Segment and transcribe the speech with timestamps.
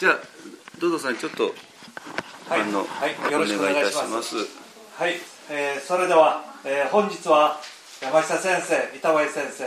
[0.00, 0.18] じゃあ
[0.80, 1.54] どうぞさんちょっと、
[2.48, 4.34] はい、あの、はい、よろしくお願いします。
[4.98, 5.14] はい、
[5.50, 7.60] えーそれでは、えー本日は
[8.02, 9.64] 山下先生板林先生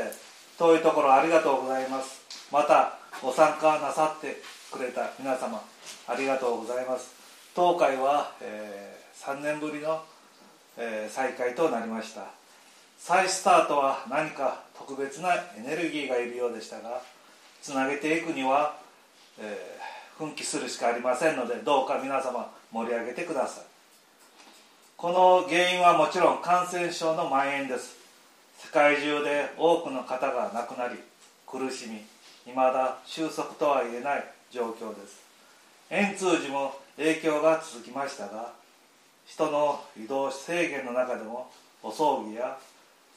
[0.58, 2.22] 遠いところありがとうございます。
[2.52, 5.62] またご参加なさってくれた皆様
[6.08, 7.16] ありがとうございます。
[7.56, 10.04] 当会は、え3年ぶりの、
[10.78, 12.26] えー再開となりました。
[13.00, 17.02] 再スタートは何か特別なエネルギーがいるようでしたが
[17.62, 18.76] つなげていくには、
[19.40, 23.64] えー奮起するしかありませんのでどうか皆様盛り上げてください。
[24.98, 27.96] この原因はもちろん感染症の蔓延です。
[28.58, 30.96] 世界中で多くの方が亡くなり
[31.46, 32.02] 苦しみ
[32.46, 35.22] 未だ収束とは言えない状況です。
[35.92, 38.54] 円通寺も影響が続きましたが
[39.28, 41.52] 人の移動制限の中でも
[41.84, 42.58] お葬儀や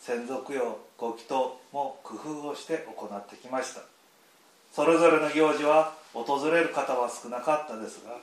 [0.00, 3.80] 先祖供養ご祈祷も工夫をして行ってきました。
[4.72, 8.16] それぞれの行事は訪れる方は少なかったですが、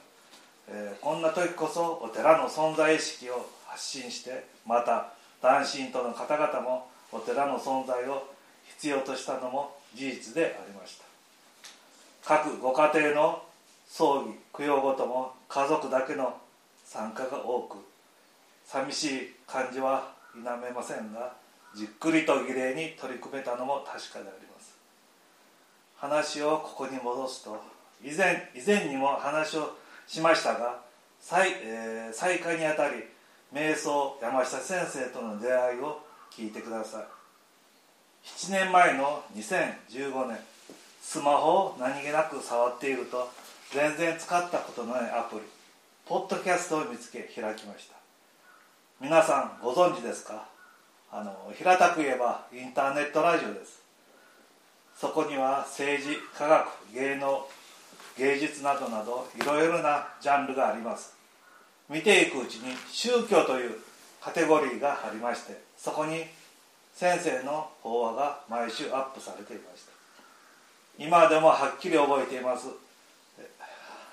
[0.69, 8.27] えーこんな時こそお寺の存在意識を発信してまた男信徒の方々もお寺の存在を
[8.77, 11.05] 必要としたのも事実でありました。
[12.25, 13.43] 各ご家庭の
[13.87, 16.35] 葬儀供養ごとも家族だけの
[16.83, 17.77] 参加が多く
[18.65, 21.33] 寂しい感じは否めませんが
[21.73, 24.75] じっくりと儀礼に取り組めたのも確かであります。
[25.95, 29.75] 話をここに戻すと以前以前にも話を
[30.07, 30.79] しましたが
[31.19, 33.03] 再,、えー再開にあたり
[33.53, 37.03] 瞑想山下先生との出会いを聞いてください。
[38.25, 40.37] 7年前の2015年
[41.01, 43.29] スマホを何気なく触っていると
[43.71, 45.41] 全然使ったことのないアプリ
[46.05, 47.95] ポッドキャストを見つけ開きました。
[48.99, 50.45] 皆さんご存知ですか？
[51.11, 53.81] あの平たく言えばインターネットラジオです。
[54.97, 57.47] そこには政治科学芸能
[58.17, 61.15] 芸術などなどいろいろなジャンルがあります。
[61.89, 63.75] 見ていくうちに宗教という
[64.21, 66.25] カテゴリーがありましてそこに
[66.93, 69.91] 先生の法話が毎週アップされていました。
[70.97, 72.67] 今でもはっきり覚えています。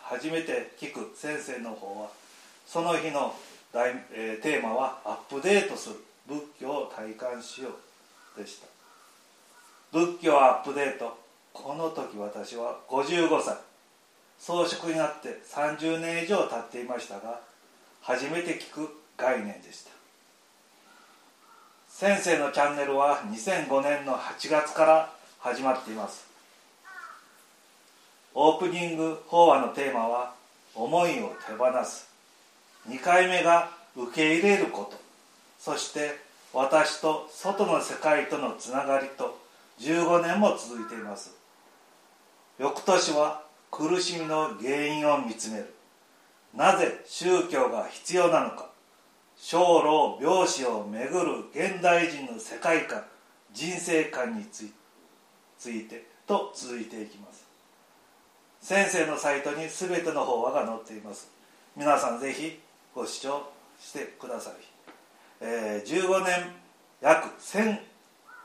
[0.02, 2.10] 初めて聞く先生の法話。
[2.66, 3.34] その日の
[3.72, 5.96] 題、えーテーマはアップデートする。
[6.28, 7.70] 仏教を体感しよ
[8.36, 8.66] うでした。
[9.90, 11.16] 仏教アップデート。
[11.54, 13.56] この時私は55歳。
[14.38, 17.40] 装飾になって30年以上経っていましたが
[18.02, 19.90] 初めて聞く概念でした。
[21.88, 26.26] 先生のチャンネルは2005年の8月から始まっています。
[28.34, 30.34] オープニング法話のテーマは
[30.74, 32.08] 「思いを手放す」
[32.88, 34.98] 2回目が「受け入れること」
[35.60, 36.18] そして
[36.52, 39.38] 私と外の世界とのつながりと
[39.78, 41.32] 15年も続いています。
[42.58, 43.43] 翌年は
[43.76, 45.74] 苦しみの原因を見つめる。
[46.54, 48.70] なぜ宗教が必要なのか。
[49.36, 53.02] 生老病死をめぐる現代人の世界観
[53.52, 54.62] 人生観につ
[55.68, 57.44] いてと続いていきます。
[58.60, 61.28] 先生のサイトに全ての法話が載っています。
[61.76, 62.60] 皆さんぜひ
[62.94, 63.42] ご視聴
[63.80, 64.54] してください、
[65.40, 66.52] えー15年
[67.00, 67.80] 約1000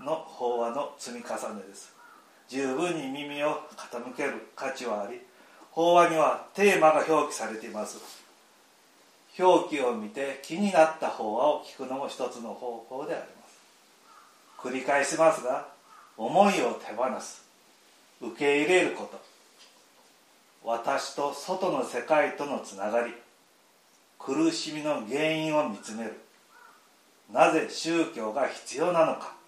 [0.04, 1.99] の法話の積み重ねです。
[2.50, 5.22] 十分に耳を傾ける価値はあり
[5.72, 8.00] 法話にはテーマが表記されています。
[9.38, 13.60] 表記を見て気になった法話を聞くのも一つの方法であります。
[14.58, 15.68] 繰り返しますが
[16.18, 17.46] 思いを手放す。
[18.20, 19.22] 受け入れること。
[20.66, 23.14] 私と外の世界とのつながり。
[24.18, 26.20] 苦しみの原因を見つめる。
[27.32, 29.39] なぜ宗教が必要なのか。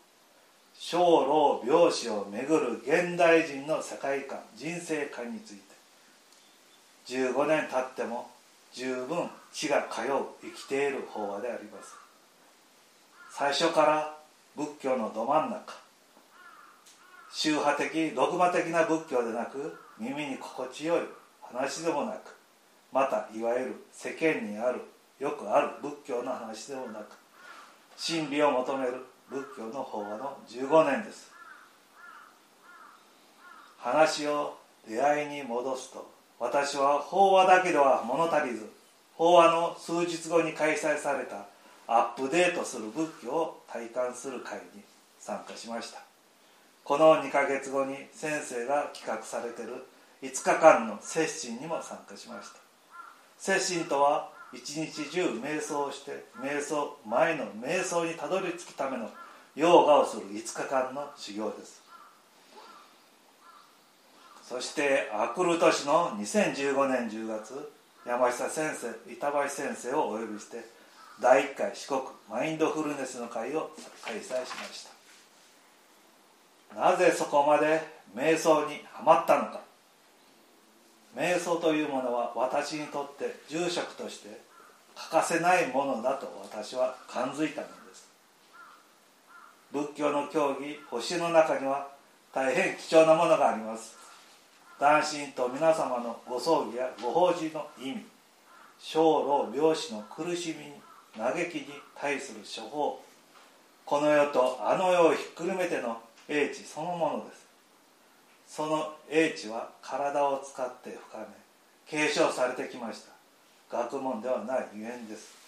[0.83, 5.61] 生老病死をめぐる現代人の世界観人生観について。
[7.05, 8.31] 15年経っても
[8.73, 11.95] 十分血が通う生きている法話であります。
[13.29, 14.17] 最初から
[14.55, 15.73] 仏教のど真ん中。
[17.31, 21.01] 宗派的ドグマ的な仏教でなく耳に心地よい
[21.43, 22.35] 話でもなく
[22.91, 24.81] またいわゆる世間にある
[25.19, 27.15] よくある仏教の話でもなく
[27.95, 31.31] 真理を求める仏教の法話の15年です。
[33.77, 38.69] 話を出会いに戻すと私は法話だけでは物足りず
[39.15, 41.45] 法話の数日後に開催された
[41.87, 44.81] アップデートする仏教を体感する会に
[45.17, 46.01] 参加しました。
[46.83, 49.85] この2ヶ月後に先生が企画されている
[50.21, 52.59] 5日間の接心にも参加しました。
[53.37, 59.09] 接心とは一日中瞑想をして瞑想前の瞑想にたどり着くための
[59.55, 61.81] ヨーガをする5日間の修行です。
[64.47, 67.71] そしてあくる年の2015年10月
[68.05, 70.65] 山下先生板橋先生をお呼びして
[71.21, 73.71] 第1回四国マインドフルネスの会を
[74.03, 74.43] 開催しま
[74.73, 74.87] し
[76.73, 76.75] た。
[76.75, 77.81] なぜそこまで
[78.15, 79.61] 瞑想にはまったのか。
[81.15, 84.39] 瞑想というものは私にとって住職として
[84.95, 87.80] 欠かせないものだと私は感づいたのです。
[89.71, 91.87] 仏教の教義星の中には
[92.33, 93.95] 大変貴重なものがあります。
[94.79, 98.05] 男神と皆様のご葬儀やご法事の意味
[98.79, 100.73] 生老病死の苦しみに
[101.15, 103.01] 嘆きに対する処方。
[103.85, 105.97] この世とあの世をひっくるめての
[106.27, 107.47] 英知そのものです。
[108.47, 111.25] その英知は体を使って深め
[111.87, 113.05] 継承されてきまし
[113.69, 113.77] た。
[113.77, 115.40] 学問ではないゆえんです。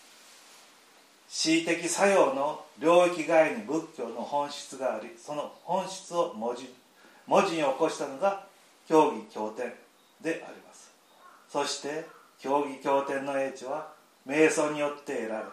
[1.33, 6.71] 恣意的作用の領域外に仏教の本質がありその本質を文字
[7.25, 8.45] 文字に起こしたのが
[8.88, 9.74] 教義経典
[10.21, 10.91] であります。
[11.50, 12.06] そして
[12.39, 13.91] 教義経典の英知は
[14.27, 15.45] 瞑想によって得られ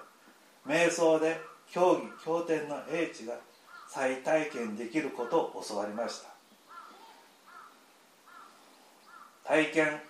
[0.67, 1.41] 瞑想で
[1.73, 3.35] 教義経典の英知が
[3.89, 6.29] 再体験できることを教わりました。
[9.49, 10.01] 体験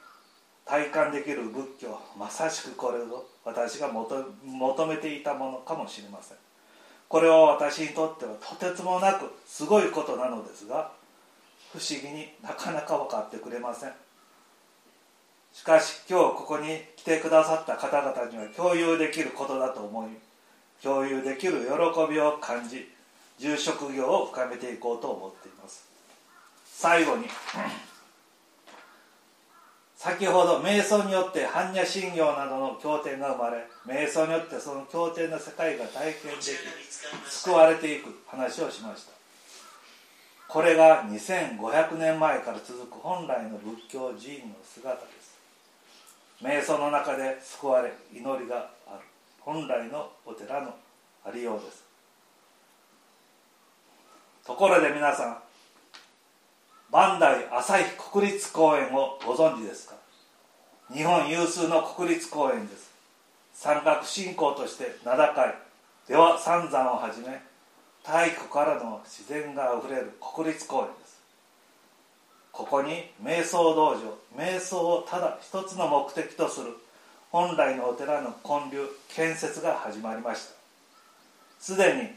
[0.67, 6.37] 体感できる仏教まさしくこれを私が求めていたものかもしれません。
[7.09, 10.93] これは私にとってはとてつもなくすごいことなのですが
[11.73, 13.93] 不思議になかなか分かってくれません。
[15.53, 20.11] しかし今日ここに来てくださった方々には共有できることだと思い
[20.81, 22.89] 共有できる喜びを感じ
[23.39, 25.89] 住職業を深めていこうと思っています。
[26.65, 27.27] 最後に
[30.01, 39.13] 先ほど瞑想によって般若心経などの経典が生まれ瞑想によってその経典の世界が体験でき救われていく話をしました。
[40.49, 45.37] これが2500年前から続く本来の仏教寺院の姿です。
[46.43, 49.01] 瞑想の中で救われ祈りがある
[49.41, 50.75] 本来のお寺の
[51.27, 51.85] ありようです。
[54.47, 55.50] ところで皆さん
[56.93, 59.95] 磐梯朝日国立公園をご存知ですか？
[60.93, 62.91] 日本有数の国立公園です。
[63.55, 65.55] 山岳信仰として名高い。
[66.09, 67.41] では三山をはじめ
[68.03, 71.21] 太古からの自然があふれる国立公園です。
[72.51, 76.77] ここに瞑想道場瞑想をただ一つの目的とする
[77.31, 80.55] 本来のお寺の建立建設が始まりました。
[81.61, 82.09] すでに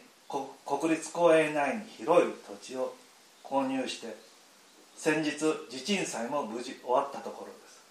[0.66, 2.96] 国立公園内に広い土地を
[3.44, 4.33] 購入して
[4.96, 5.32] 先日
[5.70, 7.82] 地鎮祭も無事終わったところです。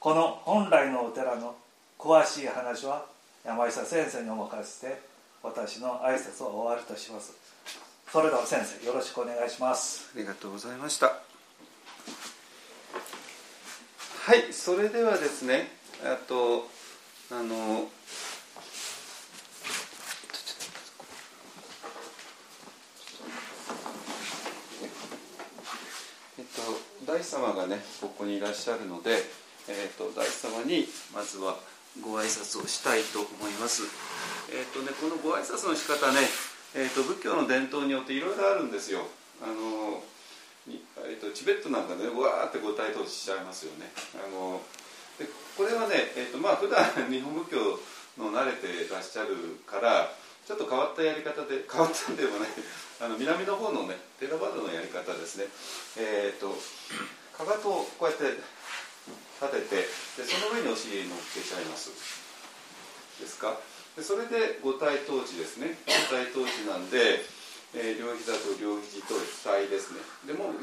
[0.00, 1.54] この本来のお寺の
[1.98, 3.06] 詳しい話は
[3.44, 5.00] 山下先生にお任せして
[5.42, 7.32] 私の挨拶を終わりとします。
[8.10, 10.10] それでは先生よろしくお願いします。
[10.14, 11.06] ありがとうございました。
[14.26, 15.68] はいそれではですね
[16.02, 16.68] あと
[17.30, 17.88] あの
[26.38, 26.44] えっ
[27.06, 29.22] と大様がねここにいらっしゃるので、
[29.68, 31.56] えっと、大師様にまずは
[32.02, 33.84] ご挨拶をしたいと思います。
[34.52, 36.20] えっとね、このご挨拶の仕方ね、
[36.74, 39.00] えっと、仏教の伝統によっていろいろあるんですよ。
[39.40, 40.02] あの
[41.06, 43.86] えっと、チベットなんかで、ね、わーってご体統しちゃいますよね。
[44.18, 44.60] あの
[45.18, 45.26] で
[45.56, 47.80] これはね、えっとまあ普段 日本仏教
[48.18, 50.12] の慣れてらっしゃるから
[50.46, 52.48] ちょっと変わったやり方で変わったんでもない
[53.00, 55.44] あの南の方のねテラバドのやり方ですね。
[55.98, 56.56] えっ、と
[57.36, 59.84] かかとをこうやって立て
[60.16, 61.90] てでその上にお尻に乗っけちゃいます。
[63.20, 63.60] ですか？
[63.96, 65.76] でそれで五体統治ですね。
[65.84, 67.24] 五体統治なんで、
[67.74, 70.00] えー、両膝と両肘と額ですね。
[70.26, 70.60] でもも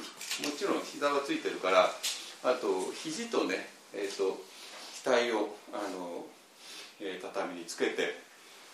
[0.58, 1.90] ちろん膝はついてるから
[2.44, 4.42] あと肘とねえーと、
[5.06, 6.26] 額をあの、
[7.00, 8.18] えー、畳につけて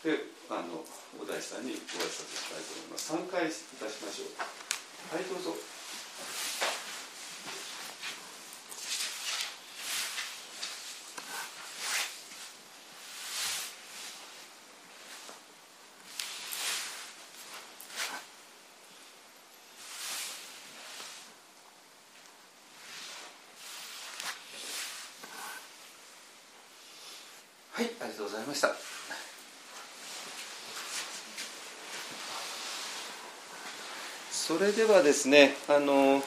[0.03, 0.15] で
[0.49, 0.81] あの
[1.21, 3.13] お大師さんにご挨拶したいと思います。
[3.13, 5.15] 3回いたしましょう。
[5.15, 5.79] はいどうぞ
[28.49, 28.69] ました
[34.31, 36.17] それではですねあの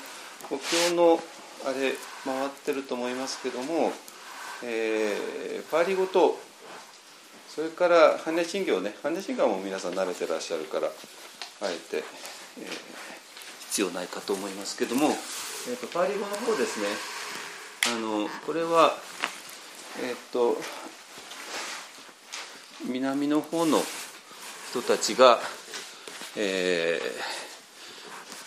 [0.51, 1.19] お経の
[1.65, 1.93] あれ
[2.25, 3.93] 回ってると思いますけども、
[4.65, 6.39] えー、パーリ語と
[7.49, 8.95] それから般若心経ね。
[9.03, 10.91] 般若心経も皆さん慣れてらっしゃるからあ
[11.71, 12.05] えて、えー、
[13.69, 15.09] 必要ないかと思いますけども
[15.65, 16.89] えーと、パリ語の方ですね。
[17.95, 18.97] あのこれは
[20.03, 20.57] えっ、ー、と
[22.85, 23.79] 南の方の
[24.71, 25.39] 人たちが、
[26.37, 27.42] えー、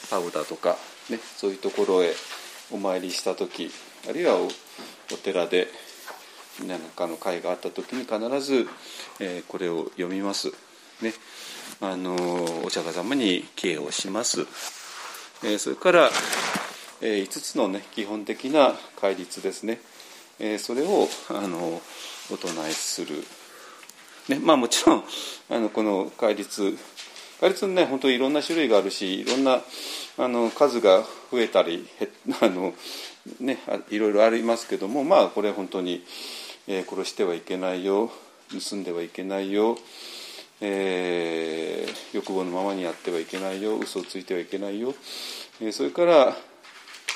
[0.10, 0.78] パウダとか、
[1.10, 2.14] ね、そういうところへ
[2.72, 3.72] お参りした時
[4.10, 5.68] あるいはお寺で
[6.66, 8.68] 何かの会があった時に必ず、
[9.20, 10.52] えー、これを読みます。
[11.02, 11.14] ね、
[11.82, 12.16] あの
[12.64, 14.48] お釈迦様に敬をします。
[15.44, 16.10] えー、それから、
[17.02, 19.82] え、5つの、ね、基本的な戒律ですね、
[20.40, 21.82] え、それをあの
[22.32, 23.24] お唱えする、
[24.30, 25.04] ねまあ、もちろん
[25.50, 26.78] あのこの戒律
[27.39, 29.62] 戒律ね本当にいろんな種類があるしいろんな
[30.18, 31.86] あの数が増えたり
[32.42, 32.74] あの、
[33.39, 36.04] ね、いろいろありますけどもまあこれ本当に、
[36.68, 38.12] えー、殺してはいけないよ
[38.70, 39.77] 盗んではいけないよ
[40.62, 44.94] えー、欲望のままにやってはいけないよ嘘をついてはいけないよ、
[45.60, 46.38] えー、それから、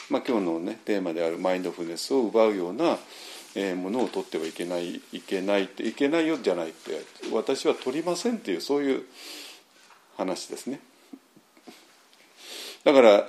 [0.10, 2.98] まあ、今日の、ね、テーマであるマインドフルネスを奪うような、
[3.56, 9.04] えー、ものを取ってはいけないいけないっていけないよじゃないって私は取りませんっていうそういう
[10.20, 10.80] 話ですね
[12.84, 13.28] だから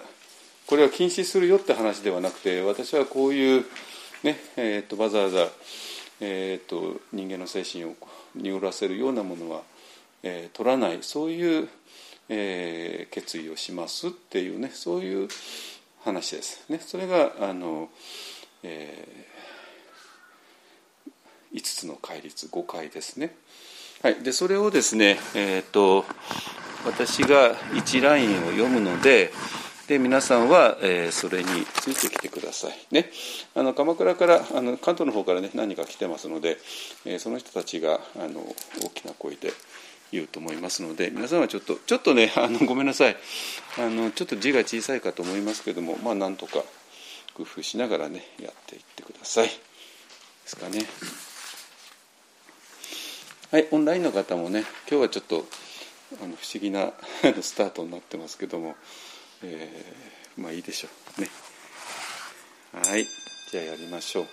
[0.66, 3.64] これは禁止するよって話ではなくて私はこういう
[4.22, 5.48] ねえーと、わざわざ、
[6.20, 7.94] えーと人間の精神を
[8.34, 9.62] 濁らせるようなものは
[10.22, 11.68] えー、取らないそういう、
[12.28, 15.28] えー、決意をしますっていうねそういう
[16.04, 16.64] 話です。
[16.70, 17.90] ね、それがあの、
[18.62, 23.34] えー、5つの戒律5回ですね。
[24.02, 26.06] はい、でそれをですね、えーと、
[26.84, 29.32] 私が一ラインを読むので
[29.90, 32.72] で皆さんは、えー、それについてきてください。
[32.92, 33.10] ね、
[33.56, 36.58] あの鎌倉からあの関東の方からね何か来てますので、
[37.04, 38.40] えー、その人たちがあの
[38.84, 39.52] 大きな声で
[40.12, 43.16] 言うと思いますので皆さんはちょっとちょっとねあのごめんなさい。
[43.78, 46.62] あのちょっと字が小さいかと思いますけどもまあなんとか
[47.34, 49.48] 工夫しながらねやっていってください。
[49.48, 49.52] で
[50.44, 50.86] すかね。
[53.50, 55.44] はいオンラインの方もね今日はちょっと
[56.18, 56.92] あの不思議な
[57.40, 58.74] スタートになってますけども、
[59.42, 60.88] えー、まあいいでしょ
[61.18, 61.20] う。
[61.20, 61.30] ね。
[62.72, 63.06] はい。
[63.50, 64.26] じゃあやりましょう。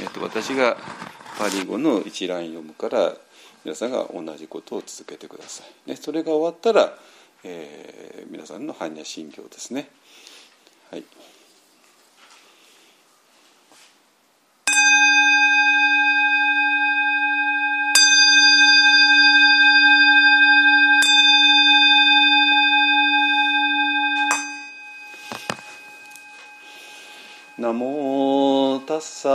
[0.00, 0.76] えっと私が
[1.38, 3.16] パリ語の一ライン読むから
[3.64, 6.96] 皆さんが同じことを続けてください、ね、それが終わったら、
[7.44, 9.90] えー、皆さんの般若心経ですね。
[10.90, 11.04] はい。
[28.98, 29.28] ッサ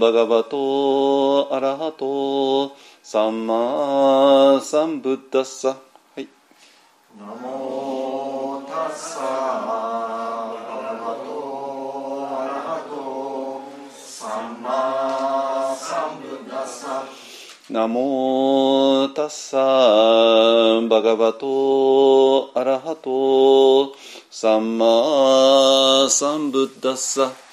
[0.00, 5.68] バガバトアラハトサンマサンブッダッサ。
[5.68, 5.76] は
[6.16, 6.28] い。
[7.18, 11.28] ナモタッサバガバト
[12.30, 13.60] アラハト
[13.92, 17.04] サンマサンブッダッサ
[17.70, 19.56] ナモタッサ
[20.88, 23.94] バガバトアラハト
[24.30, 27.47] サンマサンブッダッサ。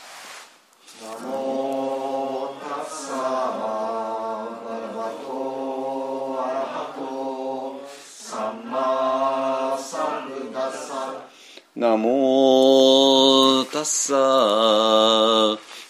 [11.85, 14.15] ナモタッサ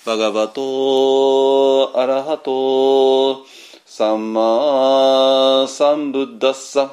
[0.05, 3.45] バガバトアラハト
[3.85, 6.91] サンマサンブッダッサ。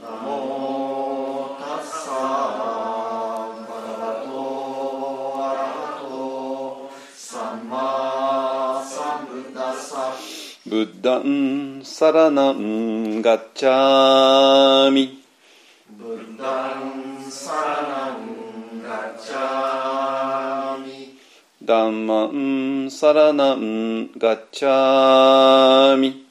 [0.00, 4.30] ナモタッサバガバト
[5.42, 10.14] アラハトサンマサンブッダッサ。
[10.64, 15.24] ブッダンサラナンガッチャミ。
[15.90, 16.93] ブッダン
[21.64, 26.26] ダンマンサラナンガチャミ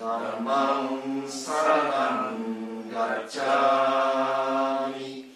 [0.00, 0.88] ダンマ
[1.24, 5.26] ンサラナンガチャミ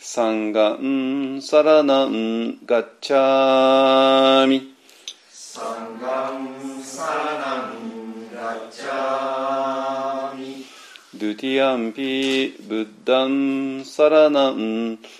[0.00, 4.74] サンガンサラナンガチャミ
[5.28, 10.64] サンガンサラナンガチャミ
[11.14, 15.19] ドゥティアンピブッダンサラナンガッチャミ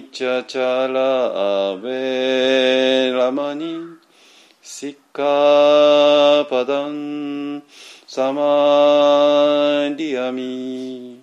[0.00, 3.98] ニチャチャラベラマニ
[4.62, 7.62] シッカパダン
[8.06, 8.42] サマ
[9.94, 11.20] ディアミ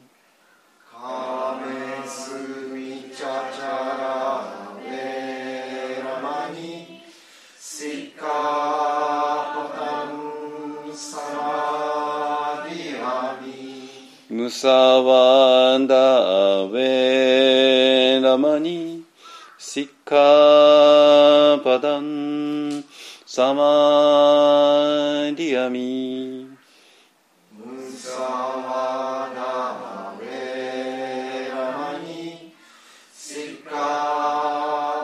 [0.91, 2.36] カメス
[2.72, 3.67] ミチャチャ
[3.98, 4.43] ラ
[4.86, 7.01] ベラマニ
[7.60, 8.27] シッカ
[9.55, 13.48] パダンサマディアミ
[14.29, 18.76] ムサワンダベラマニ
[20.10, 20.15] カ
[21.65, 22.82] パダン
[23.26, 23.63] サマ
[25.36, 26.48] ディアミ
[27.54, 32.54] ムサワナマベラマニ
[33.13, 33.72] シッカ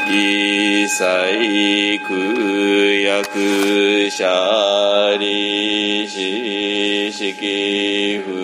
[0.10, 8.37] 一切空薬者利子式不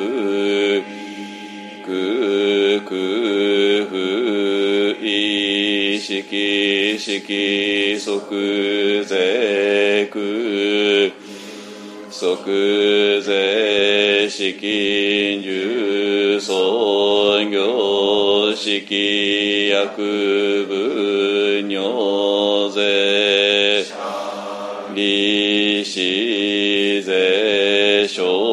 [6.36, 11.12] 意識式即税空
[12.10, 23.86] 即税式重創業式薬部尿税。
[24.96, 28.53] 利子税商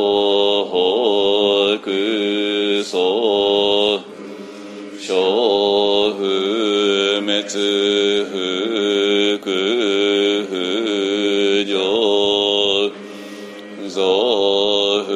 [7.52, 9.38] 不滅
[10.46, 10.54] 不
[11.66, 11.72] 上
[13.88, 15.12] 増不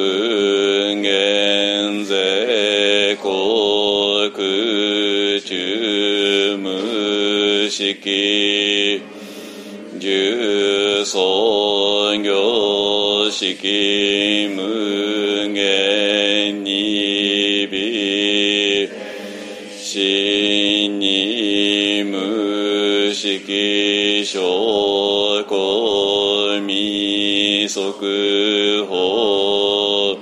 [1.01, 4.33] 減税国
[5.43, 9.01] 中無式
[10.01, 14.64] 重創業式無
[23.15, 24.41] 式証
[25.45, 27.93] 拠未速
[28.89, 30.19] 報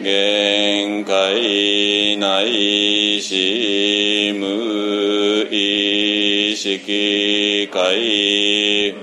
[0.00, 8.94] 限界内し無意識界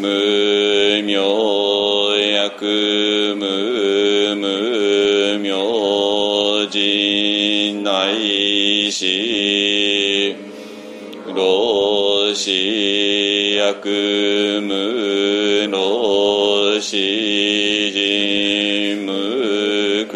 [0.00, 9.65] 無明薬無無明人内し
[12.36, 20.06] し薬無の詩人無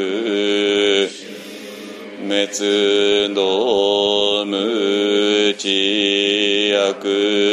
[2.23, 7.50] め滅の無知薬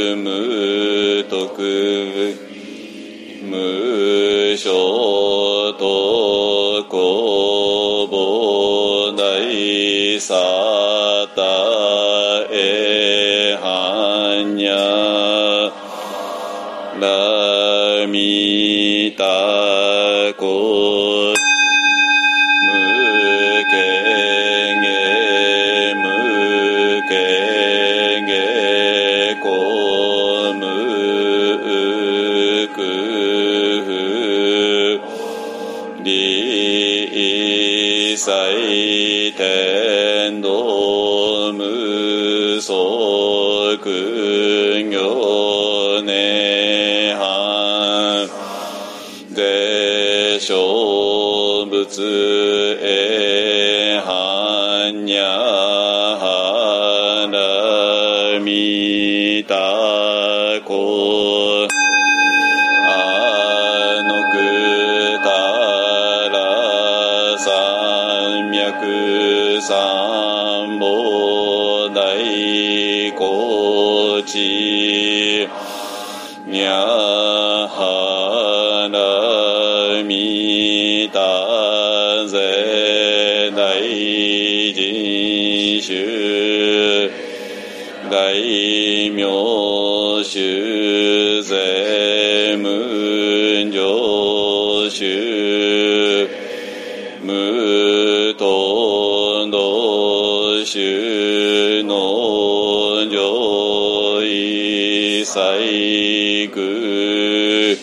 [100.69, 107.77] 主の上位細具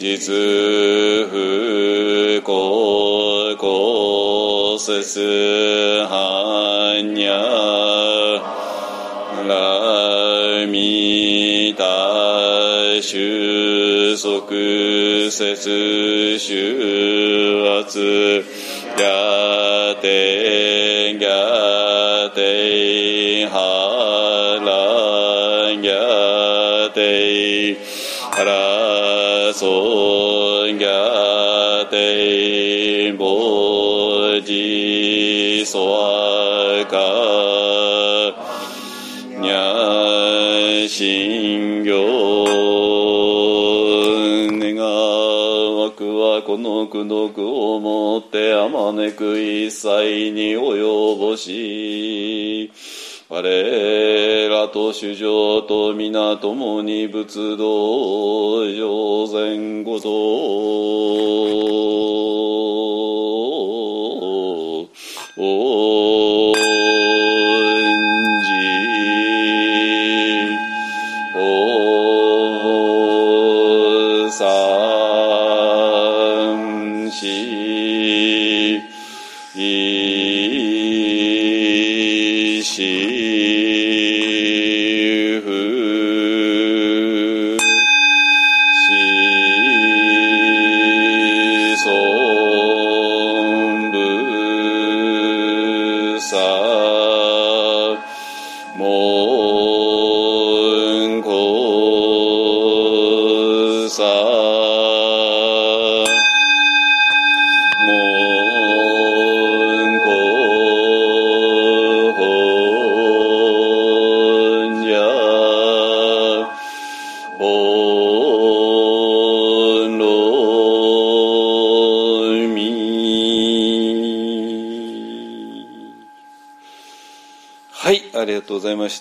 [0.00, 0.32] 実
[1.30, 5.20] 不公公節
[6.08, 8.42] 般若
[9.46, 14.48] ラミタ収束
[15.30, 17.11] 節収
[54.92, 57.71] 主上と皆共に仏道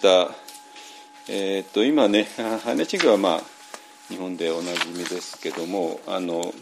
[0.01, 0.33] した。
[1.29, 2.27] えー、っと今ね
[2.63, 3.41] ハネチグはまあ
[4.09, 6.53] 日本でおなじみですけどもあの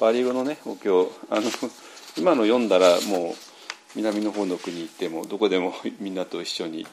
[0.00, 1.42] パリ語のねお経あの
[2.18, 3.34] 今の読んだらもう
[3.94, 6.84] 南の方の国行ってもどこでも みんなと一緒に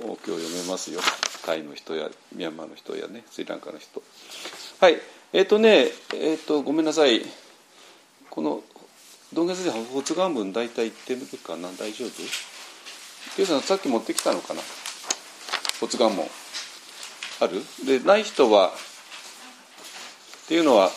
[0.00, 1.00] お経を読めますよ。
[1.44, 4.02] タイの人やミャンマーの人やねスリランカの人。
[4.80, 5.00] はい
[5.32, 7.24] えっ、とねえっ、とごめんなさい。
[8.28, 8.64] この
[9.32, 11.70] ドンゲで発発願文大体言ってみるかな？
[11.78, 13.46] 大丈夫？
[13.46, 14.60] さんさっき持ってきたのかな？
[15.80, 16.28] 骨がんも
[17.40, 17.62] ある？
[17.84, 20.90] でない人はっていうのは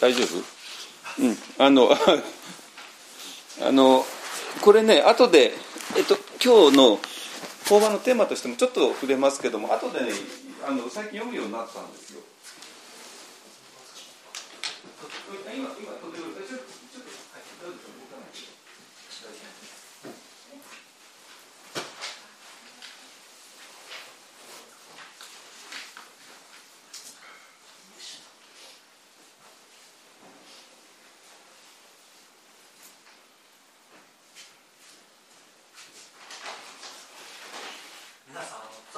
[0.00, 1.22] 大丈夫？
[1.22, 1.36] うん。
[1.58, 1.90] あの
[3.60, 4.04] あの
[4.62, 5.52] これね後で
[5.96, 7.00] えっと今日の
[7.68, 10.12] 講話のテーマとしてもちょっと触れますけども後でね
[10.66, 12.21] あの最近読むようになったんですよ。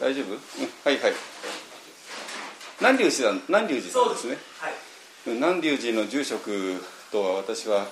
[0.00, 0.38] 大丈夫、うん、
[0.82, 1.12] はいはい
[3.00, 4.36] 南龍寺さん南龍寺さんですね。
[4.58, 4.72] はい、
[5.26, 7.86] 南龍寺の住職とは私は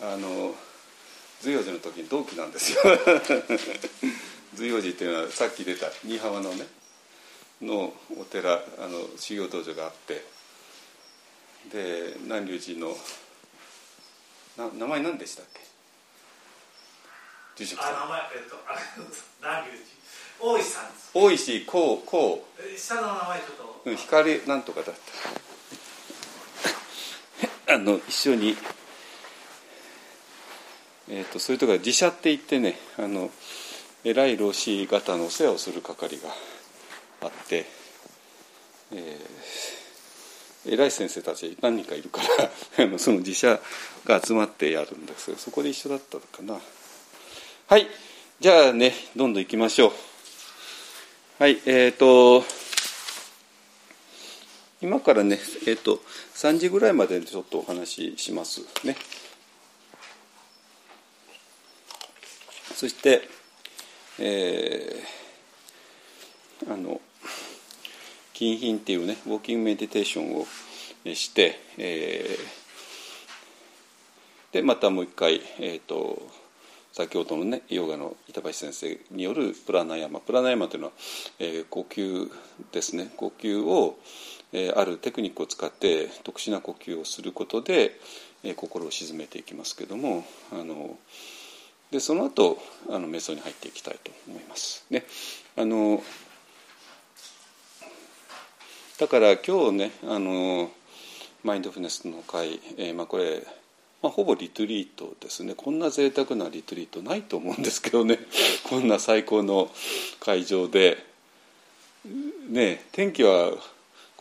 [0.00, 0.54] あの
[1.40, 2.78] 随陽寺の時に同期なんですよ。
[4.54, 6.66] 随陽寺っていうのはさっき出た新居浜のね
[7.60, 10.24] のお寺あの修行道場があって。
[11.70, 12.96] で南龍寺の
[14.56, 15.60] な名前何でしたっけ？
[17.56, 17.96] 住職さん。
[17.96, 18.78] あ名前えっとあ
[19.40, 19.92] 南龍寺。
[20.40, 21.10] 大石さんです。
[21.14, 22.78] 大石こうこう。
[22.78, 24.94] 下の名前ちょっと、うん、光なんとかだっ
[27.66, 27.72] た。
[27.74, 28.56] あの一緒に
[31.14, 33.30] えーと、そういうところ自社って言ってねあの
[34.02, 36.30] 偉い老子方のお世話をする係が
[37.20, 37.66] あって、
[38.92, 42.50] えー、偉い先生たち何人かいるから
[42.84, 43.60] あのその自社
[44.06, 46.60] が集まってやるんですけどそこで一緒だったのかな。
[47.66, 47.86] はい
[48.40, 49.92] じゃあねどんどん行きましょう。
[51.38, 52.44] はいえっ、ー、と
[54.82, 56.00] 今からねえっ、ー、と
[56.34, 58.96] 3時ぐらいまでちょっとお話ししますね。
[62.74, 63.22] そして、
[64.18, 67.00] えー、あの
[68.32, 70.46] 金品っていうねウォーキングメディテーションを
[71.14, 76.20] して、えー、でまたもう一回、えーと、
[76.92, 80.18] 先ほどのねヨガの板橋先生によるプラナヤマ。
[80.18, 80.92] プラナヤマというのは、
[81.38, 82.28] えー、呼吸
[82.72, 83.12] ですね。
[83.16, 83.96] 呼吸を、
[84.52, 87.98] え、あるテクニックを使って特殊な呼吸をすることで、
[88.44, 90.98] え、心を鎮めていきますけどもあの
[91.90, 94.84] でその後あの瞑想に入っていきたいと思います。
[94.90, 95.04] ね、
[95.56, 96.02] あの
[98.98, 100.70] だから今日ねあの
[101.44, 103.42] マインドフルネスの会、えー、まあ、これ、
[104.00, 105.54] まあ、ほぼリトリートですね。
[105.56, 108.18] こんな贅沢なリトリートないと思うんですけどね。
[108.68, 109.70] こんな最高の
[110.20, 110.98] 会場で
[112.48, 113.52] ね天気は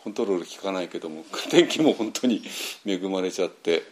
[0.04, 2.42] コントロール効かないけども 天気も本当に
[2.86, 3.84] 恵まれちゃって。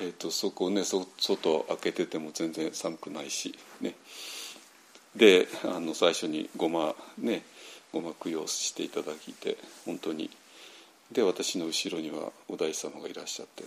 [0.00, 3.94] えーと、そこねそ外開けてても全然寒くないしね
[5.14, 7.42] であの最初にごまね
[7.92, 10.30] ごま供養していただいて本当に
[11.12, 13.64] で私の後ろにはお大師様がいらっしゃって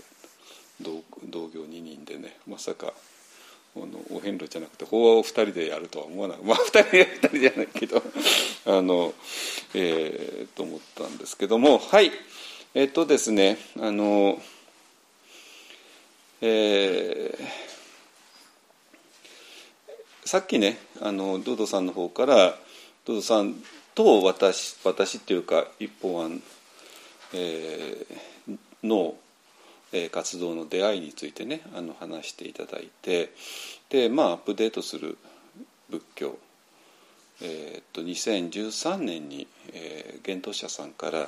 [0.82, 2.94] 同同業2人でねまさか
[3.76, 8.02] あのお遍路じゃなくて法話を2人でやるとは思わないまあ2人で2人じゃないけど
[8.66, 9.14] あの
[9.74, 12.12] えー、と思ったんですけどもはい。
[12.74, 14.38] えっ、ー、とですねあの
[16.42, 22.58] えー、さっきねあのドドさんの方から
[23.06, 23.56] ドドさん
[23.96, 26.44] と私私っていうか一本案、
[27.34, 29.16] えー、の、
[29.98, 33.32] え、活動の出会いについてねあの話していただいて
[33.90, 35.18] でまあアップデートする
[35.90, 36.38] 仏教
[37.42, 41.28] えー、っと2013年に、えー、幻冬者さんから、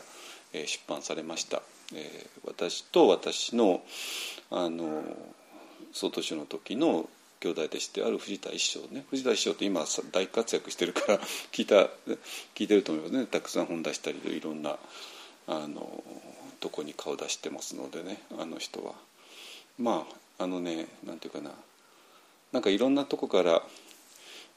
[0.53, 1.61] え、出版されました、
[1.93, 3.81] えー、私と私の
[4.49, 5.03] あの
[5.91, 9.05] 総統首の時の兄弟弟子である藤田一生ね。
[9.09, 11.19] 藤田一生って今大活躍してるから
[11.51, 11.89] 聞いた
[12.55, 13.25] 聞いてると思いますね。
[13.25, 14.77] たくさん本出したりいろんな
[15.47, 16.03] あの
[16.67, 18.93] とこに顔出してますのでねあの人は。
[19.79, 20.05] ま
[20.37, 21.51] ああのねなんていうかな。
[22.51, 23.61] なんかいろんなとこから、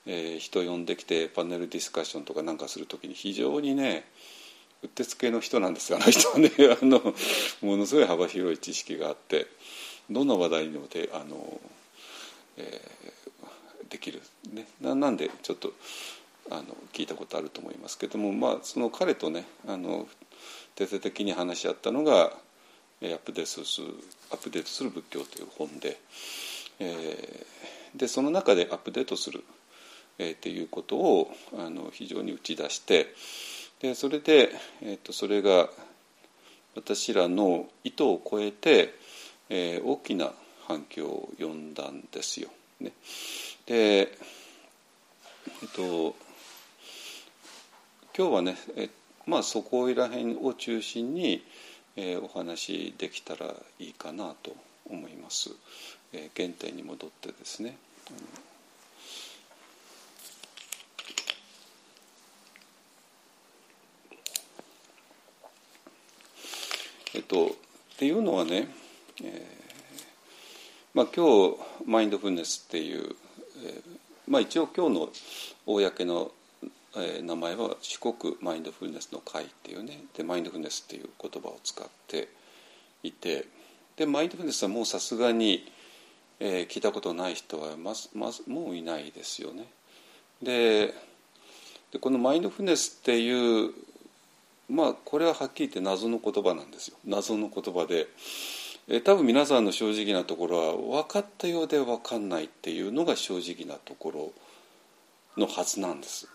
[0.06, 4.04] えー、人呼んできてパネルディスカッションとかなんかする時に非常にね
[4.82, 5.98] うってつけの人なんですよ。
[6.00, 6.50] あの人はね
[6.82, 7.14] あの
[7.62, 9.46] ものすごい幅広い知識があって
[10.10, 11.60] どんな話題にもてあの、
[12.56, 14.20] えー、できる、
[14.52, 15.72] ね、ななんでちょっと
[16.50, 20.08] あの聞いたことあると思いますけども、まあ、その彼とねあの
[20.80, 22.32] 徹底的に話し合ったのが
[23.02, 23.88] アップデートする
[24.32, 25.98] 「アップデートする仏教」という本で,、
[26.78, 29.44] えー、でその中でアップデートする、
[30.16, 33.14] えー、っていうことをあの非常に打ち出して
[33.80, 35.68] でそれで、えーと、それが
[36.74, 38.94] 私らの意図を超えて、
[39.50, 40.32] えー、大きな
[40.66, 42.48] 反響を呼んだんですよ。
[42.80, 42.92] ね、
[43.66, 46.16] でえっ、と
[48.16, 48.88] 今日はね、え
[49.26, 51.44] まあそこら辺を中心に、
[51.96, 54.54] えー、お話できたらいいかなと
[54.88, 55.50] 思います。
[56.12, 57.76] えー、原点に戻ってですね。
[67.12, 67.50] えっと、っ
[67.98, 68.68] ていうのはね、
[69.22, 69.60] えー
[70.94, 71.56] まあ、今日
[71.86, 73.14] マインドフルネスっていう、
[73.64, 73.82] えー
[74.26, 75.08] まあ、一応今日の
[75.66, 76.32] 公の、
[77.22, 80.02] 名前は四国マインドフルネスの会っていうね。
[80.16, 82.28] でマインドフルネスっていう言葉を使って
[83.02, 83.46] いて。
[83.96, 85.70] でマインドフルネスはもうさすがに、
[86.40, 89.66] えー、聞いたことない人はままもういないですよね。
[90.42, 90.94] で
[91.92, 93.72] でこのマインドフルネスっていう
[94.68, 96.96] まあこれははっきり言って謎の言葉なんですよ。
[97.04, 98.08] 謎の言葉で、
[98.88, 100.58] え多分皆さんの正直なところ
[100.92, 104.32] は分かったようで分かんないっていうのが正直なところ
[105.36, 106.28] のはずなんです。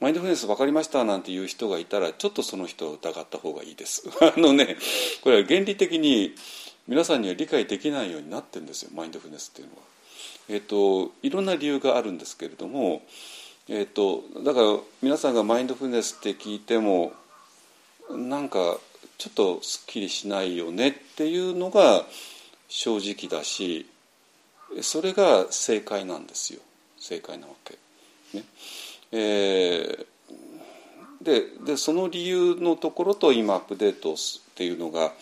[0.00, 4.76] マインドフルネス分かりましたなんていう人がいたらちょっとその人を疑った方がいいです あのね
[5.22, 6.34] これは原理的に
[6.86, 9.82] 皆さんには理解できないようになってるんですよマインドフルネスっていうのは。
[10.48, 13.02] えっ、といろんな理由があるんですけれども、
[13.68, 17.12] えっ、とだから皆さんがマインドフルネスって聞いても
[18.10, 18.78] なんか
[19.18, 22.06] ちょっとすっきりしないよねっていうのが
[22.68, 23.86] 正直だし
[24.80, 26.60] それが正解なんですよ
[26.98, 27.78] 正解なわけ。
[28.32, 28.44] ね
[29.12, 34.16] えー、ででその理由のところと今アップデートっ
[34.54, 35.12] ていうのが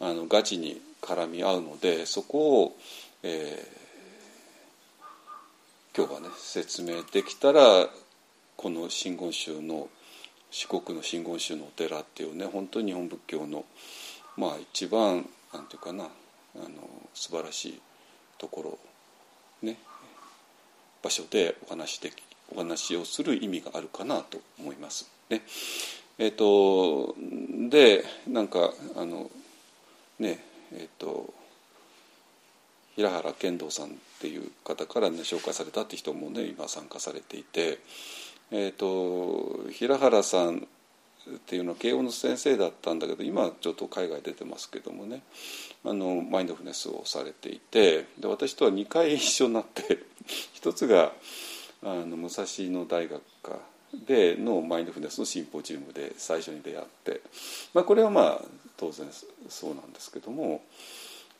[0.00, 2.76] あのガチに絡み合うのでそこを、
[3.22, 7.88] えー、今日はね説明できたら
[8.56, 9.88] この真言宗の
[10.50, 13.64] 四国の真言宗のお寺っていうね本当に日本仏教の
[14.36, 16.08] まあ一番なんていうかなあ
[16.58, 16.68] の
[17.14, 17.80] 素晴らしい
[18.38, 18.78] ところ
[19.62, 19.76] ね
[21.02, 25.10] 場所でお話できお話をする意味があるかなと思います。
[25.30, 25.42] ね
[26.18, 27.14] えーと、
[27.68, 29.30] でなんかあの
[30.18, 31.32] ねえっ、ー、と
[32.96, 37.78] 平原健道さんっていう方からね紹介されたって人もね今参加されていて
[38.50, 45.20] えーと、平原さんっていうのは慶応の先生だったんだけど今ちょっと海外出てますけどもね
[45.84, 49.98] あのマインドフネスをされていてで私とは2回一緒になって
[50.54, 51.12] 一つが
[51.82, 53.58] あの武蔵野大学科
[54.06, 57.20] でのマインドフルネスのシンポジウムで最初に出会って、
[57.72, 58.42] まあ、これはまあ
[58.76, 59.06] 当然
[59.48, 60.62] そうなんですけども、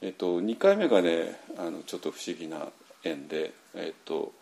[0.01, 2.69] えっと、2回目がねあのちょっと不思議な
[3.05, 4.33] 縁で、えっと、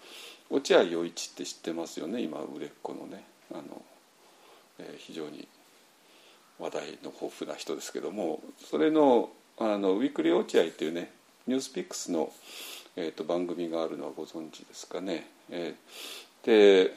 [0.51, 2.23] 落合陽一って知ってますよね？
[2.23, 3.83] 今売れっ子のねあの、
[4.79, 5.49] えー、非常に
[6.59, 11.11] 話題の豊富な人ですけどもそれのあのウィークリー落合っていうね
[11.47, 12.33] ニュースピックスの、
[12.97, 15.29] えーと、番組があるのはご存知ですかね？
[15.51, 16.93] えー、で、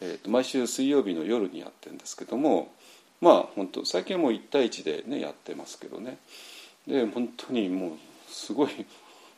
[0.00, 2.72] えーと、毎週水曜日の夜にやってるんですけども
[3.20, 6.18] まあ本当最近はもう1対1でねやってますけどね
[6.86, 7.90] で本当にもう
[8.28, 8.70] すごい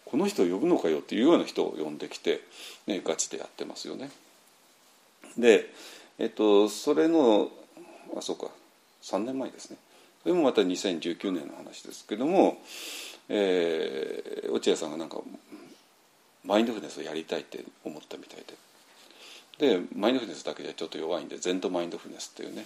[0.04, 2.40] この人を呼ぶのかよっていうような人を呼んできて、
[2.86, 4.10] ね、ガチでやってますよね。
[5.38, 5.70] で、
[6.18, 7.48] えっと、それの
[8.16, 8.48] あそうか
[9.02, 9.78] 3年前ですね
[10.22, 12.58] それもまた2019年の話ですけども、
[13.28, 15.18] えー、落合さんがなんか
[16.44, 18.54] マインドフルネスをやりたいって思ったみたいで。
[19.58, 22.64] でマインドフルネスだけではちょっと弱いんでゼントマインドフルネスっていうね。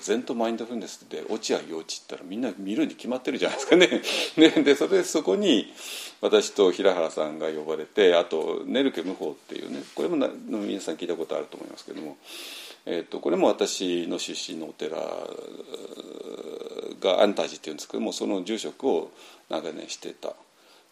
[0.00, 4.02] ゼントマインドフルネスで落合陽一ったらみんな見るに決まってるじゃないですかね。
[4.36, 5.72] ねでそれでそこに
[6.20, 9.82] 私と平原さんが呼ばれてあとネルケ無法っていうね。
[9.94, 12.16] これもな皆さん聞いたことあると思いますけども、
[12.86, 14.96] えーと、これも私の出身のお寺
[17.00, 19.10] が安泰寺っていうんですけどもその住職を
[19.48, 20.34] 長年してた、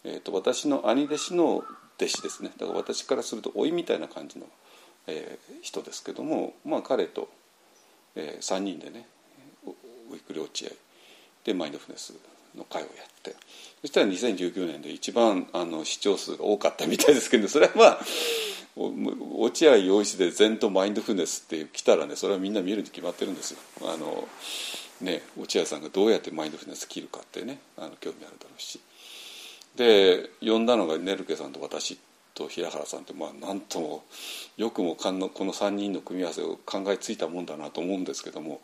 [0.03, 1.63] えーと、私の兄弟子の
[1.97, 4.45] 弟子ですねだから私からすると甥みたいな感じの、
[5.07, 7.29] えー、人ですけどもまあ彼と、
[8.15, 9.05] えー、3人でね
[9.65, 10.69] ウィークリー落合
[11.43, 12.13] でマインドフネス
[12.55, 13.35] の会をやって
[13.81, 17.99] そしたら2019年で一番あの視聴数が多かったみたいですけどそれはまあ
[18.75, 23.59] 落合陽一で禅とマインドフネスって来たらねそれはみんな見るに決まってるんですよ。
[23.83, 24.27] あの
[25.01, 28.79] ね、落合さんがどうやってマインドフルネス切るかってねあの興味あるだろうし
[29.75, 31.97] で呼んだのがネルケさんと私
[32.33, 34.03] と平原さんってまあなんとも
[34.57, 38.61] よくもこの3人の組み合わせを考えついたもんだなと思うんですけども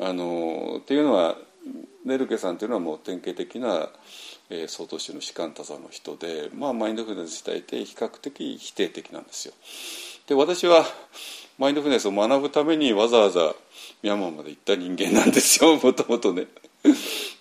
[0.00, 1.36] あのっていうのは
[2.04, 3.88] ネルケさんというのはもう典型的な、
[4.48, 9.54] えー、曹洞宗の士官多座の人で、まあ、マインドフルネス自体で比較的否定的なんですよ。
[10.26, 10.84] で私は
[11.58, 13.54] マインドフルネスを学ぶためにわざわざ
[14.02, 16.46] ミャンマーまで行った人間なんですよもともとね。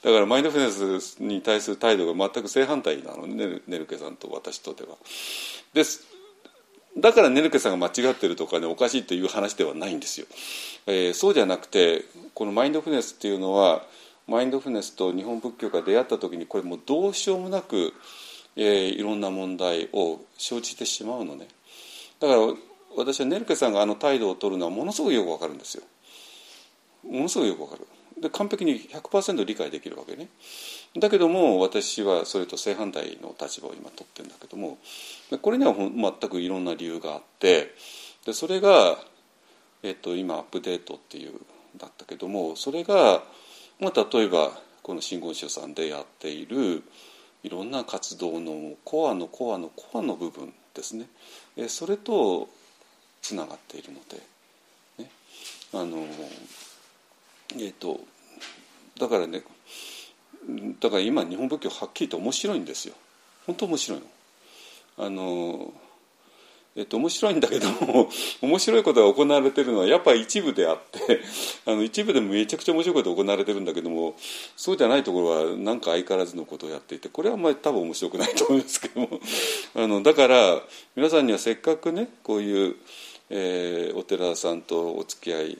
[0.03, 4.95] だからマインドフルネスに対する態度が全く正反対なのねネルケさんと私とでは。
[5.73, 6.05] です
[6.97, 10.25] だからネルケさんが間違ってるとかねおかしいという話ではないんですよ。
[10.87, 13.83] えー、そうじゃなくてこのマインドフルネスっていうのは
[14.27, 17.93] マインドフルネスと日本仏教が出会った時にこれもうどうしようもなく、
[18.55, 21.47] えー、いろんな問題を生じてしまうのね
[22.19, 22.39] だから
[22.97, 25.83] 私はネルケさんがあの態度を取るのはものすごくよくわかるんですよ
[27.03, 27.87] ものすごくよくわかる
[28.21, 30.27] で完璧に100%理解できるわけね。
[30.97, 34.77] だけども私はそれと正反対の立場を今取ってるんだけども
[35.41, 37.75] これには全くいろんな理由があって
[38.25, 38.97] でそれが、
[39.83, 41.33] えっと、今アップデートっていう
[41.77, 43.21] だったけどもそれが
[43.79, 44.51] まあ、例えば
[44.81, 46.83] この真言宗さんでやっている
[47.43, 51.07] いろんな活動のコアのコアのコアの部分ですね。
[51.67, 52.49] それと
[53.21, 55.11] つながっているので、ね、
[55.73, 55.97] あの
[57.55, 57.99] えっ、と
[58.99, 59.43] だからね
[60.79, 62.95] だから今日本仏教はっきりと面白いんですよ
[63.45, 64.05] 本当面白いの。
[64.99, 65.73] あの
[66.77, 68.07] えっと、面白いんだけども
[68.39, 71.21] 面白いことが行われてるのはやっぱり一部であって
[71.65, 74.15] あの一部でもめちゃくちゃ面白いことが行われてるんだけども
[74.55, 79.09] そうじゃないところは何か相変わらずのことをやっていてこれはあんまり多分面白くないと思いますけども
[79.73, 80.61] あのだから
[80.95, 82.75] 皆さんにはせっかくねこういう、
[83.31, 85.57] えー、お寺さんとお付き合い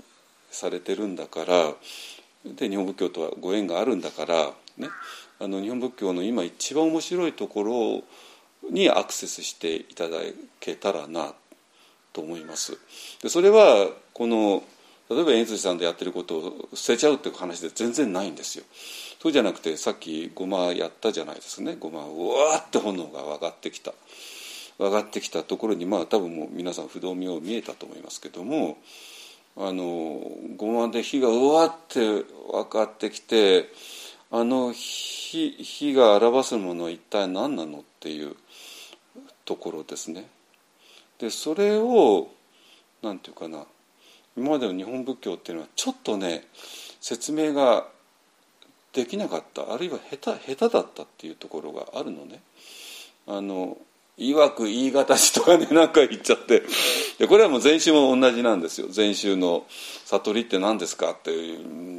[0.51, 1.73] されてるんだから
[2.45, 4.89] で日本仏教とはご縁があるんだからね
[5.39, 8.03] あの日本仏教の今一番面白いところ
[8.71, 10.17] にアクセスしていただ
[10.59, 11.33] けたらな
[12.13, 12.77] と思います。
[13.21, 14.63] でそれはこの
[15.09, 18.65] 例えば円辻さんでやってることを捨てちゃうっていう話で全然ないんですよ。
[19.21, 23.93] そうじゃなくてさっきごまやったじゃないですねごまうわーって炎が上がってきた
[24.79, 28.77] 上がってきたところにまあ多分もう皆さん不動明見えたと思いますけども
[29.59, 30.21] あの
[30.55, 33.69] ごまで火がうわって上がってきて
[34.29, 38.35] あの火火が表すものは一体何なのっていう
[39.45, 40.27] ところですね。
[41.17, 42.29] でそれを
[43.01, 43.65] 何て言うかな
[44.37, 46.43] 今までの日本仏教っていうのはちょっとね
[47.01, 47.87] 説明が
[48.93, 52.41] できなかったあるいは下手下手だったっていうところがあるのね。
[53.25, 53.77] あの
[54.17, 56.63] いわく言いしとかねなんか言っちゃって
[57.19, 59.65] でこれはもう禅宗も同じなんですよ禅宗の
[60.05, 61.31] 悟りって何ですかって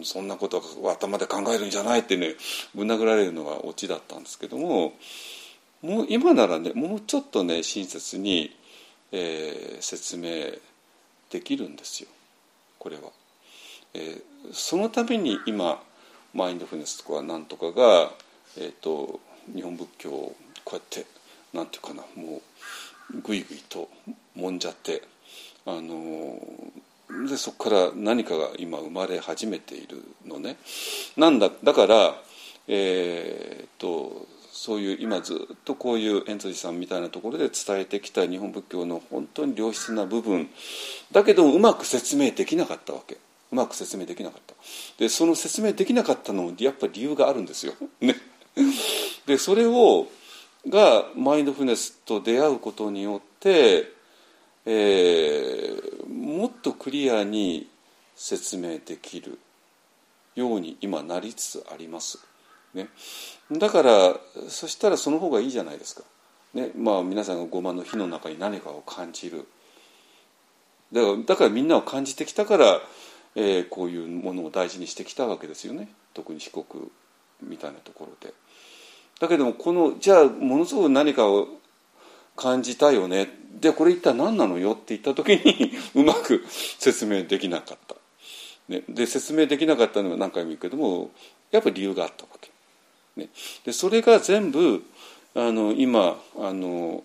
[0.05, 2.35] そんなことを頭で考えるんじゃないってね
[2.75, 4.93] ぶん殴られるのがオチだったんですけども
[5.83, 8.57] もう今ならねもうちょっとね親切に、
[9.13, 10.53] えー、説明
[11.31, 12.09] できるんですよ
[12.79, 13.03] これは。
[13.95, 14.21] えー、
[14.53, 15.83] そのために今
[16.35, 18.13] マインドフルネスとかなんとかが、
[18.59, 19.19] えーと、
[19.53, 21.07] 日本仏教をこうやって
[21.55, 22.43] なんていうかなもう
[23.15, 23.89] ぐいぐいと
[24.35, 25.03] もんじゃって
[25.67, 26.39] あの
[27.29, 30.57] でそこから何かが今生まれ始めているのね。
[31.17, 32.15] なんだだから
[32.67, 40.51] えー、っとそういう今ずっとこういう円辻さんみたいなところで伝えてきた日本仏教の本当に良質な部分
[41.13, 43.19] だけどうまく説明できなかったわけ
[43.51, 44.55] うまく説明できなかった
[44.99, 47.75] でその説明できなかったのもやっぱり理由があるんですよ。
[48.01, 48.17] ね、
[49.27, 50.07] でそれを
[50.67, 53.93] がマインドフルネスと出会うことによって、
[54.67, 57.69] えー、もっとクリアに
[58.17, 59.39] 説明できる
[60.35, 62.19] ように今なりつつあります。
[62.75, 62.89] ね、
[63.51, 64.17] だから
[64.49, 66.03] そしたらその方がいいじゃないですか、
[66.53, 66.71] ね。
[66.77, 69.47] まあ、皆さんがごまの火の中に何かを感じる。
[70.93, 72.81] だからだからみんなを感じてきたから、
[73.35, 75.89] えー、こういうものを大事にしてきたわけですよね。
[76.13, 76.65] 特に四国
[77.43, 78.35] みたいなところで。
[79.21, 81.49] だけどもこのじゃあものすごく何かを
[82.37, 83.29] 感じたよね
[83.61, 86.45] でこれ一体何なのよって言った時に うまく
[86.79, 87.97] 説明できなかった。
[88.69, 91.11] ね、で説明できなかったのは何回も言うけども
[91.51, 92.51] やっぱり理由があったわけ。
[93.17, 93.31] ね、
[93.65, 94.85] でそれが全部
[95.35, 97.03] あの今あの、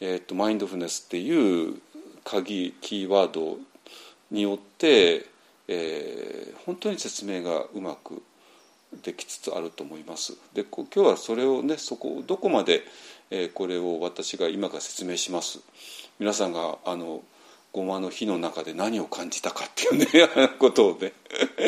[0.00, 1.80] えーと、マインドフネスっていう
[2.24, 3.58] 鍵キーワード
[4.30, 5.26] によって、
[5.68, 8.22] えー、本当に説明がうまく
[9.02, 10.34] できつつあると思います。
[10.54, 12.82] で今日はそれをねそこどこまで、
[13.30, 15.60] えー、これを私が今から説明します。
[16.18, 17.22] 皆さんがあの
[17.72, 21.12] ごまの火の中で何を感じたかっていうね ことをね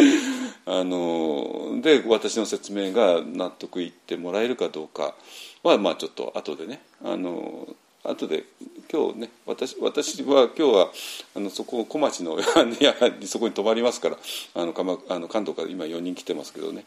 [0.65, 5.15] あので私の説明が納得いってもらえるかどうか
[5.63, 7.69] はまあちょっと後でねあの
[8.05, 8.45] 後で
[8.91, 10.89] 今日ね私私は今日は
[11.35, 12.39] あのそこ小町の
[13.27, 14.19] そこに泊まりますから
[14.55, 16.85] あの鎌あの関東から今4人来てますけどね。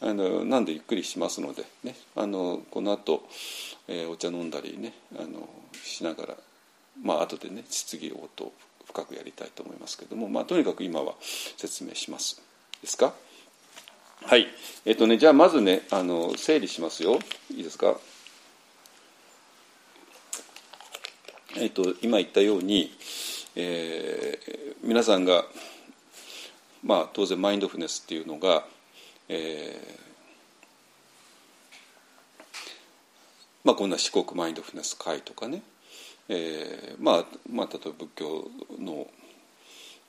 [0.00, 3.26] あのなんでゆっくりしますので、ね、あのこの後、
[3.88, 5.48] えー、お茶飲んだりねあの
[5.84, 6.36] しながら
[7.02, 8.52] まあ後でね質疑応答
[8.86, 11.14] 深くやりたいと思いますけども、まあ、とにかく今は
[11.56, 12.40] 説明します。
[12.82, 13.14] ですか？
[14.22, 14.48] はい。
[14.84, 17.18] えっとねじゃあまずねあの整理しますよ。
[17.54, 17.98] いいですか？
[21.58, 22.90] えっと今言ったように、
[23.54, 25.44] えー、皆さんが
[26.84, 28.64] まあ当然マインドフネスっていうのが、
[29.28, 30.06] えー
[33.64, 35.62] まあ、こんな四国マインドフネス会とかね
[36.28, 38.50] えー、まあ、まあ例えば仏教
[38.80, 39.06] の、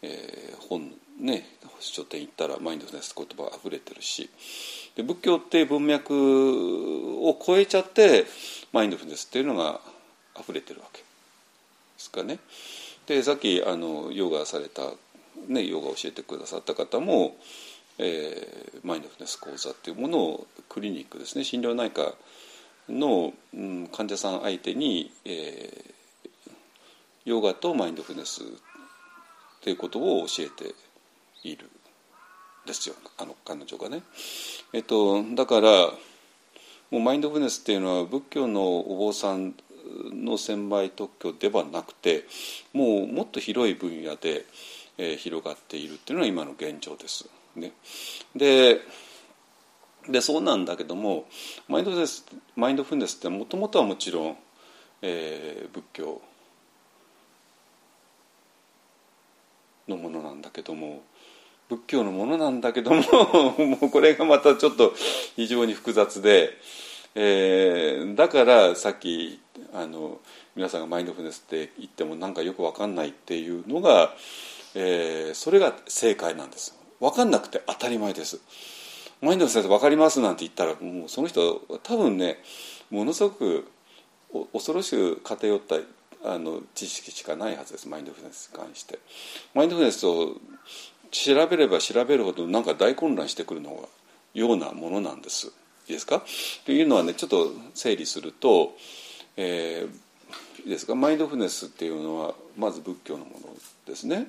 [0.02, 1.46] えー、本ね
[1.80, 4.30] 書店行ったらマインドフネスって言葉あふれてるし
[4.96, 6.14] で仏教って文脈
[7.28, 8.26] を超えちゃって
[8.74, 9.80] マインドフネスっていうのが
[10.36, 11.07] あふれてるわけ。
[11.98, 12.40] ですかね。
[13.08, 14.92] でさっきあのヨガされた、
[15.48, 17.36] ね、ヨガを教えてくださった方も、
[17.98, 22.14] えー、マインドフルネス講座っていうものをクリニックですね心療内科
[22.90, 26.52] の、うん、患者さん相手に、えー、
[27.26, 28.42] ヨガとマインドフルネス
[29.62, 30.76] ということを教えて
[31.44, 31.70] いる
[32.66, 34.04] ですよあの彼女がね。
[34.74, 35.70] えっと、だから
[36.92, 39.56] もうマインドフルネスっていうのは仏教のお坊さん
[40.14, 42.26] の専売特許ではなくて
[42.74, 44.46] もうもっと広い分野で、
[44.98, 47.30] えー、広がっているっていうのが今の現状です。
[47.56, 47.72] ね、
[48.36, 48.82] で
[50.08, 51.26] でそうなんだけども
[51.68, 52.26] マインドフルネス
[52.56, 54.38] マインドフルネスってもともとはもちろん、
[55.02, 56.22] えー、仏教
[59.88, 61.02] のものなんだけども
[61.70, 63.02] 仏教のものなんだけども
[63.60, 64.94] もうこれがまたちょっと
[65.36, 66.58] 非常に複雑で、
[67.16, 69.40] えー、だからさっき
[69.74, 70.20] あの
[70.56, 74.14] 皆さんがマインドフルネスって言ってもなんかよく分かんないっていうのが、
[74.76, 78.40] えー、それが正解なんです分かんなくて当たり前です。
[79.22, 82.38] マインドフルネス分かりますなんて言ったらもうその人多分ね
[82.92, 83.68] ものすごく
[84.54, 85.78] 恐ろしく偏った
[86.24, 87.88] あの知識しかないはずです。
[87.88, 89.00] マインドフルネスに関して。
[89.54, 90.36] マインドフルネスを
[91.12, 93.88] 調べれば調べるほどなんか大混乱してくるの
[94.34, 95.52] ようなものなんです。
[95.88, 96.24] ですか？
[96.66, 98.76] というのはねちょっと整理すると、
[99.36, 100.96] えー、いいですか？
[100.96, 104.28] マインドフネスっていうのはまず仏教のものですね。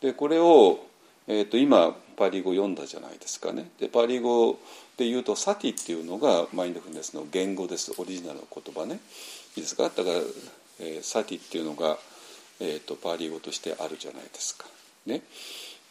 [0.00, 0.86] でこれを、
[1.26, 3.70] えーと、今パーリ語読んだじゃないですかね。
[3.78, 4.58] でパーリ語
[4.96, 7.92] で言うと sati っていうのがマインドフルネスの原語です。
[7.98, 9.00] オリジナルの言葉ね。
[9.56, 9.84] いいですか？
[9.84, 10.06] だから
[10.80, 11.98] えー、 sati っていうのが、
[12.58, 14.64] えーと、パーリ語としてあるじゃないですか。
[15.06, 15.22] ね、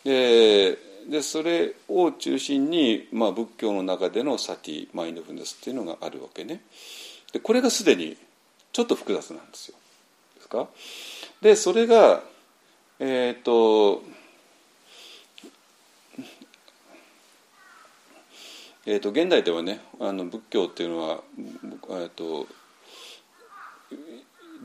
[0.04, 0.78] で
[1.10, 6.62] でそれを中心に、まあ、仏教の中での sati マインドフルネスっていうのがあるわけね。
[7.34, 8.18] でこれがすでに
[8.72, 9.76] ちょっと複雑なんですよ。
[10.36, 10.68] ですか？
[11.42, 12.22] でそれが
[13.00, 14.04] えっ、ー、と
[18.84, 21.20] えーと、現代ではねあの仏教っていうのは、
[21.90, 22.48] えーと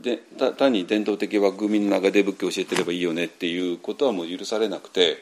[0.01, 0.17] で
[0.57, 5.17] 単に伝統的枠組みの中で仏教を教えてればいいよねっていうことはもう許されなくて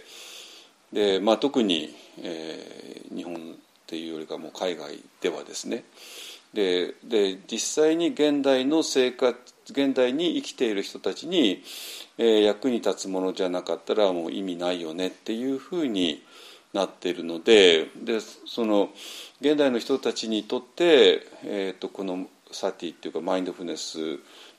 [0.96, 1.94] で、まあ、特に、
[2.24, 3.38] えー、日本っ
[3.86, 5.84] ていうよりかも海外ではですね。
[6.54, 9.38] でで実際に現代の生活
[9.70, 11.62] 現代に生きている人たちに、
[12.18, 16.24] えー、役に立つものじゃなかったらもう意味ないよねっていうふうに
[16.72, 18.90] なっているのででその
[19.42, 24.02] 現代の人たちにとって、えーと、このサティっていうかマインドフルネスっ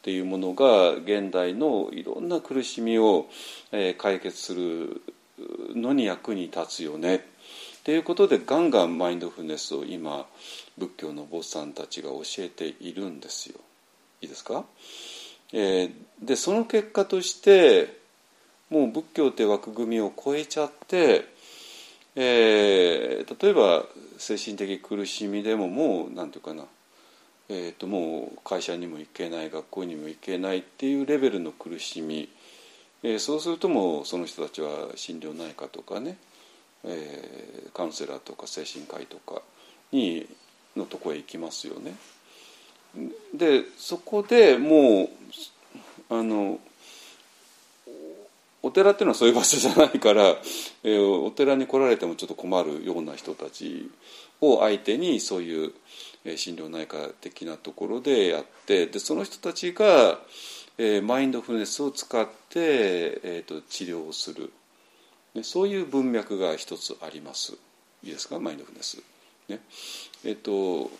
[0.02, 3.26] ていうものが現代のいろんな苦しみを
[3.72, 5.00] え解決する
[5.74, 7.16] のに役に立つよね。
[7.16, 7.20] っ
[7.84, 10.26] ていうことでガンガンマインドフルネスを今
[10.76, 13.60] 仏教の坊さんたちが教えているんですよ。
[14.20, 14.64] いいですか、
[15.52, 17.96] えー、でその結果として
[18.70, 21.26] もう仏教って枠組みを超えちゃって、
[22.16, 23.84] えー、例えば
[24.18, 26.68] 精神的苦しみでももう何て言うかな。
[27.48, 32.28] えーと、もう会社にも行けない学校にも行けないっていうレベルの苦しみ、
[33.02, 36.16] えー、そうするともうその人たちは心療内科とかね、
[36.84, 39.42] えー、カウンセラーとか精神科医とか
[39.92, 40.26] に
[40.76, 41.94] のとこへ行きますよね。
[43.34, 45.08] でそこでもう
[46.08, 46.58] あの
[48.62, 50.34] お寺っていうのはそういう場所じゃないから、
[50.82, 53.90] えー、お寺に来られてもちょっと困るような人たち
[54.40, 55.72] を相手にそういう
[56.36, 60.18] 心療内科的なところでやってでその人たちが、
[60.78, 64.52] えー、マインドフルネスを使って、えーと、治療をする、
[65.34, 67.54] ね、そういう文脈が一つあります。
[68.04, 68.38] いいですか？
[68.38, 69.02] マインドフルネス。
[69.48, 69.60] ね。
[70.24, 70.90] えっ、ー、と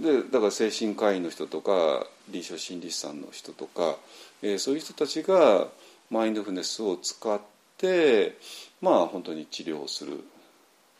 [0.00, 3.96] でだから精神科医の人とか臨床心理士さんの人とか、
[4.40, 5.68] えー、そういう人たちが
[6.10, 7.40] マインドフルネスを使っ
[7.76, 8.36] て
[8.80, 10.24] まあ本当に治療をする、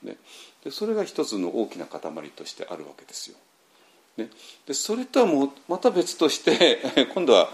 [0.02, 0.16] ね、
[0.64, 2.00] でそれが一つの大きな塊
[2.30, 3.36] としてあるわけですよ。
[4.16, 4.28] ね、
[4.66, 6.80] でそれとはもうまた別として
[7.14, 7.50] 今度は、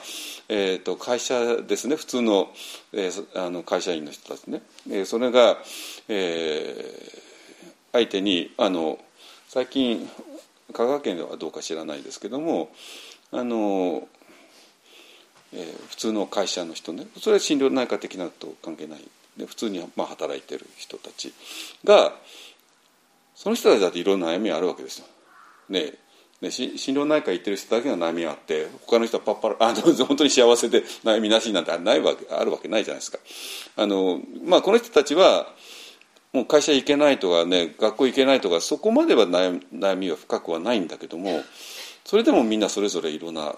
[0.49, 1.97] えーと、会社ですね。
[1.97, 2.53] 普通の,、
[2.93, 5.59] えー、あの会社員の人たちね、えー、それが、
[6.09, 7.23] えー、
[7.93, 8.99] 相手にあの
[9.49, 10.11] 最近
[10.73, 12.75] 香川県ではどうか知らないですけども
[13.31, 14.09] あの、
[15.53, 17.07] えー、普通の会社の人ね。
[17.21, 19.01] それは心療内科的なと関係ない。
[19.37, 21.35] で普通にまあ働いてる人たち
[21.85, 22.15] が
[23.35, 25.07] その人たちだっていろんな悩みあるわけですよ。
[25.69, 25.93] ね
[26.43, 33.19] ね、心療内科行ってる人だけが悩みがあって他の人はパッパラ あの本当に幸せで悩みなしなんてないわけあるわけないじゃないですか。
[33.77, 35.51] あのまあ、この人たちは
[36.33, 41.43] もう会社行けないとかね学校行けないとかそこまでは悩みは深くはないんだけども
[42.05, 43.57] それでもみんなそれぞれいろんな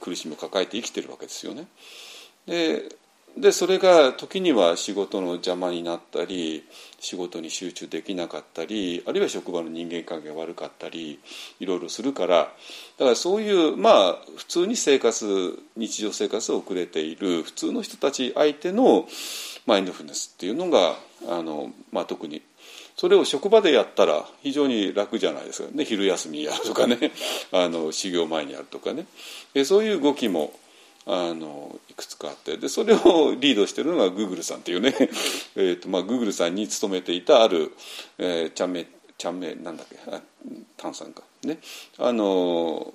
[0.00, 1.66] 苦しみを抱えて生きてるわけですよね。
[2.46, 2.88] で
[3.40, 6.64] でそれが時には仕事の邪魔になったり
[6.98, 11.20] 仕事に集中できなかったりあるいは職場の人間関係が悪かったり
[11.60, 19.06] いろいろするからだからそういうまあ普通に生活日常生活を送れている普通の人たち相手の
[19.66, 20.96] マインドフルネスっていうのが
[21.28, 22.42] あの、まあ、特に
[22.96, 25.68] それを職場でやったら非常に楽じゃないですか。
[25.72, 27.12] ね昼休みやるとかね。
[27.52, 29.06] あの修行前にやるとかね。
[29.64, 30.52] そういう動きも
[31.10, 32.58] あのいくつかあって。
[32.58, 34.94] でそれをリードしてるのがグーグルさんっていうね。
[35.56, 37.72] えと、まあ、グーグルさんに勤めていたある、
[38.18, 38.86] えー、チャンメ
[39.16, 40.20] チャンメなんだっけあ
[40.76, 41.22] タンさんか。
[41.44, 41.60] ね。
[41.96, 42.92] あの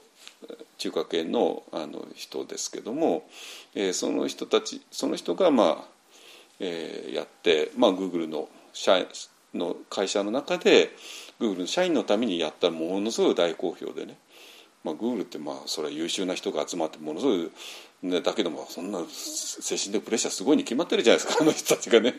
[0.78, 3.28] 中華系のあの人ですけども、
[3.74, 5.88] えー、その人たちその人がまあ、
[6.60, 9.04] えー、やって、まあ、グーグルの社
[9.56, 10.92] の会社の中で
[11.40, 14.18] グーグルの社員のためにやったものすごい大好評でね。
[14.84, 17.52] まあ、グーグルってまあそれは優秀な人が集まってものすごい
[18.04, 22.16] ね、だけどもそんな精神的プレッシャーすごいに決まってるじゃないですかあの人たちがね、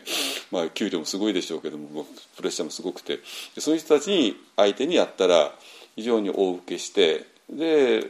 [0.51, 3.19] まあ、給料もすごいでしょうけどもプレッシャーもすごくて。
[3.59, 5.53] そういう人たちに相手にやったら
[5.95, 8.09] 非常に大受けしてで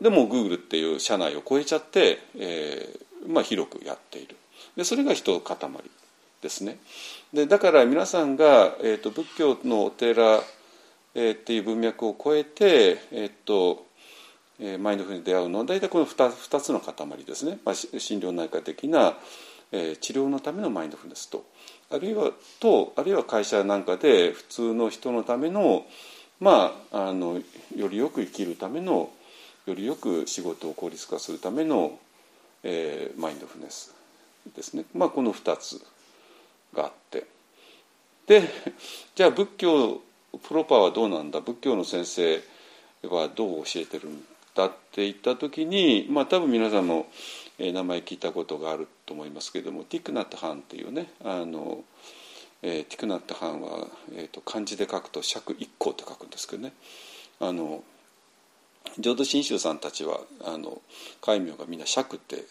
[0.00, 4.36] でもグーグルっていう社内を超えちゃって、えーまあ、広くやっている。
[4.76, 5.56] でそれが一塊
[6.42, 6.78] ですね。
[7.32, 10.40] でだから皆さんが、えーと、仏教のお寺、
[11.14, 13.86] えー、っていう文脈を超えて、えーと
[14.60, 19.16] えー、マインドフルに出会うのは大体この 2, 2つの塊ですね、まあ、心療内科的な、
[19.72, 21.44] えー、治療のためのマインドフルネスと。
[21.90, 25.86] あるいはとあるいは会社なんかで普通の人のための
[26.40, 27.40] まああの
[27.76, 29.10] よりよく生きるための
[29.66, 31.98] よりよく仕事を効率化するための、
[32.62, 33.94] えー、マインドフルネス
[34.56, 35.80] ですね、まあ、この2つ
[36.74, 37.26] があって。
[38.26, 38.48] で
[39.14, 40.00] じゃあ仏教
[40.42, 41.40] プロパーはどうなんだ？
[41.40, 42.42] 仏教の先生
[43.08, 44.24] はどう教えてるん
[44.54, 47.06] だって言った時に、まあ、多分皆さんも、
[47.58, 51.84] 名前聞いたことがあると思いますけれどもティクナット・ハンっていうねあの、
[52.62, 56.72] えー、ティクナット・ハンは、えーと、漢字で書くと釈一行って書くんですけどね。
[57.40, 57.84] あの
[58.98, 60.82] 浄土真宗さんたちはあの
[61.20, 62.44] 戒名がみんな釈って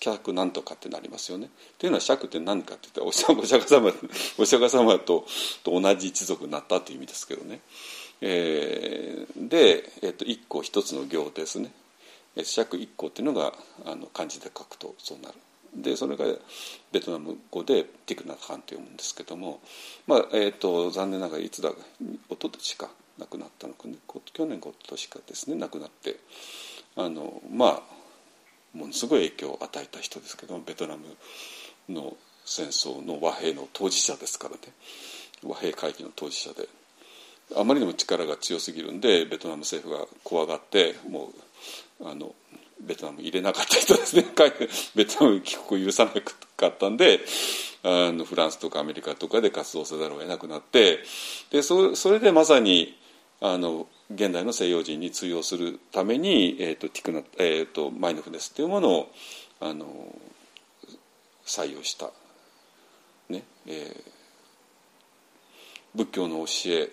[0.00, 1.50] 客なんとかってなりますよね。
[1.78, 3.92] というのは釈って何かって言ったらお釈迦様
[4.38, 5.26] お釈迦 様と
[5.62, 7.60] と同じ一族になったという意味ですけどね。
[8.20, 11.72] えー、で、えー、と一個一つの行ですね
[12.42, 13.52] 釈一個っていうのが
[13.84, 15.34] あの漢字で書くとそうなる
[15.76, 16.24] でそれが
[16.92, 19.60] ベトナム語でティクナカンと読むんですけども、
[20.06, 21.76] まあえーと、残念ながらいつだ一
[22.30, 23.94] 昨年か亡くなったのかね
[24.32, 26.16] 去年今年かですね亡くなって
[26.96, 27.93] あのまあ
[28.74, 31.04] ものすごい影響を与えた人ですけどベトナム
[31.88, 34.60] の戦争の和平の当事者ですからね。
[35.42, 36.68] 和平会議の当事者で。
[37.56, 41.30] あまりにも力が強すぎるんでベトナム政府が怖がっても
[42.00, 42.34] うあの
[42.80, 44.24] ベトナム入れなかった人ですね。
[44.94, 46.20] ベトナム帰国を許さな
[46.56, 47.20] かったんで
[47.82, 51.00] あのフランスとかアメリカとかで活動せざるを得なくなって
[51.50, 52.96] でそそれでまさに
[53.40, 59.12] あの現代の西洋人に通用するために、えーとティクナえーと、マインドフネスというものを
[59.60, 59.86] あの
[61.46, 62.10] 採用した、
[63.28, 64.02] ねえー、
[65.94, 66.90] 仏教の教え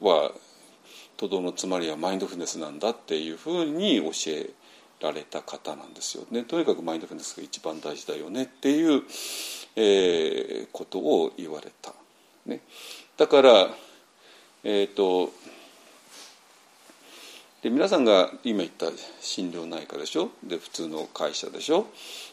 [0.00, 0.32] は
[1.16, 4.50] とどのつまりはマインドフネスなんだっていうふうに教え
[5.00, 6.42] られた方なんですよね。
[6.42, 9.02] とにかくマインドフネスが一番大事だよねっていう、
[9.76, 11.92] えー、ことを言われた、
[12.46, 12.60] ね、
[13.16, 13.68] だから
[14.64, 15.30] えっ、ー、と
[17.62, 18.86] で皆さんが今言った
[19.20, 20.30] 心療内科でしょ？
[20.42, 21.86] で普通の会社でしょ？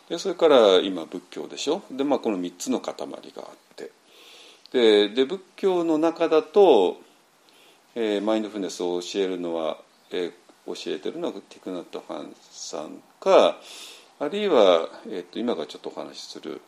[0.09, 1.83] でそれから今仏教でしょ？
[1.91, 3.21] で、まあ、この3つの塊があっ
[3.75, 3.91] て。
[4.71, 6.97] でで仏教の中だと、
[7.93, 9.77] えー、マインドフルネスを教えるのは、
[10.09, 10.31] えー、
[10.65, 13.57] 教えてるのはティクナット・ハンさんか
[14.19, 16.61] あるいは、えーと、今がちょっとお話しする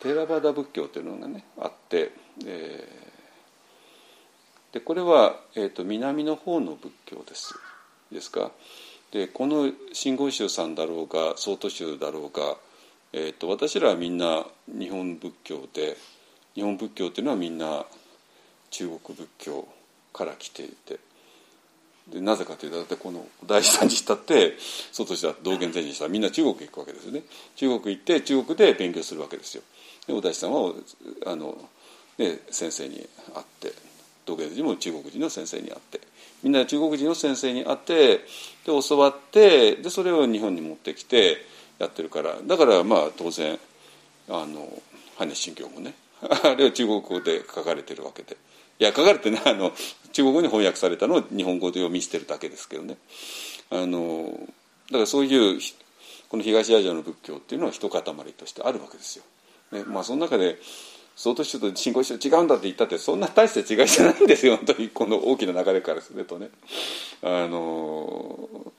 [0.00, 2.12] テーラバダ仏教というのがねあって、
[2.46, 7.54] えー、でこれは、えーと南の方の仏教です。
[8.14, 8.50] ですか。
[9.12, 12.56] でこの真言宗さんだろうが曹洞宗だろうが、
[13.12, 15.96] えーと、私らはみんな日本仏教で
[16.54, 17.84] 日本仏教っていうのはみんな
[18.70, 19.68] 中国仏教
[20.12, 20.98] から来ていて
[22.08, 24.56] でなぜかというとだってこの大師さんにしたって
[24.92, 27.22] 曹洞宗だ道元禅師にしたらみんな中国行くわけですよね。
[27.56, 29.62] 中国行って中国で勉強するわけですよ。
[30.06, 30.72] でお大師さんは
[31.26, 31.56] あの、
[32.18, 32.96] ね、先生に
[33.32, 33.72] 会って
[34.26, 36.00] 道元禅師も中国人の先生に会って。
[36.44, 38.22] みんな中国人の先生に会ってで
[38.66, 41.38] 教わってでそれを日本に持ってきて
[41.78, 42.36] やってるから。
[42.46, 43.58] だからまあ当然
[44.28, 44.68] あの
[45.16, 48.36] 羽根信教もね あれは中国語で書かれてるわけで。
[48.78, 49.72] いや書かれてねあの
[50.12, 52.98] 中国語に翻訳されたのを日本語で読みしてるだけですけどね。
[53.70, 54.38] あの
[54.90, 55.60] だからそういう
[56.28, 59.24] この東アジアの仏教っていうのは一塊としてあるわけですよ。
[59.72, 60.58] ねまあ、その中で
[61.16, 66.50] 相当宗と信仰宗違うんだって言ったってそんな大して違いじゃないんですよ本当にこの大きな流れからするとね。
[67.22, 68.72] あの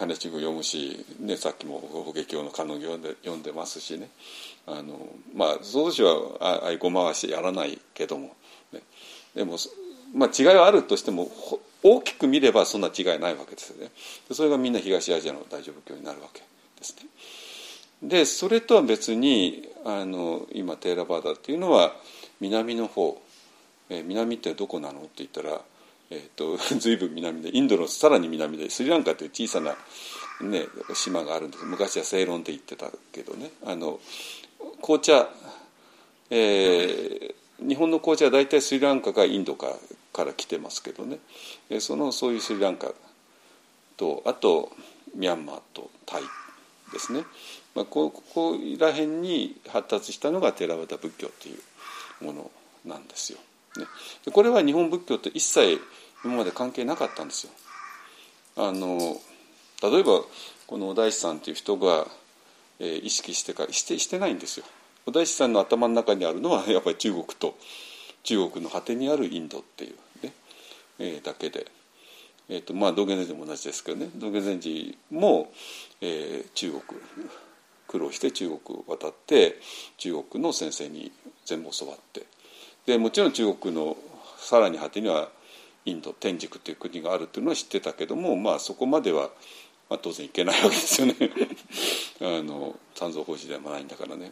[0.00, 4.08] 羽地を読むし、ね、さっきも法華経の可能行で読んでますしね
[4.66, 8.34] あのまあ総統はあいご回しやらないけども、
[8.72, 8.80] ね、
[9.34, 9.56] でも、
[10.14, 11.28] まあ、違いはあるとしても
[11.82, 13.90] 大きく見ればそんな違いないわけですよね
[14.32, 17.06] それがみんな東アジアの大乗仏教になるわけですね。
[18.02, 21.92] でそれとは別にあの今テーラバーダっていうのは
[22.40, 23.20] 南の方、
[23.88, 25.60] えー、南ってどこなのって言ったら、
[26.10, 29.76] えーと、 随分南でインドのさらに南でスリランカという小さな、
[30.40, 31.64] ね、島があるんです。
[31.64, 33.50] 昔はセイロンで言ってたけどね。
[33.64, 34.00] あの
[34.82, 35.28] 紅茶、
[36.30, 39.76] えー、日本の紅茶は大体スリランカかインドか
[40.12, 41.18] から来てますけどね。
[41.68, 42.92] えそのそういうスリランカ
[43.96, 44.72] とあと
[45.14, 46.22] ミャンマーとタイ
[46.92, 47.24] ですね。
[47.74, 52.50] まあ、ここら辺に発達したのがテラワダ仏教というもの
[52.84, 53.38] なんですよ。
[53.76, 53.86] ね、
[54.24, 55.80] でこれは日本仏教と一切
[56.24, 57.52] 今まで関係なかったんですよ。
[58.56, 58.98] あの
[59.82, 60.22] 例えば
[60.66, 62.06] このお大師さんっていう人が、
[62.80, 64.66] えー、意識してかしてしてないんですよ。
[65.06, 67.56] お大師さんの頭の中にあるのは やっぱり中国と
[68.24, 70.32] 中国の果てにあるインドっていうね、
[70.98, 71.70] えー、だけで。
[72.52, 75.52] えーとまあ、道元禅師も同じですけどね道元禅師も、
[76.00, 77.00] えー、中国
[77.90, 79.56] 苦労して中国を渡って
[79.98, 81.10] 中国の先生に
[81.44, 82.24] 全部教わって
[82.86, 83.96] でもちろん中国の
[84.38, 85.28] さらに果てには
[85.84, 89.30] インド天竺っていう国があるっていうのは知ってたけどもまあそこまでは、
[89.88, 91.16] まあ、当然行けないわけですよね
[92.22, 94.30] あの三蔵法師ではないんだからね。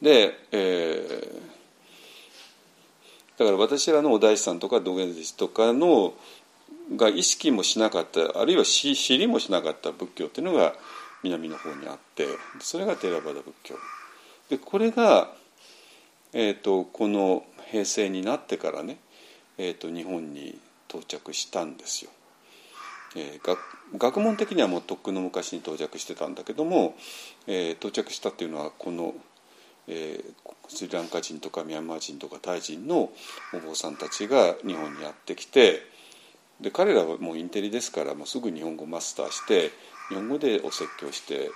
[0.00, 6.14] で、えー、だから私らのお大師さんとか道元弟子とかの
[6.96, 10.74] が意識もしなかったあるいは知りもしなかった仏教っていうのが
[11.24, 12.26] 南の方にあって
[12.60, 13.74] それがテラバダ仏教
[14.50, 15.32] でこれが、
[16.32, 18.98] えーと、この平成になってからね、
[19.56, 20.58] えーと、日本に
[20.88, 22.10] 到着したんですよ。
[23.16, 23.58] えー、学
[23.96, 26.96] 学問的にはもうとっくの昔に到着してたんだけども、
[27.46, 29.14] えー、到着したっていうのはこの、
[29.86, 30.24] えー、
[30.68, 33.12] スリランカ人とかミャンマー人とかタイ人の
[33.52, 35.82] お坊さんたちが日本にやってきて
[36.60, 39.70] で彼らはもうインテリですからもうすぐ日本語マスターして
[40.08, 41.50] 日本語でお説教して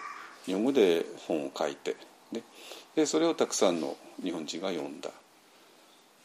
[0.46, 1.96] 日本語で本を書いて、
[2.96, 5.11] でそれをたくさんの日本人が読んだ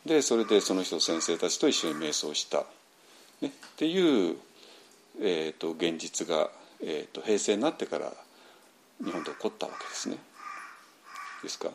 [0.05, 2.65] でそれでその人先生たちと一緒に瞑想した、
[3.41, 4.37] ね、っていう、
[5.21, 6.49] えーと、現実が、
[6.81, 8.11] えーと、平成になってから
[9.03, 10.17] 日本で起こったわけですね。
[11.41, 11.69] ですか？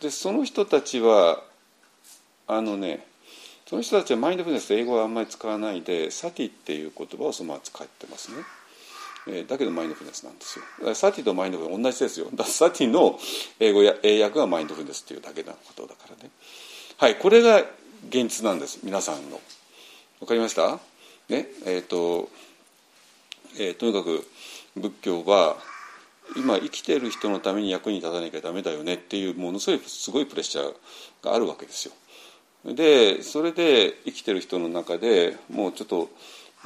[0.00, 1.42] でその人たちは
[2.46, 3.06] あのね
[3.66, 8.38] その人たちはマインドフルネス英語はあんまり使わないでサティっていう言葉をそのまま使ってますね。
[9.28, 10.94] えー、だけどマインドフルネスなんですよ。
[10.94, 12.28] サティとマインドフルネス同じですよ。
[12.34, 13.18] だサティの
[13.58, 16.30] 英語や英訳がマインドフルネスっていうだけなことだからね。
[16.96, 17.58] はいこれが
[18.08, 19.40] 現実なんです皆さんの。
[20.20, 20.78] わかりました？
[21.28, 21.46] ね？
[21.66, 22.28] えっ、ー、と、
[23.58, 24.26] えー、とにかく
[24.76, 25.56] 仏教は
[26.36, 30.74] 今生きている人のために役に立たなきゃダメだよねっていうものすごいすごいプレッシャー
[31.24, 31.94] があるわけですよ。
[32.74, 36.10] でそれで生きてる人の中でもうちょっと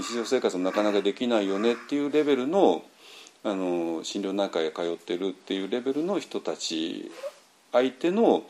[0.02, 2.82] 日常生活もなかなかできないよねっていうレベルの
[3.42, 7.10] あの心療内科へ通ってるっていうレベルの人たち
[7.72, 8.42] 相手の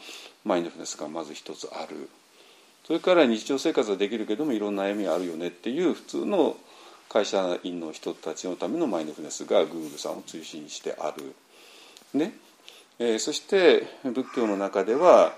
[0.44, 2.08] マインドフルネスがまず一つある
[2.86, 6.56] それから日常生活はできるけどもいろんな悩みがあるよねっていう普通の
[7.08, 11.34] 会社員の人たちのためのマインドフルネスが Google さんを中心にしてある。
[12.14, 12.32] ね
[13.00, 15.34] えー、そして仏教の中では、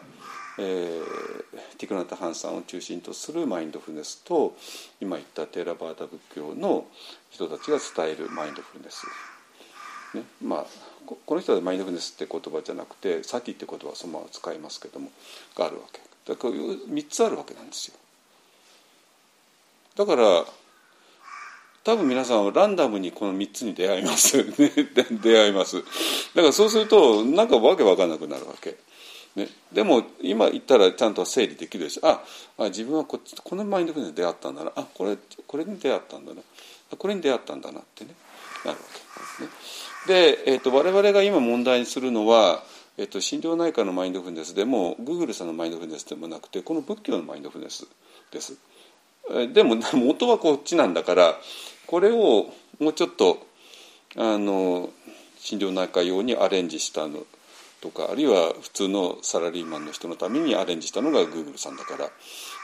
[0.58, 4.54] えー、ティクナタ・ハンさんを中心とするマインドフルネスと
[5.00, 6.84] 今言ったテーラバータ仏教の
[7.30, 9.06] 人たちが伝えるマインドフルネス。
[10.14, 10.66] ねまあ、
[11.06, 15.10] この人はマインドフルネスって言葉じゃなくてサティって言葉はそのまま使いますけども
[15.56, 16.00] があるわけ。
[16.26, 17.94] だから3つあるわけなんですよ。
[19.96, 20.44] だから
[21.84, 24.38] 多分皆さんはランダムにこの3つに出会います。
[24.54, 25.82] 出会います。
[26.34, 28.76] だからそうするとなんかわけわかんなくなるわけ、
[29.36, 32.22] ね、でも今言ったらちゃんと整理できるしあ
[32.58, 34.72] あ自分はこっちこのマインドフルネスに出会ったんだな。
[34.76, 35.16] あこれ
[35.46, 36.42] これに出会ったんだな。
[36.98, 38.14] これに出会ったんだなってね。
[38.64, 39.48] なるわけです、ね、
[40.06, 42.62] で、えーと、我々が今問題にするのは、
[42.96, 47.86] えーと、心療内科のマインドフルネスでもグーグルさんのマインドフルネスでもなくてこの仏教のマインドフルネス
[48.30, 48.56] です。
[49.52, 51.34] でも元はこっちなんだから
[51.86, 53.46] これをもうちょっと
[54.16, 54.90] あの
[55.38, 57.24] 心療内科用にアレンジしたの
[57.82, 62.10] とかあるいは普通のサラリーマンの人のためにアレンジしたのがグーグルさんだから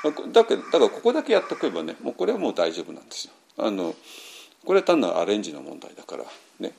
[0.05, 3.33] だからだからここだけやっておけばねもうこれはもう大丈夫なんですよ。
[3.59, 3.95] あの
[4.65, 6.25] これは単なるアレンジの問題だから
[6.61, 6.73] ね。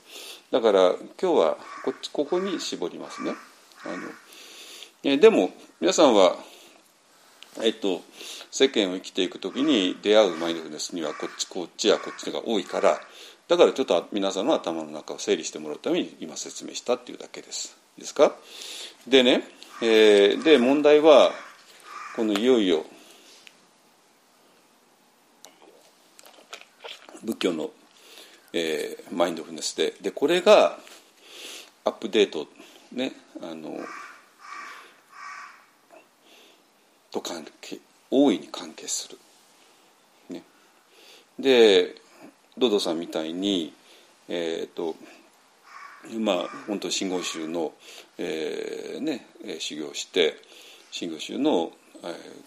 [0.52, 3.34] だから今日はこっちここに絞りますね。
[3.84, 3.98] あの
[5.04, 6.38] えでも皆さんは、
[7.62, 8.02] えっと、
[8.52, 13.00] 世間を生きていく時に出会うマインドフルネスにはこっちこっちやこっちが多いから
[13.50, 17.78] だからちょっと皆さんの頭の中を整理してもらうために今説明したっていうだけです。
[18.00, 18.36] ですか？
[19.08, 19.44] でね、
[19.82, 21.32] えー、で問題は
[22.16, 22.86] このいよいよ
[27.24, 27.72] 仏教の
[28.52, 30.80] えー、マインドフルネスででこれが
[31.86, 32.48] アップデート
[32.92, 33.12] ね
[33.44, 33.78] あの
[37.12, 37.78] と関係
[38.10, 39.20] 大いに関係する。
[40.30, 40.42] ね、
[41.38, 41.96] で
[42.58, 43.72] ドドさんみたいに
[44.28, 44.96] えっ、ー、と
[46.18, 47.74] まあ本当真言宗の、
[48.18, 49.26] えー、ね
[49.60, 50.36] 修行して
[50.92, 51.72] 真言宗の、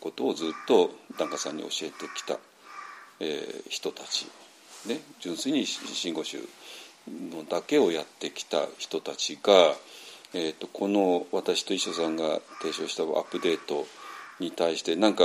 [0.00, 2.38] ことをずっと檀家さんに教えてきた、
[3.20, 4.26] えー、人たち
[4.86, 6.38] ね、純粋に真言宗
[7.08, 9.74] のだけをやってきた人たちが、
[10.34, 13.86] えーと、この私と一緒さんが提唱したアップデート
[14.40, 15.24] に対してなんか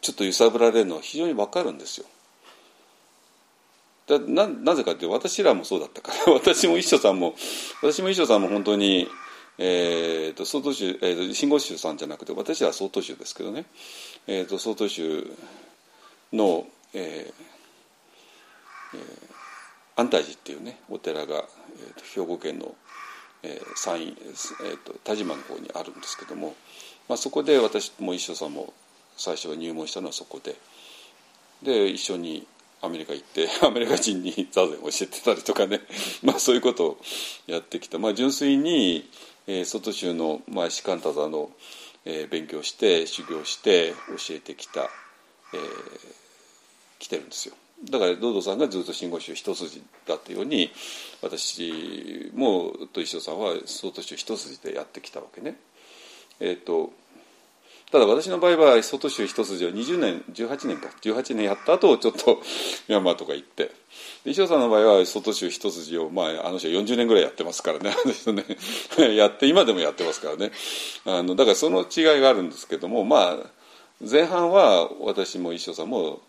[0.00, 2.06] ちょっと揺さぶられるのは非常に分かるんですよ。
[4.08, 6.32] だななぜかっていうと私らもそうだったから。
[6.32, 7.34] 私も一緒さんも
[7.82, 9.06] 私も一緒さんも本当に、
[9.58, 13.66] えーと、曹洞宗、えーと、真言宗さんじゃなくて私は曹洞宗ですけどね、
[14.26, 15.30] えー、と曹洞宗
[16.32, 22.74] の、えーえー、安泰寺っていうねお寺が、えーと、兵庫県の、
[23.42, 26.54] えー、山陰、えーと、田島の方にあるんですけども、
[27.08, 28.72] まあ、そこで私も一緒さんも
[29.18, 30.56] 最初入門したのはそこで。
[31.60, 32.46] で一緒に
[32.80, 35.80] アメリカ行って アメリカ人に座禅を教えてたりとかね
[36.22, 36.98] まあそういうことを
[37.46, 39.08] やってきた、まあ、純粋に、
[39.46, 41.50] えー、外州の、まあ、士官多座の、
[42.04, 44.90] えー、勉強して修行して教えてきた、
[45.52, 45.60] えー、
[46.98, 47.54] 来てるんですよ。
[47.84, 50.72] だから堂々さんがずっと真言宗一筋だったように
[51.22, 55.60] 私もと一緒さんは総統宗一筋でやってきたわけね。
[56.40, 56.92] えーと、
[57.90, 60.88] ただ私の場合は総統宗一筋を20年18年か。
[61.00, 62.42] 18年やった後ちょっと
[62.86, 63.70] ミャンマーとか行って。
[64.24, 67.90] 石尾さんの場合は外州一筋を、まあ、あの人は40年ぐらいやってますからね。
[67.90, 68.44] あの人ね
[69.16, 70.52] やって今でもやってますからね。
[71.06, 73.50] あのだからその違いがあるんですけどもまあ
[74.00, 76.20] 前半は私も石尾さんも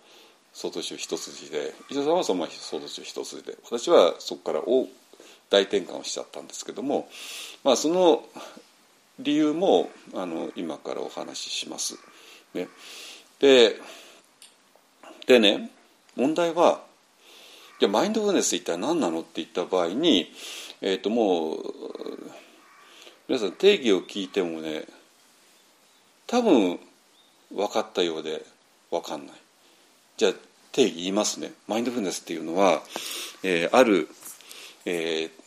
[0.53, 4.87] 総統宗一筋で伊藤さんはそのまま総統宗一筋で私はそこから大
[5.49, 7.09] 大転換をしちゃったんですけども、
[7.63, 8.23] まあ、その
[9.19, 11.97] 理由もあの今からお話しします。
[12.53, 12.67] ね、
[13.39, 13.75] で
[15.27, 15.69] でね
[16.15, 16.81] 問題は
[17.79, 19.19] じゃマインドフルネス一体何なの？
[19.19, 20.31] って言った場合に、
[20.81, 21.73] えー、ともう
[23.27, 24.85] 皆さん定義を聞いてもね
[26.25, 26.79] 多分
[27.53, 28.43] 分かったようで
[28.89, 29.35] 分かんない。
[30.17, 30.33] じゃあ
[30.71, 32.81] 定義言いますねマインドフルネスっていうのは、
[33.43, 34.07] えー、ある、
[34.85, 35.38] えー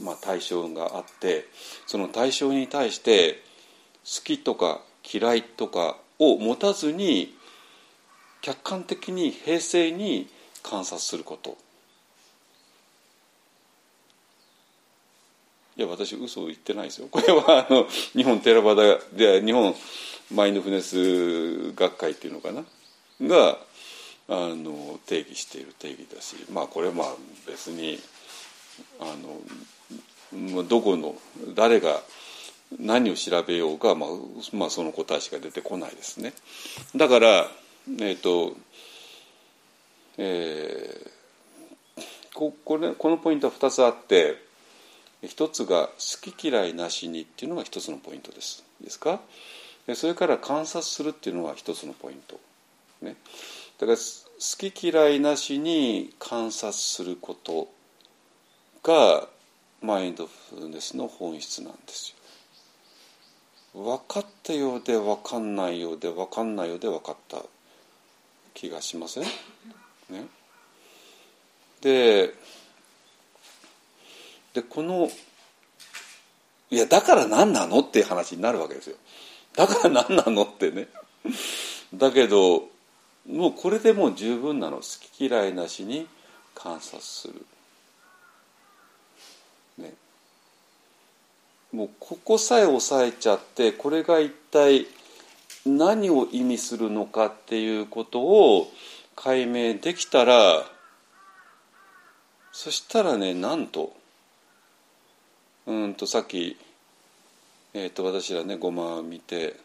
[0.00, 1.46] まあ、対象があって
[1.86, 3.42] その対象に対して
[4.04, 4.80] 好きとか
[5.12, 7.36] 嫌いとかを持たずに
[8.40, 10.28] 客観的に平静に
[10.62, 11.56] 観察すること。
[15.76, 17.08] いや私嘘を言ってないですよ。
[17.10, 19.74] これはあの日本テラバダで日本
[20.34, 22.64] マインドフネス学会っていうのかな？
[23.22, 23.58] が
[24.28, 27.14] あの定義している定義だしまあこれはまあ
[27.46, 27.98] 別に
[29.00, 29.40] あの
[30.68, 31.14] どこの
[31.54, 32.00] 誰が
[32.78, 34.10] 何を調べようが、まあ、
[34.52, 36.32] まあその答えしか出てこないですね。
[36.96, 37.48] だから、
[38.00, 38.56] えっ、ー、と
[40.18, 42.00] えー、
[42.34, 44.36] ここれこのポイントは2つあって
[45.22, 48.64] 1つが「好き嫌いなしに」っていうのが1つのポイントです。
[48.80, 49.20] いいですか？
[49.94, 52.38] それから観察するっていうのが1つのポイント。
[53.00, 53.16] ね、
[53.78, 57.68] だから好き嫌いなしに観察すること
[58.84, 59.28] が
[59.82, 62.14] マインドフルネスの本質なんです
[63.74, 63.82] よ。
[63.82, 67.38] 分かったようで分かんないようで分かんないようで分かった
[68.54, 69.22] 気がしません？
[69.22, 69.30] ね。
[71.80, 72.34] で
[74.54, 75.10] でこの
[76.70, 78.96] いやだから何なのっていう話になるわけですよ。
[79.56, 80.88] だから何なのってね。
[81.94, 82.68] だけど
[83.26, 84.82] もうこれでもう十分なの好
[85.16, 86.06] き嫌いなしに
[86.54, 87.46] 観察する。
[89.78, 89.94] ね。
[91.72, 94.86] もうここさえ押さえちゃってこれが一体
[95.64, 98.70] 何を意味するのかっていうことを
[99.16, 100.64] 解明できたら
[102.52, 103.94] そしたらねなんと
[105.66, 106.56] うんとさっき、
[107.72, 109.56] えーと、私らねごまを見て、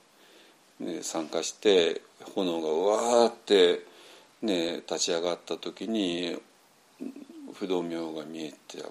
[0.80, 2.02] ね、参加して
[2.36, 3.82] 炎がわーって、
[4.44, 6.40] ね、立ち上がった時に
[7.56, 8.84] 不動明が見えて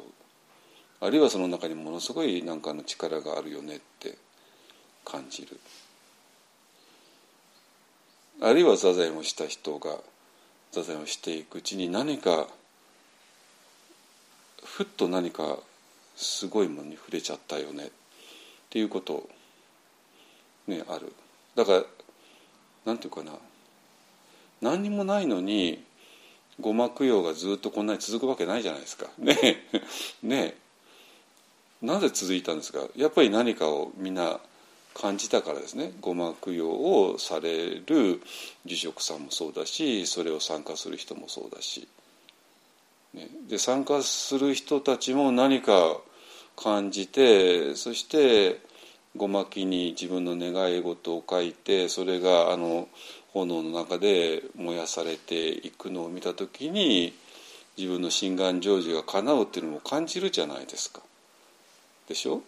[1.07, 4.19] あるいはその中にものすごい何かの力があるよねって
[5.05, 5.61] 感じる。
[8.43, 9.99] あるいは座禅をした人が
[10.73, 12.49] 座禅をしていくうちに何か
[14.65, 15.59] ふっと何か
[16.17, 17.91] すごいものに触れちゃったよねっ
[18.69, 19.29] ていうこと
[20.67, 21.13] ねある。
[21.55, 21.83] だから
[22.85, 23.31] なんていうかな。
[24.61, 25.85] 何にもないのに
[26.59, 29.07] ごま供養がずっとこんなに続くわけないじゃないですか。
[29.19, 29.37] ね。
[30.25, 30.66] ね。
[31.83, 32.81] なぜ続いたんですか？
[32.97, 34.41] やっぱり何かをみんな
[34.95, 35.93] 感じたからですね。
[36.01, 38.23] ごま供養をされる
[38.65, 41.87] 住職さんもそうだしそれを参加する人もそうだし、
[43.13, 45.99] ね、で参加する人たちも何か
[46.57, 48.59] 感じてそして
[49.15, 52.89] ごまきに自分の願い事を書いてそれがあの
[53.35, 57.13] 炎の中で燃やされていくのを見た時に
[57.77, 61.03] 自分の心願成就が叶うっていうのも感じるじゃないですか。
[62.09, 62.43] でしょ？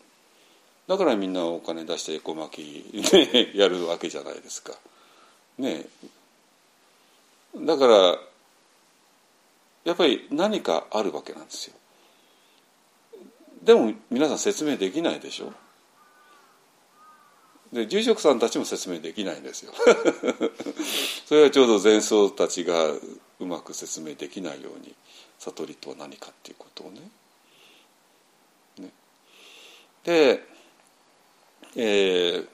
[0.86, 4.74] だからみんなお金出してエコ巻き、ね、 やるわけじゃないですか。
[5.58, 5.86] ね
[7.56, 8.18] だから
[9.84, 11.74] やっぱり何かあるわけなんですよ。
[13.62, 15.52] でも皆さん説明できないでしょ？
[17.72, 19.72] で住職さんたちも説明できないんですよ。
[21.26, 23.00] それはちょうど前奏たちがう
[23.40, 24.94] まく説明できないように
[25.38, 27.00] 悟りとは何かっていうことをね。
[30.04, 30.42] で、
[31.76, 32.46] えー、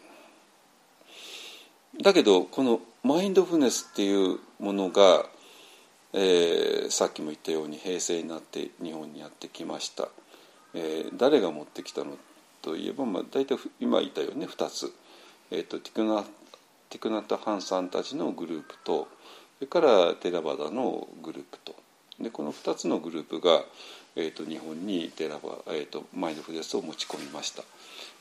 [2.02, 5.26] だけどこのマインドフネスっていうものが、
[6.12, 10.08] えー、さっきも言ったように平成になって日本にやってきました。
[10.74, 12.16] えー、誰が持ってきたの
[12.62, 14.92] といえば、まあ、大体今言ったように、2つ、
[15.50, 16.24] えーと、ティクナ
[16.90, 19.08] ティクナタ・ハンさんたちのグループと
[19.58, 21.74] それからテラバダのグループと
[22.20, 23.64] でこの2つのグループが、
[24.16, 27.64] えーと、日本にテラバ、えーと、マインドフルネスを持ち込みました、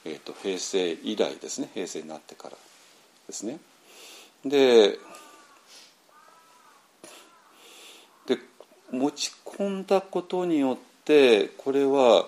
[0.05, 1.69] えー、と平成以来ですね。
[1.73, 2.57] 平成になってから
[3.27, 3.59] ですね。
[4.45, 4.97] で
[8.25, 8.37] で
[8.91, 12.25] 持ち込んだことによってこれは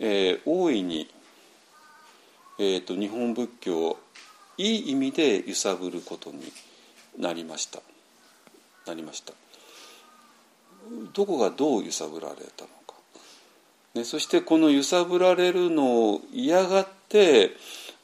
[0.00, 1.08] えー、大いに、
[2.58, 3.98] えーと、日本仏教を
[4.56, 6.52] いい意味で揺さぶることに
[7.18, 7.80] なりました。
[8.86, 9.32] なりました。
[11.14, 12.94] どこがどう揺さぶられたのか、
[13.94, 17.52] ね、そしてこの揺さぶられるのを嫌がって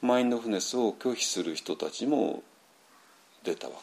[0.02, 2.42] マインドフネスを拒否する人たちも
[3.44, 3.74] 出たわ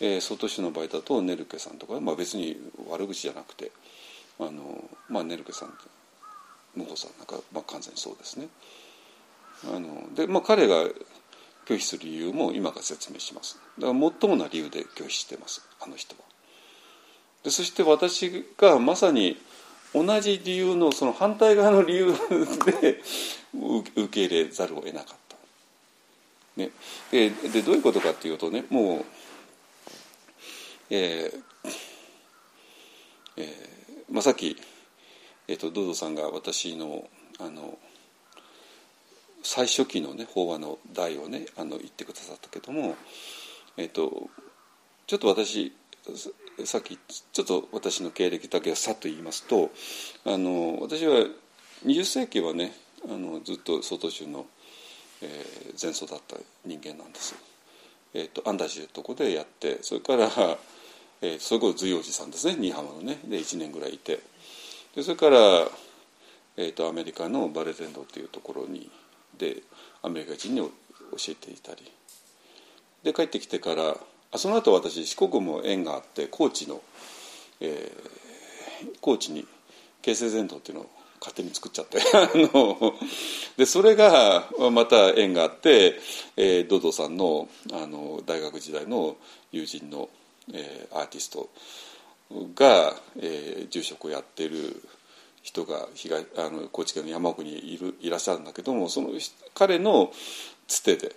[0.00, 2.56] け、えー、外市の場合だとネルケさんとか、まあ、別に
[2.88, 3.72] 悪口じゃなくて
[4.38, 5.72] あの、まあ、ネルケさん
[6.74, 8.48] 向こうさんなんか、まあ、完全にそうですね。
[9.64, 10.84] あので、まあ、彼が
[11.66, 13.58] 拒否する理由も今から説明します。
[13.78, 16.31] だから最もな理由で拒否してますあの人は。
[17.44, 19.38] でそして私がまさに
[19.94, 22.12] 同じ理由のその反対側の理由
[22.80, 23.00] で
[23.54, 25.36] 受け入れざるを得なかった。
[26.56, 26.70] ね、
[27.10, 29.04] ででどういうことかっていうとねもう、
[30.90, 31.42] えー
[33.38, 33.46] えー
[34.10, 34.56] まあ、さっき
[35.48, 37.78] えーと、ドドさんが私のあの
[39.42, 42.94] 最初期のね法話の題をねあの言ってくださったけども、
[43.76, 44.30] えっと、
[45.06, 45.72] ちょっと私
[46.66, 46.98] さっき
[47.32, 49.70] ちょっと私の経歴だけさっと言いますと
[50.24, 51.26] あの私は
[51.84, 52.72] 20世紀はね
[53.08, 54.46] あのずっと外州の、
[55.22, 57.34] えー、前祖だった人間なんです。
[58.14, 60.28] えーと、アンダージュとこでやってそれから、
[61.22, 64.20] えー、それこそ随王寺さんですね新居浜のねで1年ぐらいいて
[64.94, 65.38] でそれから、
[66.58, 68.90] えーと、アメリカのバレテンドっていうところに
[69.38, 69.62] で
[70.02, 70.70] アメリカ人に教
[71.30, 71.90] えていたり
[73.02, 73.96] で帰ってきてから
[74.36, 76.80] その後私四国も縁があって高知の、
[77.60, 79.46] えー、高知に
[80.00, 82.94] 京成全道っていうのを勝手に作っちゃって あの
[83.56, 86.00] でそれがまた縁があって、
[86.36, 89.16] えー、ドドさんのあの大学時代の
[89.52, 90.08] 友人の、
[90.52, 91.48] えー、アーティスト
[92.54, 94.82] が、えー、住職をやってる
[95.42, 99.10] 人が東あの高知県の山奥にいるいらっしゃるんだけどもその
[99.54, 100.12] 彼の
[100.66, 101.14] つてで,、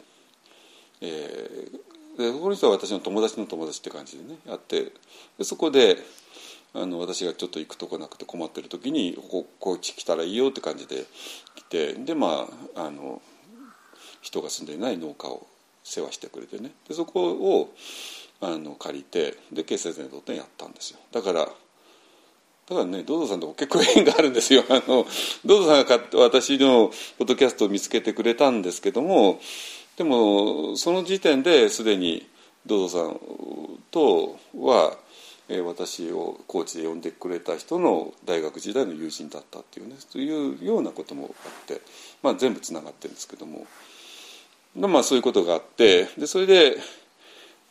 [1.02, 1.80] えー、
[2.18, 4.92] でこの人は私の友達の友達って感じでねやって
[5.38, 5.98] でそこで
[6.74, 11.06] あの私がちょっと行くとこなくて困ってる時にここっち来たらいいよって感じで
[11.56, 13.22] 来てでまああの
[14.22, 15.48] 人が住んでいない農家を
[15.84, 16.72] 世話してくれてね。
[16.88, 17.74] でそこを
[18.42, 21.00] あの借りてで京成全道店やったんですよ。
[21.12, 24.64] だからだからねドドさんと結構縁があるんですよ。
[24.70, 25.06] あの
[25.46, 29.40] ドドさんが私のポッドキャストを見つけてくれたんですけども
[29.98, 32.28] でもその時点ですでに
[32.66, 33.20] ドドさん
[33.92, 34.98] とは
[35.64, 41.82] 私をコーチで呼んでくれた人の大学時代の友人だったっていうねそういうようなこともあって、
[42.24, 43.68] まあ、全部つながってるんですけども、
[44.76, 46.78] まあ、そういうことがあってでそれで、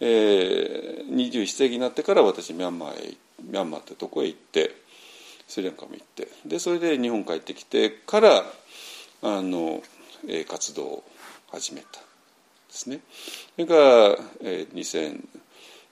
[0.00, 4.70] えー、21世紀になってから私ミャンマーへミャンマーってとこへ行って
[5.48, 8.44] スリランカも行ってでそれで日本帰ってきてから
[9.26, 9.82] あの、
[10.28, 11.04] え、活動を
[11.50, 12.03] 始めた。
[12.74, 13.00] ですね。
[13.54, 13.80] それから、
[14.42, 15.24] えー、2000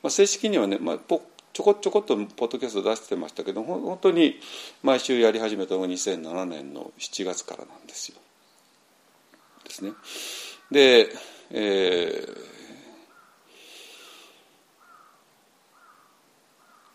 [0.03, 1.23] まあ、正式にはね、まあ、ポ
[1.53, 4.41] ちょこちょこっとポッドキャスト出してましたけど本当に
[4.83, 8.17] 毎週やり始めたのが2007年の7月からなんですよ。
[9.65, 9.93] ですね。
[10.73, 11.09] で、
[11.51, 12.27] え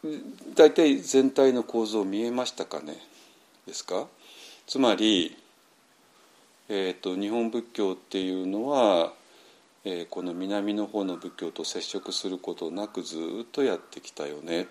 [0.03, 0.21] ー、
[0.55, 2.97] 大体全体の構造見えましたかね？
[3.67, 4.07] ですか？
[4.65, 5.38] つまり、
[6.67, 9.13] えーと日本仏教っていうのは
[9.89, 14.67] えー、この南の方の仏教と接触することなくずっとやってきたよね。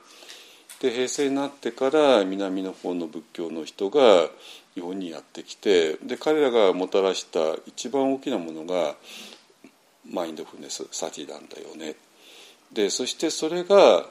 [0.82, 4.28] で平成になってから南の方の仏教の人が
[4.74, 8.94] 日本にやってきてで彼らがもたらした一番大きなものが
[10.12, 11.96] マインドフルネスサティなんだよね。
[12.70, 14.04] でそしてそれが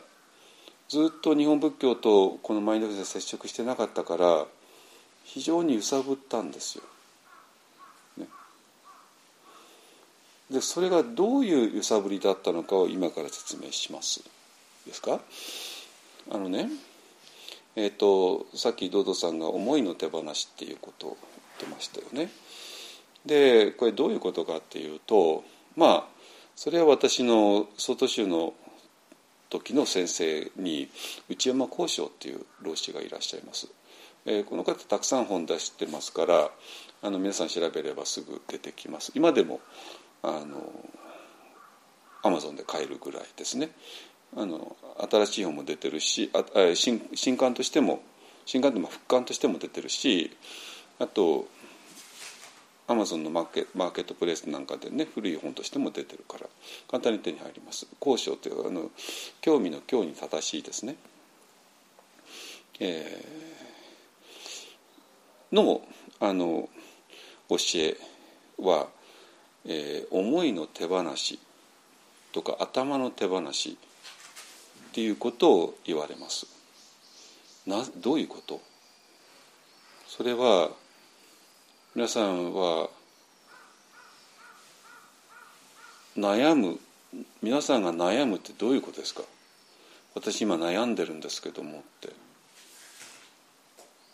[0.90, 4.48] ずっと日本仏教とこのマインドフルネス接触してなかったから
[5.24, 6.84] 非常に揺さぶったんですよ。
[10.52, 14.24] でそれがどういう揺さぶりだったのかを今から説明します。
[14.86, 15.20] ですか？
[16.32, 16.70] あのね
[17.76, 21.18] えっ、ー、とさっきドドさんが思いの手放しっていうことを
[21.60, 22.32] 言ってましたよね。
[23.26, 25.44] でこれどういうことかっていうと
[25.76, 26.06] まあ
[26.56, 28.54] それは私の外州の
[29.50, 30.90] 時の先生に
[31.30, 33.68] 内山幸章っていう老師がいらっしゃいます、
[34.26, 36.52] えー、この方たくさん本出してますから
[37.02, 39.12] あの皆さん調べればすぐ出てきます。
[39.16, 39.60] 今でも
[40.28, 40.72] あの
[42.24, 43.70] アマゾンで買えるぐらいですね。
[44.36, 44.76] あの
[45.10, 46.44] 新しい本も出てるしあ
[46.76, 48.02] 新新刊としても
[48.46, 50.36] 新刊でも復刊としても出てるし
[51.00, 51.48] あと
[52.88, 56.48] アマゾンのマーケマーケットプレイスなんかでね古い本としても出てるから
[56.90, 57.88] 簡単に手に入ります。
[58.00, 58.92] 交渉というあの
[59.42, 60.96] 興味の興に正しいですね、
[62.80, 65.82] えー、の
[66.20, 66.70] あの
[67.50, 67.98] 教え
[68.60, 68.88] は
[69.68, 71.40] えー、思いの手放し
[72.32, 73.78] とか頭の手放し
[74.90, 76.48] っていうことを言われます。
[77.66, 78.62] などういうこと？
[80.08, 80.70] それは
[81.96, 82.90] 皆さんは
[86.18, 86.80] 悩む
[87.42, 89.24] 皆さんが悩むってどういうことですか？
[90.14, 92.10] 私今悩んでるんですけどもって。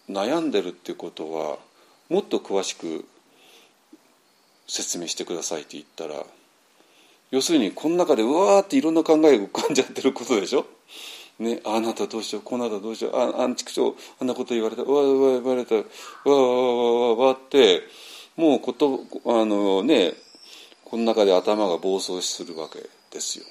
[0.10, 1.58] 悩んでるっていうことは
[2.10, 3.06] もっと詳しく
[4.74, 6.24] 説明してくださいって言ったら
[7.30, 10.66] 要するにこの中でうわーっていろんな考えが浮かんじゃってることでしょ？
[11.40, 15.84] ね、あなたどうしようこのなたどうしようああんちくしょうあんなこと言われたわわわ言われたわ
[16.26, 17.82] わわわわって
[18.38, 20.14] もうことあのね
[20.86, 22.80] この中で頭が暴走するわけ
[23.12, 23.46] ですよ。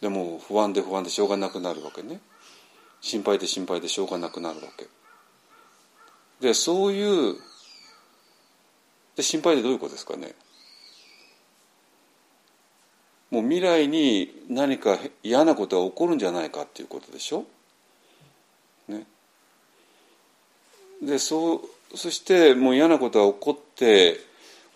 [0.00, 2.20] でも不安で不安でしょうがなくなるわけね。
[3.00, 4.86] 心配で心配でしょうがなくなるわけ。
[6.40, 7.36] でそういう
[9.16, 10.34] で心配でどういうことですかね？
[13.30, 17.44] もう未来に何か嫌なことが起こるんじゃないかっていうことでしょ？
[18.88, 19.04] ね、
[21.02, 21.60] でそう
[21.96, 24.20] そしてもう嫌なことが起こって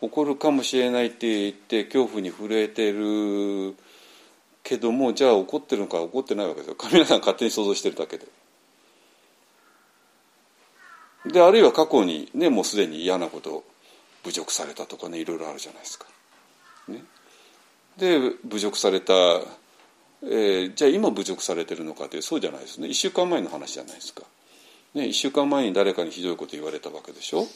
[0.00, 3.76] 起こるかもしれないって言って恐怖に震えてる
[4.64, 8.26] けどもじゃあ起こってるのか起こってないわけですよ皆さん勝手に想像してるだけで。
[11.26, 13.62] であるいは過去にねもうすでに嫌なこと
[14.24, 16.06] 侮辱されたとかねいろいろあるじゃないですか。
[16.88, 17.02] ね、
[17.96, 19.12] で侮辱された、
[20.22, 22.88] えー、じゃあ今侮辱されてるのかってそうじゃないですね。
[22.88, 24.22] 1週間前の話じゃないですか。
[24.94, 27.46] ね、1週間前に誰かにひどいこと言われたわけでしょ。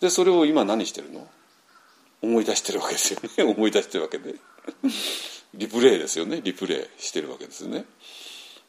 [0.00, 1.26] でそれを今何してるの？
[2.20, 3.44] 思い出してるわけですよね。
[3.54, 4.34] 思い出してるわけで。
[5.54, 6.40] リプレイですよね。
[6.42, 7.84] リプレイしてるわけですね。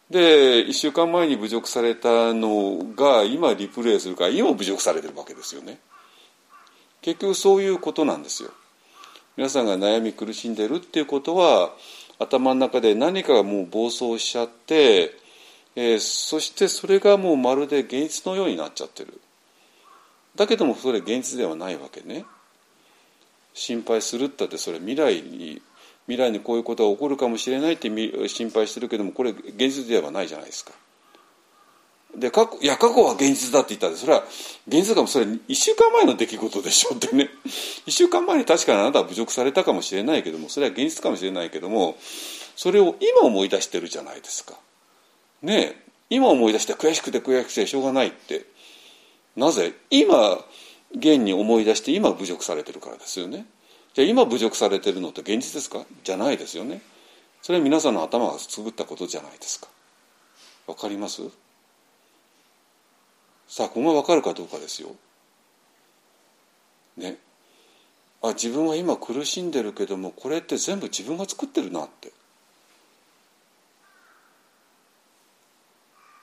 [0.10, 5.80] で1週間前に侮辱されたのが今リプレイするから今侮辱されてるわけですよね。
[7.01, 8.51] 結局そういうことなんですよ。
[9.38, 11.71] 皆さんが悩み苦しんでるっていうことは
[12.19, 15.15] 頭の中で何かがもう暴走しちゃって
[15.81, 19.21] えー、そしてそれがもうまるで現実のようになっちゃってる。
[20.35, 22.26] だけどもそれ現実ではないわけね。
[23.53, 25.61] 心配するったってそれ未来に
[26.05, 27.89] 未来にこういうことが起こるかもしれないって
[28.27, 30.71] 心配してるけどもこれ現実ではないじゃないですか。
[32.20, 34.24] で過去いや過去は現実だって言ったらそれは
[34.68, 37.30] 現実かもそれ1週間前の出来事でしょってね。
[37.88, 41.98] 1週間前に確かにあなたは侮辱されたかもしれないけどもそれは現実かもしれないけども
[42.56, 44.56] それを今思い出してるじゃないですか。
[45.41, 48.46] ね今思い出して悔しくて悔しくてしょうがないって。
[49.36, 49.74] なぜ？
[49.90, 50.44] 今
[50.91, 53.46] 現に思い出して今侮辱されてるからですよね。
[53.94, 55.86] じゃあ今侮辱されてるのって現実ですか？
[56.04, 56.82] じゃないですよね。
[57.41, 59.68] それは皆さんの頭が作ったことじゃないですか。
[60.68, 61.22] わかります？
[63.49, 64.89] さあここがわかるかどうかですよ
[66.95, 67.17] ね
[68.21, 72.11] あ自分は今苦しんでるけどもこれって全部自分が作ってるなって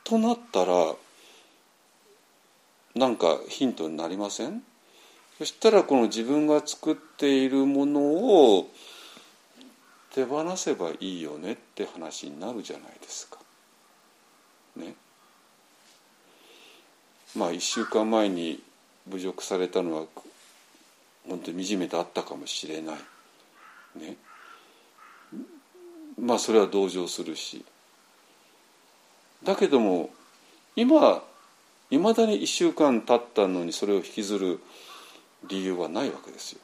[0.05, 0.95] となったら
[2.95, 4.63] なんかヒントになりません？
[5.37, 8.71] そしたらこの自分が作っているものを
[10.15, 13.39] 手放せばいいよねって話になるじゃないですか。
[14.77, 14.95] ね。
[17.37, 18.63] まあ1週間前に
[19.09, 20.05] 侮辱されたのは
[21.29, 22.97] 本当に惨めであったかもしれない。
[23.97, 24.17] ね。
[26.19, 27.65] まあそれは同情するし。
[29.45, 30.11] だけども
[30.75, 31.23] 今
[31.91, 34.61] いまだに1週間経ったのにそれを引きずる
[35.47, 36.61] 理由はないわけですよ。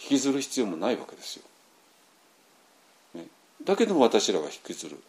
[0.00, 1.42] 引きずる必要もないわけですよ、
[3.14, 3.26] ね、
[3.64, 5.00] だけども私らが引きずる。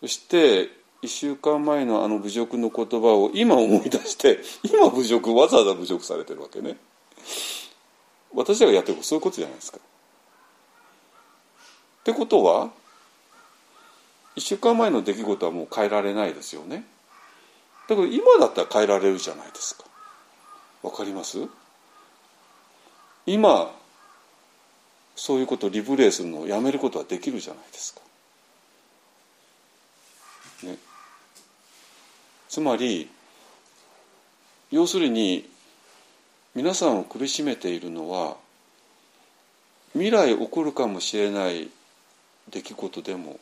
[0.00, 0.70] そして
[1.04, 6.78] 1週間前のあの侮辱の言葉を今思い出して今侮辱わざわざ侮辱されてるわけね。
[8.34, 9.78] 私らがやってることそういうことじゃないですか。
[9.78, 9.80] っ
[12.04, 12.70] てことは
[14.36, 16.84] 1週間前の出来事はもう変えられないですよね。
[17.86, 19.84] だから今だったら変えられるじゃないですか。
[20.82, 21.46] わかります？
[23.26, 23.70] 今
[25.16, 28.00] そういうことをリプレイするのをやめることはできるじゃないですか。
[30.62, 30.78] ね、
[32.54, 33.08] つまり
[34.70, 35.44] 要するに
[36.54, 38.36] 皆さんを苦しめているのは
[39.94, 41.68] 未来起こるかもしれない
[42.52, 43.40] 出来事でも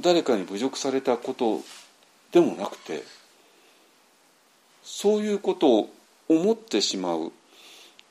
[0.00, 1.60] 誰かに侮辱されたこと
[2.32, 3.02] でもなくて
[4.82, 5.90] そういうことを
[6.30, 7.32] 思ってしまう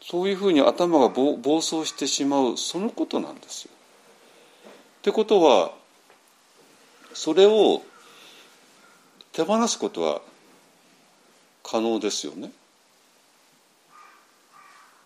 [0.03, 3.71] そういうふうに頭が暴走してしまうそのことなんですよ。
[4.99, 5.71] ってことは
[7.15, 7.81] それを
[9.37, 10.21] 手放すことは
[11.63, 12.51] 可能ですよね。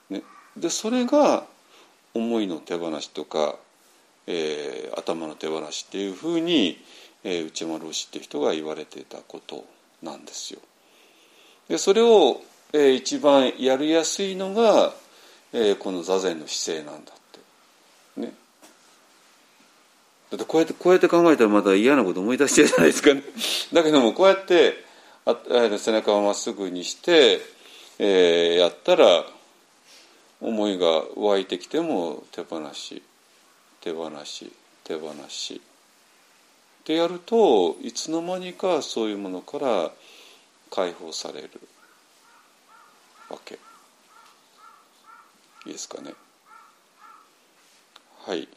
[0.10, 0.24] ね
[0.56, 1.44] でそれが
[2.14, 3.58] 思いの手放しとか
[4.28, 6.80] えー、頭の手放しっていうふうに、
[7.24, 9.66] えー、内丸氏っていう人が言われてたこと
[10.02, 10.60] なんですよ。
[11.68, 12.41] でそれを、
[12.74, 14.94] えー、一番やりやすいのが、
[15.53, 17.16] えー、この座禅の姿勢なんだっ
[18.16, 18.22] て。
[18.22, 18.34] ね。
[20.32, 23.22] だってこうやってこうやって考えたらまた嫌なこと思い出してるじゃないですかね。
[23.74, 24.82] だけどもこうやって
[25.26, 25.36] あ
[25.78, 27.41] 背中をまっすぐにして、
[27.99, 29.26] えー、やったら
[30.40, 33.03] 思いが湧いてきても手放し
[33.82, 34.52] 手放し
[34.86, 35.62] 手放し。
[36.86, 39.91] でやるといつの間にかそういうものから
[40.72, 41.49] 解放される
[43.30, 43.56] わけ。
[45.66, 46.14] いいですかね。
[48.26, 48.48] はい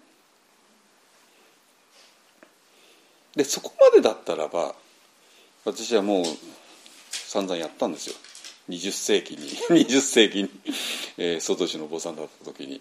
[3.36, 4.74] でそこまでだったらば
[5.64, 6.24] 私はもう
[7.10, 8.16] 散々やったんですよ。
[8.68, 9.48] 20世紀に
[9.84, 10.50] 20世紀に、
[11.18, 12.80] えー、外市のお坊さんだった時に。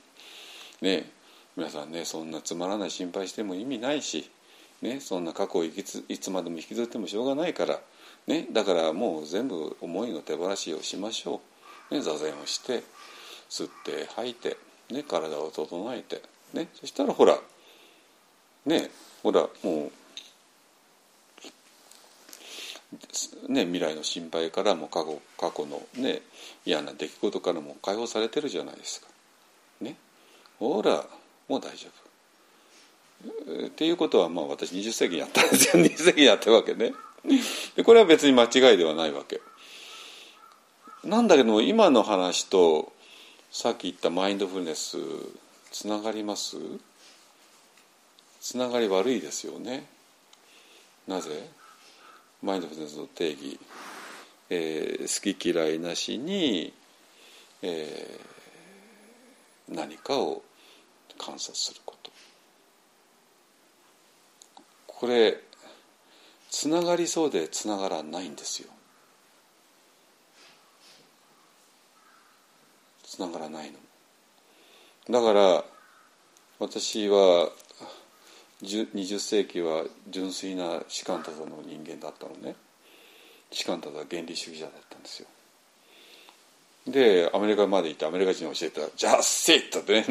[0.81, 1.09] ね
[1.55, 4.29] 皆さんねそんなつまらない心配しても意味ないし、
[4.81, 7.79] ね、そんな過去をいついつまでも引きずってもしょうがないから、
[8.25, 11.41] ね、だからもう全部思いの手放しをしましょ
[11.91, 12.83] う、ね、座禅をして
[13.49, 14.57] 吸って吐いて、
[14.89, 16.23] ね、体を整えて、
[16.53, 17.37] ね、そしたらほら
[18.65, 18.89] ね
[19.21, 19.91] ほらもう
[23.49, 26.21] ね、未来の心配からも過去過去の、ね、
[26.65, 29.07] 嫌な出来事からも解放されてるじゃないですか。
[29.81, 29.95] ね、
[30.59, 31.05] ほら
[31.47, 31.87] もう大丈
[33.25, 33.67] 夫。
[33.67, 36.93] っていうことはまあ私20世紀にやったんですよ 20世紀やったわけね。
[37.75, 39.41] でこれは別に間違いではないわけ。
[41.03, 42.91] なんだけど今の話と
[43.51, 44.97] さっき言ったマインドフルネス
[45.71, 46.57] つながります？
[48.41, 49.85] つながり悪いですよね。
[51.07, 51.49] なぜ？
[52.43, 53.57] マインドフルネスの定義、
[54.49, 56.73] えー、好き嫌いなしに、
[57.61, 60.43] えー、何かを
[61.17, 62.11] 観察すること。
[64.87, 65.37] これ
[66.49, 68.69] つながりそうでつながらないんですよ。
[73.05, 73.77] つながらないの。
[75.09, 75.63] だから
[76.59, 77.49] 私は
[78.63, 82.55] 20世紀は純粋な士官多座の人間だったのね。
[83.51, 85.27] 士官多座原理主義者だったんですよ。
[86.87, 90.05] でアメリカまで行ってアメリカ人に教えてた「ジャッセット」ってね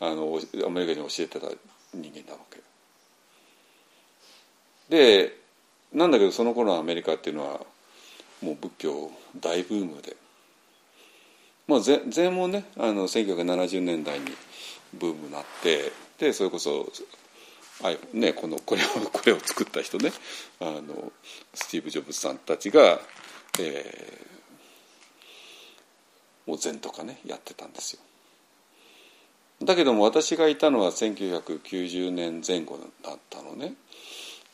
[0.00, 1.46] あのアメリカ人に教えてた
[1.94, 2.60] 人間なわけ
[4.90, 5.38] で
[5.92, 7.60] なんだけどその頃のアメリカっていうのは
[8.42, 10.16] もう仏教大ブームで。
[11.66, 14.26] まあ禅もねあの1970年代に
[14.94, 16.90] ブームになってでそれこそ
[17.82, 20.12] あね、このこれを これを作った人ね
[20.60, 21.12] あの
[21.54, 23.00] スティーブ・ジョブズさんたちが、
[23.60, 28.00] えー、もう禅とかねやってたんですよ。
[29.62, 33.74] だけども私がいたのは1990年前後だったのね。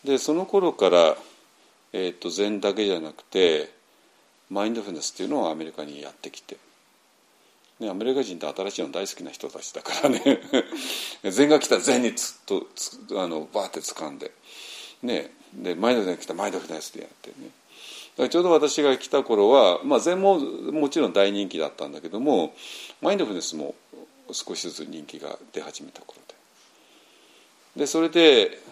[0.03, 1.17] でその頃から、
[1.93, 3.73] えーと、禅だけじゃなくて
[4.51, 6.57] マインドフルネスっていうのをアメリカにやってきて
[7.81, 10.41] ね、アメリカ人って新しいの大好きな人たちだからね。
[11.31, 14.31] 禅が来たら禅につっとつあのバーって掴んで、
[15.03, 18.29] ね、でマインドフネス来たマインドフルネスでやってね。
[18.29, 22.55] ちょうど私が来た頃は、まあ、禅ももちろん大人気だったんだけども
[23.01, 23.75] マインドフルネスも
[24.31, 26.21] 少しずつ人気が出始めた頃
[27.75, 27.81] で。
[27.81, 28.63] でそれで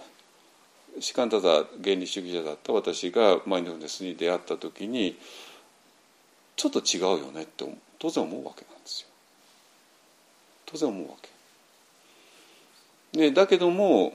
[1.01, 5.19] 士官ただ原理主義者だった私がマインドフルネスに出会った時に
[6.55, 7.65] ちょっと違うよねって
[8.03, 9.09] 当然思うわけなんですよ。
[10.67, 11.15] 当然思うわ
[13.13, 13.17] け。
[13.17, 14.13] ね、だけども、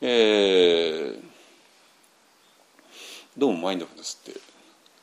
[0.00, 1.20] えー、
[3.36, 4.40] どうもマインドフルネスって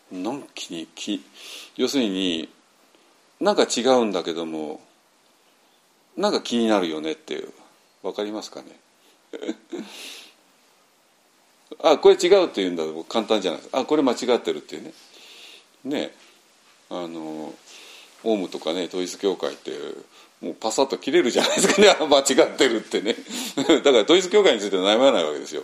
[0.10, 1.22] 何気に気
[1.76, 2.47] 要するに
[3.41, 4.80] なんか違うんだけども
[6.15, 7.43] なんか気になるよねって
[8.03, 8.80] 分かりますかね？
[11.84, 14.93] あこれ違うって言うんだと簡単じゃないですかあこれ間違ってるっていうね
[15.84, 16.15] ね
[16.89, 17.53] あの
[18.26, 19.72] オウムとかね統一教会って
[20.41, 21.95] もうパサッと切れるじゃないですかね。
[22.07, 23.15] 間違ってるってね。
[23.56, 25.64] だから統一教会については悩まないわけですよ。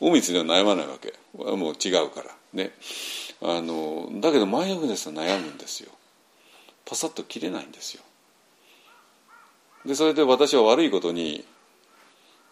[0.00, 1.14] オウムについては悩まないわけ。
[1.34, 2.74] もう違うからね。
[3.42, 5.90] あのだけどマインドフルネスは悩むんですよ。
[6.84, 8.02] パサッと切れないんですよ。
[9.86, 11.44] でそれで私は悪いことに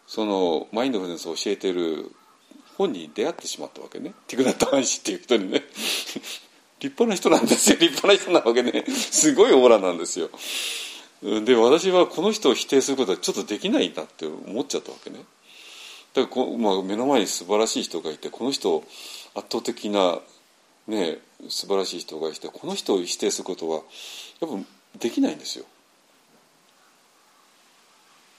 [0.06, 2.10] そのマインドフルネスを教えてる
[2.78, 4.14] 本に出会ってしまったわけね。
[4.26, 5.62] ティクナット・ハンシっていう人にね。
[6.80, 7.76] 立派な人なんですよ。
[7.80, 10.30] 立派な人なわけねすごいオーラなんですよ。
[11.22, 15.18] で私はこの人を否定することはちょっとできないんだって思っちゃったわけね。
[15.18, 18.84] だからこ、まあ、目の前に素晴らしい人がいてこの人
[19.34, 20.20] 圧倒的な
[20.86, 21.18] ね
[21.48, 23.82] 素晴らしい人がいてこの人を否定することは
[24.40, 24.56] やっぱ
[25.00, 25.64] できないんですよ。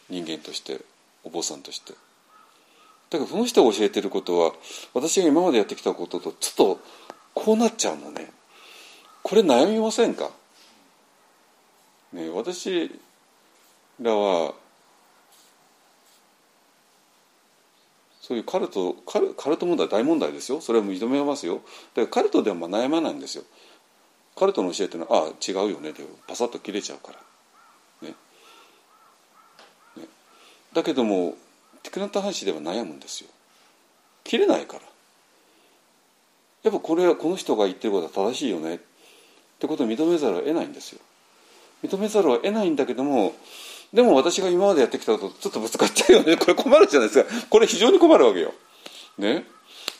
[0.09, 0.81] 人間として
[1.23, 1.93] お坊さんとして。
[3.09, 4.53] だからこの人が教えてることは
[4.93, 6.79] 私が今までやってきたこととちょっと
[7.41, 8.31] こうなっちゃうのね。
[9.23, 10.29] これ悩みませんか？
[12.11, 12.91] ね私
[14.01, 14.53] らは
[18.21, 20.59] そういうカルトカルカルト問題大問題ですよ。
[20.59, 21.61] それは認めますよ。
[21.95, 23.43] だからカルトでは悩まないんですよ。
[24.35, 25.93] カルトの教えっていうのはああ違うよね。
[25.93, 27.13] でパサッと切れちゃうか
[28.01, 28.07] ら。
[28.07, 28.15] ね。
[29.97, 30.07] ね。
[30.73, 31.35] だけども
[31.83, 33.29] ティクナッタ話では悩むんですよ。
[34.23, 34.81] 切れないから。
[36.63, 38.75] やっぱこれはこの人が言ってることは正しいよね。
[38.75, 38.79] っ
[39.59, 40.99] てことを認めざるを得ないんですよ。
[41.83, 43.33] 認めざるを得ないんだけども
[43.93, 46.35] でも私が今までやってきたことちょっとぶつかっちゃうよね。
[46.37, 47.47] これ困るじゃないですか。
[47.49, 48.53] これ非常に困るわけよ。
[49.17, 49.45] ね。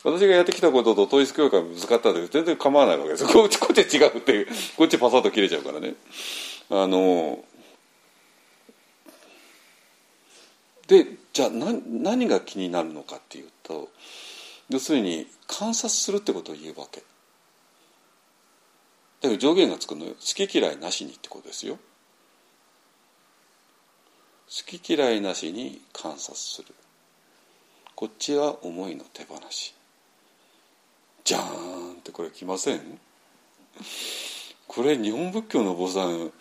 [0.04, 4.48] 私がやってきたことと統一教会がぶつかったんだけど全然構わないわけですこっちこっち違うっていう。
[4.76, 5.94] こっちパサッと切れちゃうからね。
[6.70, 7.44] あの
[10.86, 13.88] でじゃあ何が気になるのかっていうと
[14.70, 17.00] 要するに観察するってことを言うわけ。
[19.20, 20.12] だけど上限がつくのよ。
[20.12, 21.76] 好き嫌いなしにってことですよ。
[24.48, 26.74] 好き嫌いなしに観察する。
[27.94, 29.74] こっちは思いの手放し。
[31.24, 32.98] じゃーんってこれ来ません？
[34.66, 36.32] これ日本仏教の坊さん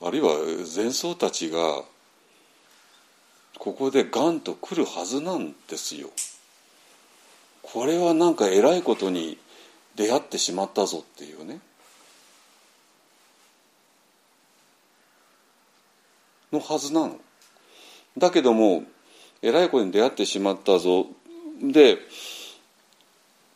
[0.00, 0.36] あるいは
[0.76, 1.82] 前僧たちが
[3.58, 6.10] ここでガンと来るはずなんですよ。
[7.72, 9.38] これはなんかえらいことに
[9.96, 11.60] 出会ってしまったぞっていうね。
[16.52, 17.18] のはずなの。
[18.16, 18.84] だけども
[19.42, 21.06] えらいことに出会ってしまったぞ
[21.60, 21.98] で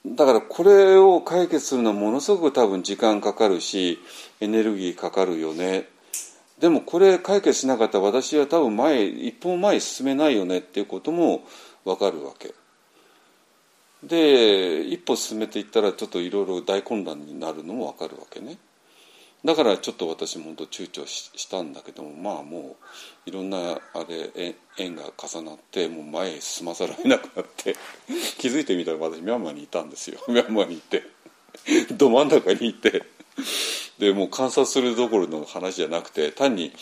[0.05, 3.98] だからこれを解決するのはものすごく多分時間かかるし
[4.40, 5.89] エネルギーかかるよね
[6.60, 11.43] でもこれ解決しなかったら私は多分前一歩前進めないよねっていうことも
[11.85, 12.55] 分かるわけ
[14.03, 18.59] で一歩進めていったらちょっといろいろ大混乱になるのも分かるわけね。
[19.45, 22.77] だからちょっと私も本当躊躇したんだけどもまあも
[23.27, 27.77] ういろんなあれ縁が重なってもう前へ進まざるを得なくなって
[28.39, 30.20] 気づいてみたら私ミャンマーにいたんですよ。
[30.29, 31.05] ミャンマーに行って。
[31.93, 33.05] ど真ん中にいて。
[33.99, 36.73] でもう観察するどころの話じゃなくて単に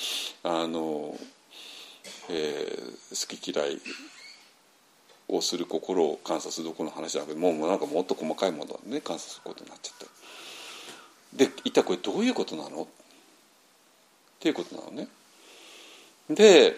[0.42, 1.18] あの、
[2.28, 3.80] えー、好き嫌い
[5.28, 11.46] をする心を観察するどころの話じゃなくてもうなんかもっと細かいものをね観察することになっちゃって。
[11.46, 12.82] で一体これどういうことなの？
[12.82, 12.86] っ
[14.38, 15.08] ていうことなのね。
[16.30, 16.76] で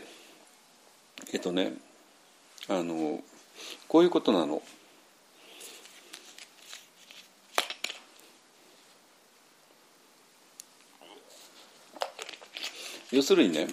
[1.33, 1.75] えっとね
[2.69, 3.21] あの
[3.87, 4.63] こういうことなの。
[13.11, 13.69] 要するにね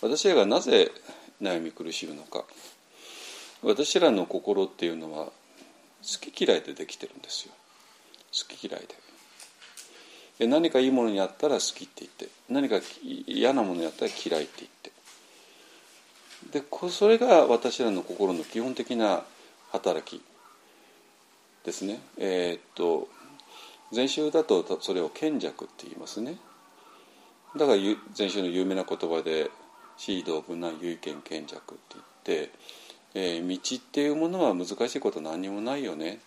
[0.00, 0.90] 私らがなぜ
[1.42, 2.44] 悩み苦しむのか
[3.66, 5.32] 私らの心っていうのは好
[6.30, 7.52] き嫌いでできてるんですよ。
[8.28, 8.86] 好き嫌い
[10.38, 10.46] で。
[10.46, 14.92] 何かいいものにあったら好きって言って何か嫌なものにあったら嫌いって言って。
[16.60, 19.24] でそれが私らの心の基本的な
[19.72, 20.22] 働き
[21.64, 21.98] ですね。
[22.18, 23.08] えー、っと
[23.90, 26.38] 禅宗だとそれを賢弱って言いますね。
[27.56, 27.78] だから
[28.14, 29.50] 禅宗の有名な言葉で
[29.98, 32.50] 「シード無難唯見賢弱」って言って、
[33.18, 36.18] えー、道っていうものは難しいこと何にもないよね。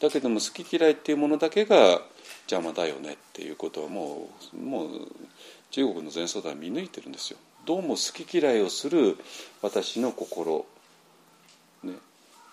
[0.00, 2.02] だけども好き嫌いっていうものだけが
[2.50, 4.88] 邪魔だよねっていうことはもうもう
[5.70, 7.38] 中国の前奏では見抜いてるんですよ。
[7.64, 9.16] どうも好き嫌いをする
[9.62, 10.66] 私の心、
[11.84, 11.92] ね。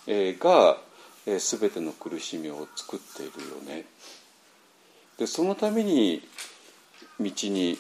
[0.05, 0.77] えー、が、
[1.25, 3.85] えー、全ての苦しみを作っているよね。
[5.17, 6.21] でそのために
[7.19, 7.77] 道に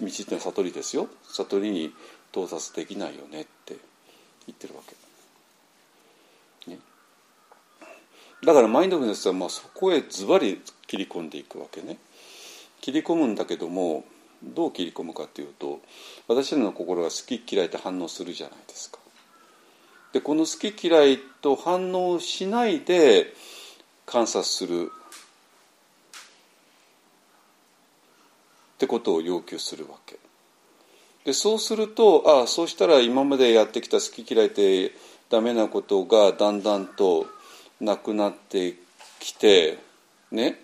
[0.00, 1.06] 道っていうのは悟りですよ。
[1.28, 1.92] 悟りに
[2.32, 3.85] 到達できないよねって。
[4.46, 6.70] 言ってるわけ。
[6.70, 6.78] ね、
[8.44, 11.98] だからマインドフルネスはまあそこへズバリ切り込んでいくわけね。
[12.80, 14.04] 切り込むんだけども
[14.42, 15.80] どう切り込むかというと
[16.28, 18.98] 私の心が好き嫌いって反応するじゃないですか。
[20.12, 23.34] でこの好き嫌いと反応しないで
[24.06, 24.90] 観察する
[28.76, 30.18] ってことを要求するわけ。
[31.26, 34.92] でそうするとああそうしたら今までやってきた好き嫌いって
[35.28, 37.26] ダメなことがだんだんと
[37.80, 38.74] なくなって
[39.18, 39.78] きて
[40.30, 40.60] ね。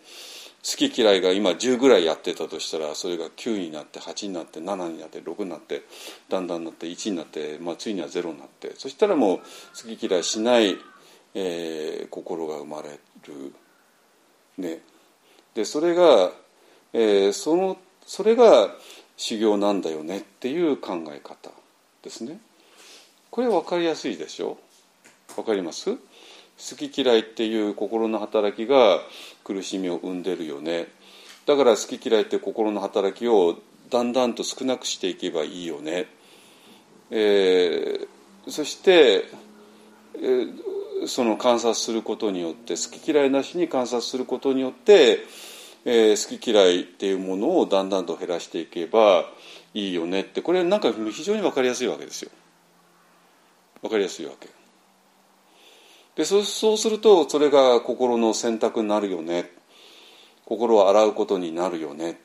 [0.65, 5.83] 好き嫌いが今10ぐらいやってたとしたらそれが9になって8になって7になって6になって
[6.29, 8.73] だんだんなって1になって、まあ、ついには0になって。
[8.77, 10.77] そしたらもう好き嫌いしない、
[11.35, 12.91] えー、心が生まれ
[13.27, 13.53] る。
[14.59, 14.83] ね、
[15.55, 16.31] でそれが、
[16.93, 18.77] えー、そのそれが
[19.25, 21.53] 修行なんだよねっていう考え方
[22.03, 22.41] ですね。
[23.31, 24.59] これ分かりやすいでしょ？
[25.37, 25.95] 分かります？
[25.95, 26.01] 好
[26.77, 28.99] き嫌いっていう心の働きが
[29.45, 30.89] 苦しみを生んでるよね。
[31.47, 33.59] だから好き嫌いって心の働きを
[33.91, 36.07] だんだんと少なくしていけばいいよね、
[37.11, 39.25] えー、そして、
[40.17, 45.19] えー、その観察することによって好き嫌いなしに観察することによって、
[45.85, 49.25] えー、好き嫌いっていうものをだんだんと減らしていけば
[49.75, 50.43] いいよねって。
[50.43, 52.31] これなんか非常に分かりやすいわけですよ。
[53.83, 54.49] 分かりやすいわけ。
[56.15, 56.41] でそ
[56.75, 59.51] うするとそれが心の選択になるよね。
[60.45, 62.21] 心を洗うことになるよね、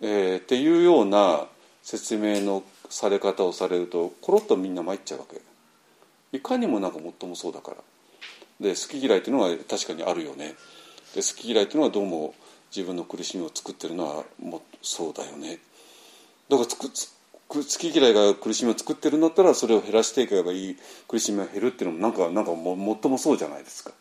[0.00, 1.46] えー、っていうような
[1.82, 5.40] 説明のされ方をされるとコロッとみんな参っちゃうわけ。
[6.36, 7.76] いかにもなんかもっともそうだから。
[8.60, 10.54] で好き嫌いっていうのは確かにあるよね。
[11.14, 12.34] で好き嫌いっていうのはどうも
[12.74, 15.58] 自分の苦しみを作ってるのはもそうだよね。
[16.48, 17.10] だからつくつ
[17.48, 20.76] 好き嫌いが苦しみを作ってるんだったらそれを減らしていけばいい
[21.08, 23.92] 苦しみが減るっていうのもなんかなんかももっともそうじゃないですか。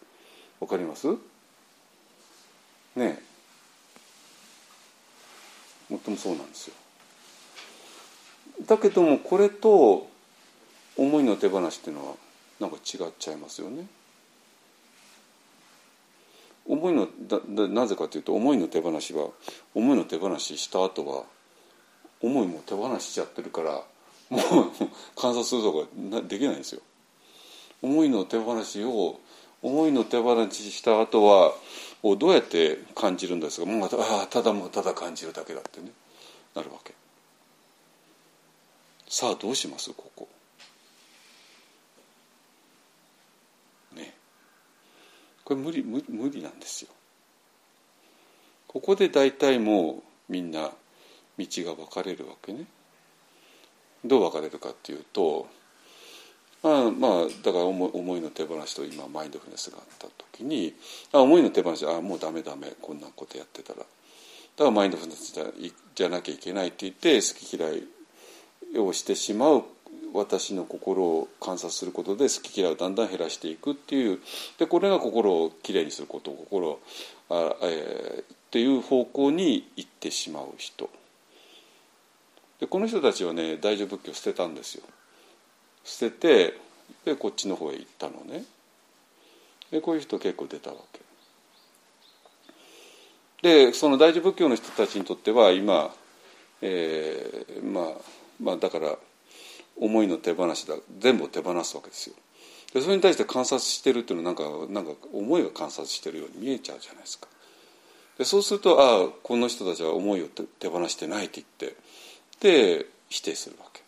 [0.60, 1.08] わかります？
[1.08, 1.18] ね
[2.98, 3.20] え。
[5.90, 6.74] もっともそうなんですよ。
[8.66, 10.10] だけどもこれと
[10.98, 12.16] 思いの手放しっていうのは
[12.60, 13.86] なんか違っちゃいますよね。
[16.68, 17.08] 思いの
[17.70, 19.30] なぜかというと思いの手放しは
[19.74, 21.24] 思いの手放しした後は
[22.22, 23.84] 思いも手放しちゃってるから
[24.30, 24.42] もう
[25.16, 25.88] 観察すると
[26.22, 26.82] かできないんですよ。
[27.82, 29.20] 思いの手放しを
[29.62, 31.54] 思いの手放しした後は
[32.04, 33.66] をどうやって感じるんですか？
[33.66, 35.92] もうああただもうただ感じるだけだってね
[36.56, 36.94] なるわけ。
[39.08, 39.92] さあどうします？
[39.94, 40.28] ここ。
[43.96, 44.14] ね
[45.48, 46.90] これ無理無理なんですよ。
[48.68, 50.72] ここで大体もうみんな
[51.40, 52.66] 道が分かれるわけね。
[54.04, 55.48] どう分かれるかっていうと
[56.64, 57.12] あまあ
[57.46, 60.76] だから思思いの手放しと今マインドフルネスがあった時に
[61.14, 63.88] あ思いの手放しあもうダメダメこんなことやってたらだか
[64.66, 65.46] らマインドフルネスじゃ
[65.96, 67.88] じゃなきゃいけないって言って好き嫌い
[68.78, 69.64] をしてしまう
[70.14, 74.20] 私の心を観察することで好き嫌いをだんだん減らしていくっていう
[74.58, 76.80] でこれが心をきれいにすること心
[77.30, 80.90] あ、えー、っていう方向に行ってしまう人。
[82.60, 84.84] でこの人たちはね大乗仏教捨てたんですよ。
[85.84, 86.60] 捨てて
[87.06, 88.44] でこっちの方へ行ったのね。
[89.72, 91.02] でこういう人結構出たわけ。
[93.42, 95.94] でその大乗仏教の人たちにとっては今、
[96.62, 97.86] えー、まあ
[98.42, 98.98] まあだから
[99.80, 102.16] 思いの手放しだ全部を手放すわけですよ。
[102.74, 107.28] でそれに対して観察してるっていうのはなんかなんか思いが観察してるように見えちゃうじゃないですか。
[108.18, 110.28] でそうするとああこの人たちは思いを
[110.60, 111.78] 手放してないって言って
[112.40, 113.82] で否定するわけ。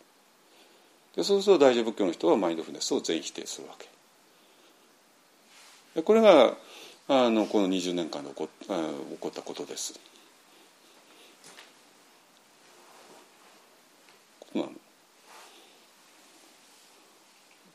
[1.15, 3.89] でそうすると大乗仏教の人はマインドフルネスを全否定するわけ。
[5.95, 6.55] でこれが
[7.07, 8.67] あのこの20年間で起こ起
[9.19, 9.99] こったことです。
[14.39, 14.71] こなの。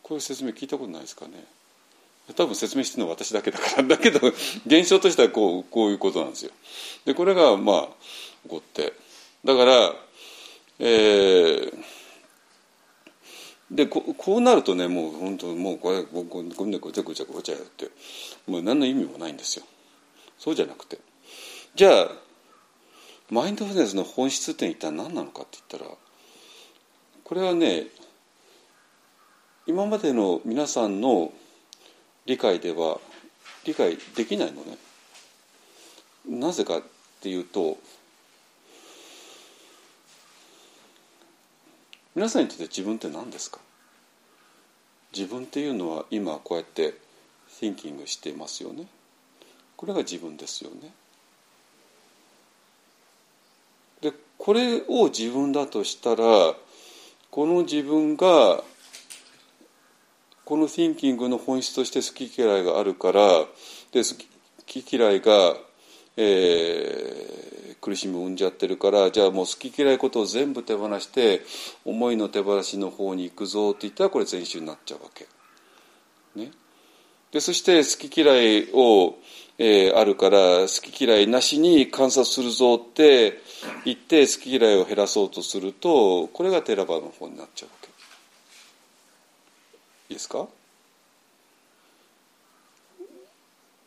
[0.04, 1.44] こういう説明聞いたことないですかね。
[2.36, 3.82] 多分説明してるのは私だけだから。
[3.82, 4.20] だけど
[4.66, 6.52] 現象としてはこうこういうことなんですよ。
[7.06, 7.88] でこれがまあ
[8.44, 8.92] 起こって。
[9.44, 9.94] だから
[10.78, 11.74] えー、
[13.70, 17.90] でここうなるとねもう本当もうこれこここねごちゃごちゃごちゃやって。
[18.46, 19.64] もう何の意味もないんですよ。
[20.38, 20.98] そうじゃなくて。
[21.74, 22.08] じゃあ
[23.30, 25.96] マインドフルネスの本質って一体何なのかって言ったら
[27.24, 27.86] これはね
[29.66, 31.32] 今までの皆さんの
[32.26, 32.98] 理解では
[33.64, 34.76] 理解できないのね。
[36.28, 36.82] なぜかっ
[37.20, 37.78] ていうと
[42.14, 43.58] 皆さんにとって自分って何ですか？
[45.16, 46.94] 自分っていうのは今こうやって
[47.60, 48.86] thinking していますよね。
[49.76, 50.92] これが自分ですよね。
[54.02, 56.54] でこれを自分だとしたら
[57.30, 58.62] この自分が
[60.44, 63.22] この thinking の本質として好き嫌いがあるから
[63.92, 64.22] で好
[64.66, 65.54] き嫌いが、
[66.16, 71.42] えー、苦しみを生んじゃってるからじゃあもう好き嫌いことを全部手放して
[71.84, 75.26] 思いの手放しの方に行くぞって言ったらこれ全集になっちゃうわけ。
[76.34, 76.50] ね、
[77.30, 79.14] でそして好き嫌いを、
[79.56, 83.40] えー、あるから好き嫌いなしに観察するぞって
[83.84, 87.83] 言って好き嫌いを減らそうとするとこれがテラバの方になっちゃうわけ。
[90.14, 90.48] ですか？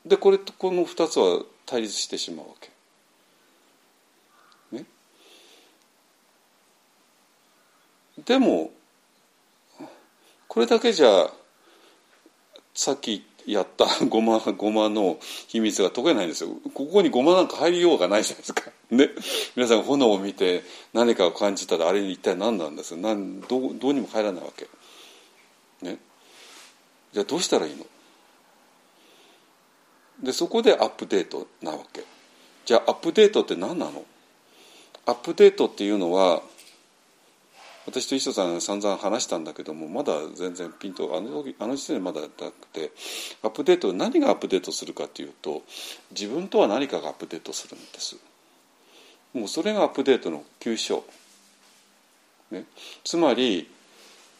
[0.05, 2.69] でこれとこの2つは対立してしまうわけ。
[4.77, 4.85] ね？
[8.25, 8.71] でも
[10.47, 11.29] これだけじゃ
[12.73, 16.51] さっきやった ごまごまの秘密が解けないんですよ。
[16.73, 18.71] ここにごまなんか入りようがないじゃないですか。
[18.91, 19.09] ね？
[19.55, 20.63] 皆さん炎を見て
[20.93, 22.95] 何かを感じたらあれ一体何なんです？
[22.95, 24.67] なんどどうにも入らないわけ。
[25.81, 25.97] ね？
[27.13, 27.85] じゃあどうしたらいいの？
[30.23, 32.03] でそこでアップデートなわけ。
[32.65, 34.03] じゃあアップデートって何なの？
[35.05, 36.41] アップデートっていうのは
[37.85, 42.91] 私と磯さん散々話したんだけどもまだ全然ピンとあの時あの時点でまだなくて
[43.41, 45.63] アップデート何がアップデートするかっていうと
[46.11, 48.17] 自分とは何かがアップデートするんです。
[49.33, 51.05] もうそれがアップデートの急所、
[52.51, 52.65] ね、
[53.05, 53.69] つまり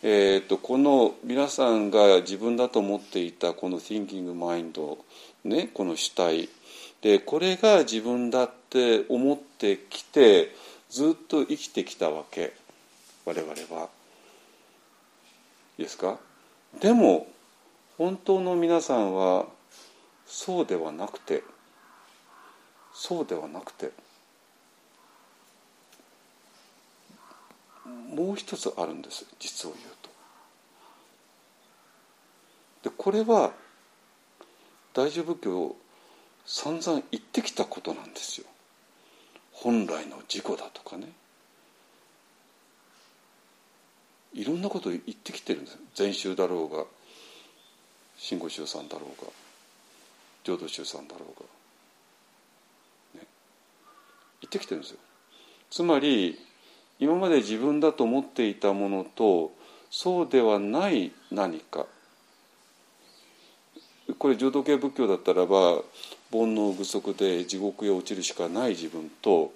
[0.03, 4.97] えー、とこの皆さんが自分だと思っていたこの Thinking Mind、
[5.43, 6.49] ね、この主体。
[7.01, 10.55] でこれが自分だって思ってきて
[10.89, 12.53] ずっと生きてきたわけ。
[13.25, 13.89] 我々は。
[15.77, 16.17] いいですか？
[16.79, 17.27] でも
[17.97, 19.45] 本当の皆さんは
[20.25, 21.43] そうではなくて
[22.93, 23.91] そうではなくて。
[27.87, 30.09] もう一つあるんです実を言うと。
[32.89, 33.51] でこれは
[34.93, 35.75] 大乗仏教
[36.45, 38.47] 散々言ってきたことなんですよ。
[39.51, 41.11] 本来の自己だとかね。
[44.33, 45.77] いろんなことを言ってきてるんです。
[45.95, 46.85] 禅宗だろうが
[48.17, 49.31] 真言宗さんだろうが
[50.43, 51.27] 浄土宗さんだろう
[53.15, 53.27] が、ね、
[54.41, 54.97] 言ってきてるんですよ。
[55.69, 56.39] つまり
[56.99, 59.51] 今まで自分だと思っていたものと
[59.89, 61.85] そうではない何か。
[64.19, 65.81] これ浄土系仏教だったらば
[66.31, 69.51] 煩悩具足で地獄へ落ちるしかない自分と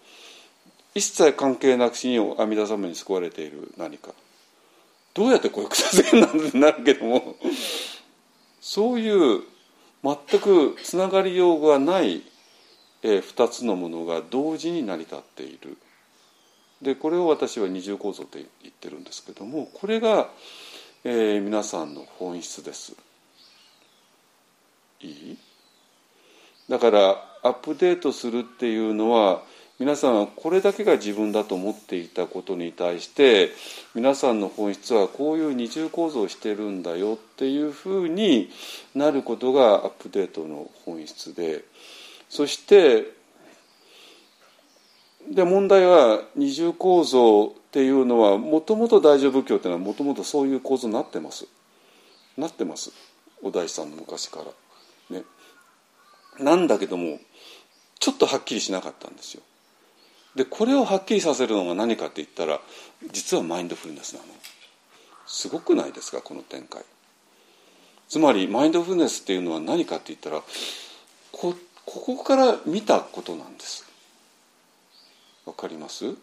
[0.94, 4.12] 一切関係なくしに阿弥陀様に救われている何か。
[5.14, 7.36] どうやってこういう草禅なんてなるけども。
[8.62, 9.42] そういう
[10.04, 12.22] 全くつながりようがない、
[13.02, 15.78] えー、2つのものが同時に成り立っている。
[16.82, 20.30] でこれを私は二重構造って言ってるんですけどもこれが、
[21.04, 22.96] えー、皆さんの本質です。
[25.02, 25.38] いい？
[26.70, 29.42] だからアップデートするっていうのは
[29.80, 33.50] 皆さんはこれだけが自分だと思っていたことに対して
[33.96, 38.52] 皆さんの本質はこういう二重構造をしてるんだよっていうふうに
[38.94, 41.64] なることがアップデートの本質で
[42.30, 43.06] そして
[45.30, 51.48] で問題は二重構造っていうのはもともと大乗仏教っていうのはもともとそういう構造になってます
[52.38, 52.92] なってます
[53.44, 55.18] お大師さんの昔から。
[55.18, 55.24] ね、
[56.40, 57.20] なんだけども
[58.00, 59.42] ちょっとはっきりしなかったんですよ。
[60.36, 62.62] でこれをはっきりさせるのが何かって言ったら
[63.12, 64.26] 実はマインドフルネスなの。
[65.28, 66.84] すごくないですかこの展開。
[68.08, 70.42] つまりマインドフルネスっていうのは何かって言ったら
[71.32, 73.91] こここから見たことなんです。
[75.46, 76.16] わかります？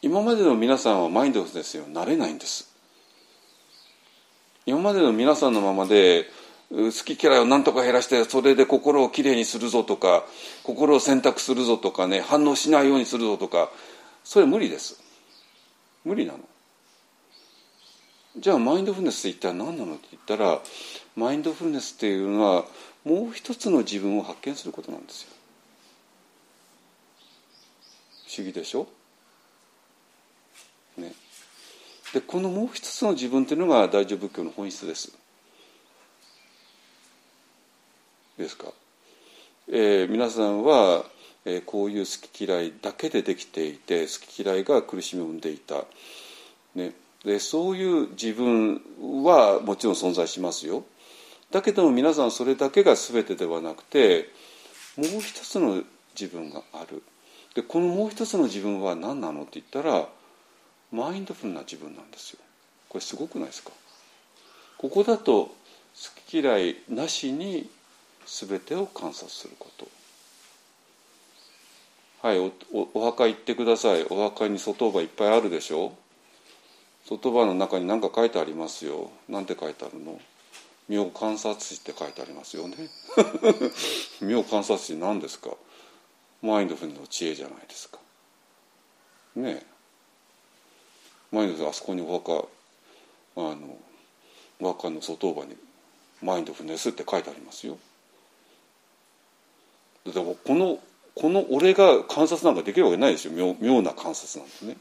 [0.00, 2.72] 今までの皆さんはマインドフルネスにはなれないんです。
[4.66, 6.26] 今までの皆さんのままで
[6.70, 10.24] 好き嫌いを何とか減らしてそれで心をきれいにするぞとか
[10.62, 13.70] 心を選択するぞとかね反応しないようにするぞとか
[14.24, 15.00] それ無理です。
[16.04, 16.38] 無理なの。
[18.38, 20.60] じゃあマインドフルネスって一体何なのって言ったら
[21.14, 22.64] マインドフルネスっていうのは
[23.04, 25.28] もう一つの自分を発見することなんですよ。
[28.32, 28.86] 不思議でしょ？
[30.96, 31.12] ね。
[32.14, 35.12] でこのもう一つの自分っていうのが大乗仏教の本質です。
[38.38, 38.72] ですか、
[39.68, 41.04] えー、皆さんは、
[41.44, 45.84] えー、こういう好き嫌いだけでできていて好き嫌いが苦しみを生んでいた、
[46.74, 46.92] ね、
[47.24, 48.80] でそういう自分
[49.22, 50.84] はもちろん存在しますよ。
[51.50, 54.30] だけども皆さんそれだけが全てではなくて
[54.96, 55.82] もう一つの
[56.18, 57.02] 自分がある。
[57.54, 60.08] でこのもう一つの自分は何なのって言ったら
[60.90, 62.38] マインドフルな自分なんですよ。
[62.88, 63.70] これすごくないですか？
[64.78, 65.54] ここだと好
[66.26, 67.68] き嫌いなしに
[68.26, 69.86] 全てを観察すること。
[72.26, 72.52] はいお
[72.94, 74.06] お墓行ってください。
[74.08, 75.92] お墓に外場いっぱいあるでしょ？
[77.06, 79.10] 外場の中に何か書いてありますよ。
[79.28, 80.20] 何て書いてあるの？
[80.88, 82.76] 妙観察士って書いてありますよね。
[84.22, 85.50] 妙観察士何ですか？
[86.42, 87.98] マインドフルの知恵じゃないですか。
[89.36, 89.64] ね
[91.30, 92.46] マインドフルあそこにお墓
[93.36, 93.78] あの
[94.60, 95.56] お墓の外場に
[96.20, 97.78] マインドフルネスって書いてありますよ。
[100.04, 100.78] でもこの
[101.14, 103.32] この俺が観察なんかできるわけないですよ。
[103.32, 104.76] 妙妙な観察なんですね。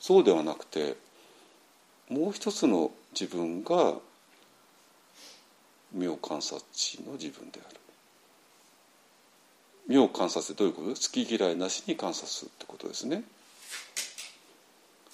[0.00, 0.96] そうではなくて
[2.08, 3.94] もう一つの自分が
[5.92, 7.80] 妙観察地の自分である。
[9.88, 10.88] 妙観察ってどういうこと？
[10.88, 13.22] 好き嫌いなしに観察するってことですね。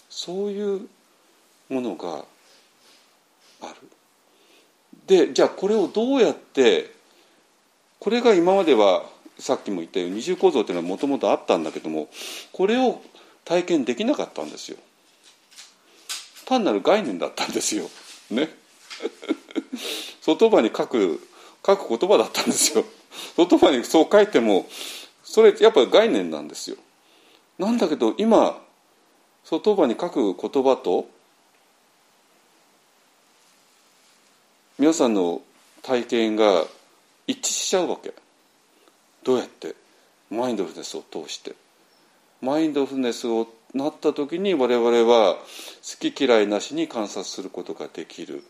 [0.08, 0.88] そういう
[1.68, 2.24] ものが
[3.60, 3.74] ある。
[5.06, 6.94] でじゃあこれをどうやって
[7.98, 9.04] これが今までは
[9.38, 12.08] さっきも言ったように二重構造っていうのはもともとあったんだけども
[12.52, 13.02] これを
[13.44, 14.78] 体験できなかったんですよ。
[16.46, 17.90] 単なる概念だったんですよ。
[18.30, 18.54] ね。
[20.22, 21.26] 外場に書く
[21.66, 22.84] 書く言葉だったんですよ。
[23.36, 24.66] 外場にそう書いても
[25.22, 26.76] それやっぱり概念なんですよ
[27.59, 28.60] なんだけど今
[29.44, 31.06] その当番に書く言葉と
[34.78, 35.43] 皆さんの
[35.82, 36.64] 体験が
[37.26, 38.12] 一致しちゃうわけ
[39.22, 39.74] どうやって
[40.30, 41.55] マインドフルネスを通して
[42.40, 48.44] マインドフルネスをなった時に我々は好き嫌いなしに観察することができる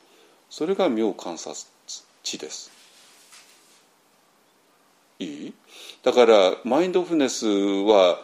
[0.50, 1.66] それが妙観察
[2.22, 2.71] 知です
[5.22, 5.52] いい？
[6.02, 8.18] だからマインドフルネスは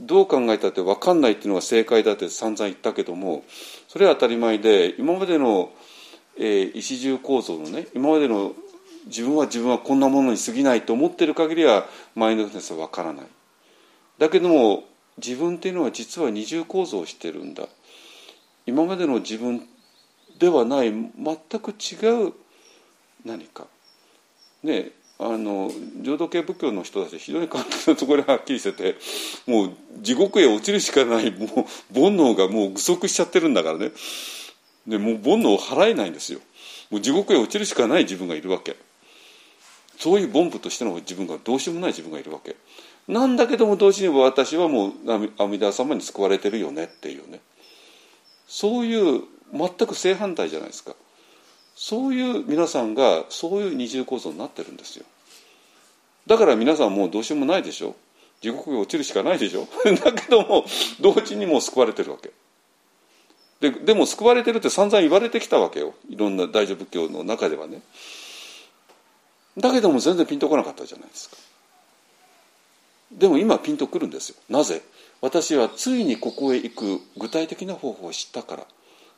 [0.00, 3.44] どう考えたって分かんないっていうのが正解だって散々言ったけども
[3.88, 5.72] それは当たり前で今までの、
[6.36, 8.54] えー、一重構造のね今までの
[9.06, 13.26] 自分は自分はこんなものに過ぎないと思ってる限りはマインドフルネスは分からない。
[14.18, 14.84] だけども
[15.18, 17.68] 自分っていうのは実は二重構造をしてるんだ。
[18.66, 19.68] 今までの自分
[20.38, 21.12] ではない全
[21.60, 22.32] く違う
[23.24, 23.66] 何か。
[24.62, 25.70] ねあの
[26.02, 28.96] 浄土系仏教の人たち非常に簡単なところがはっきりしてて
[29.46, 29.70] もう
[30.00, 31.48] 地獄へ落ちるしかないもう
[31.94, 33.92] 煩悩がもう具足しちゃってるんだからね。
[34.86, 36.40] でもう煩悩を払えないんですよ。
[36.90, 38.76] もう地獄へ落ちるしかない自分がいるわけ。
[39.98, 42.56] そういう凡夫としての自分がどうしようもない自分がいるわけ。
[43.06, 47.40] なんだけども同時に私はもう阿弥陀様に救われてるよねっていうね。
[48.48, 49.22] そういう
[49.52, 50.94] 全く正反対じゃないですか。
[51.76, 55.04] そういう皆さんがそういう二重構造になってるんですよ。
[56.26, 57.96] だから皆さんもうどうしようもないでしょ。
[58.40, 59.66] 地獄に落ちるしかないでしょ。
[60.04, 60.64] だけども
[61.00, 62.30] 同時にもう救われてるわけ。
[63.60, 65.94] ででも救われてるって散々言われてきたわけよ。
[66.08, 67.82] いろんな大乗仏教の中ではね。
[69.56, 71.36] だけども全然ピンとこなかったじゃないですか。
[73.12, 74.36] でも今ピンとくるんですよ。
[74.48, 74.82] なぜ？
[75.20, 78.66] 私はついにここへ行く具体的な方法を知ったから。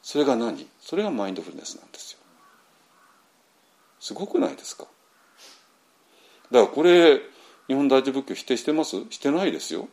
[0.03, 0.67] それが何？
[0.81, 2.19] それがマインドフルネスなんですよ。
[4.07, 4.85] すごくないですか？
[6.53, 7.21] だからこれ
[7.67, 8.97] 日本大乗仏教否定してます？
[9.11, 9.89] してないですよ。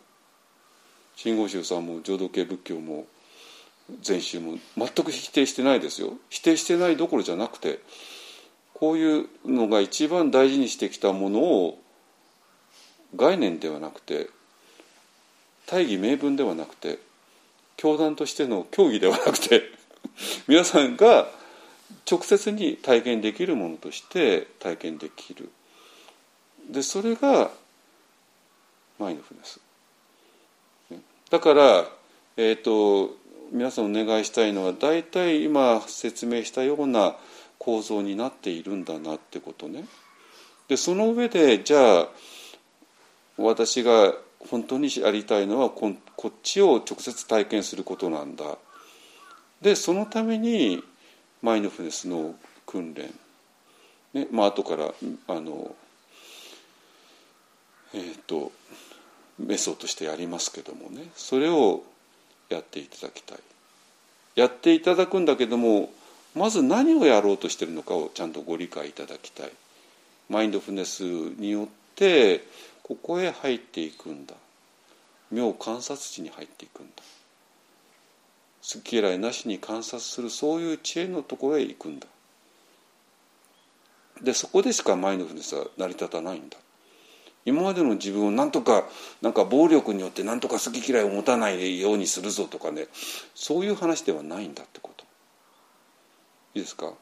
[1.15, 3.07] 真言宗さんも浄土系仏教も
[4.01, 6.13] 禅宗も全く否定してないですよ。
[6.29, 7.79] 否定してないどころじゃなくて
[8.75, 11.79] こういうのが一番大事にしてきたものを
[13.15, 14.29] 概念ではなくて
[15.65, 16.99] 大義名分ではなくて
[17.77, 19.63] 教団としての教義ではなくて
[20.47, 21.27] 皆さんが
[22.09, 25.49] 直接に体験できるものとして体験できる。
[26.69, 27.51] でそれが
[28.99, 29.59] マインドフルネス。
[31.29, 31.85] だから、
[32.37, 33.15] えーと、
[33.51, 37.15] 皆さんお願いしたいのは大体今説明したような
[37.57, 39.85] 構造になっているんだなってことね。
[40.67, 42.07] でその上でじゃあ
[43.37, 44.13] 私が
[44.49, 45.95] 本当にやりたいのはこ
[46.27, 48.57] っちを直接体験することなんだ。
[49.61, 50.83] でそのために
[51.43, 52.33] マインドフルネスの
[52.65, 53.13] 訓練、
[54.13, 54.93] ねまあ後から
[55.27, 55.75] あの
[57.93, 58.51] えっ、ー、と
[59.39, 61.09] メソッドとしてやりますけどもね。
[61.15, 61.83] それを
[62.49, 63.39] やっていただきたい。
[64.35, 65.91] やっていただくんだけども
[66.33, 69.51] まず何をやろうとしてるのかをちゃんとご理解いただきたい。
[70.29, 72.45] マインドフルネスによって
[72.83, 74.33] ここへ入っていくんだ。
[75.31, 77.03] 妙観察地に入っていくんだ。
[78.63, 82.07] 好き嫌いなしに観察するそういう知恵のところへ行くんだ。
[84.21, 86.57] でそこでしかマインドフルネスは成り立たないんだ。
[87.45, 88.85] 今までの自分を何とか
[89.21, 92.87] なんか暴力によって何とか好き嫌いを持たないようにするぞとかね。
[93.35, 95.03] そういう話ではないんだってこと。
[96.55, 96.93] いいですか、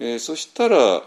[0.00, 1.02] えー、そしたら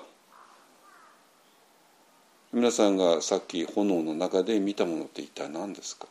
[2.54, 6.08] 皆さんがさっき炎の中で見たものって一体何ですか？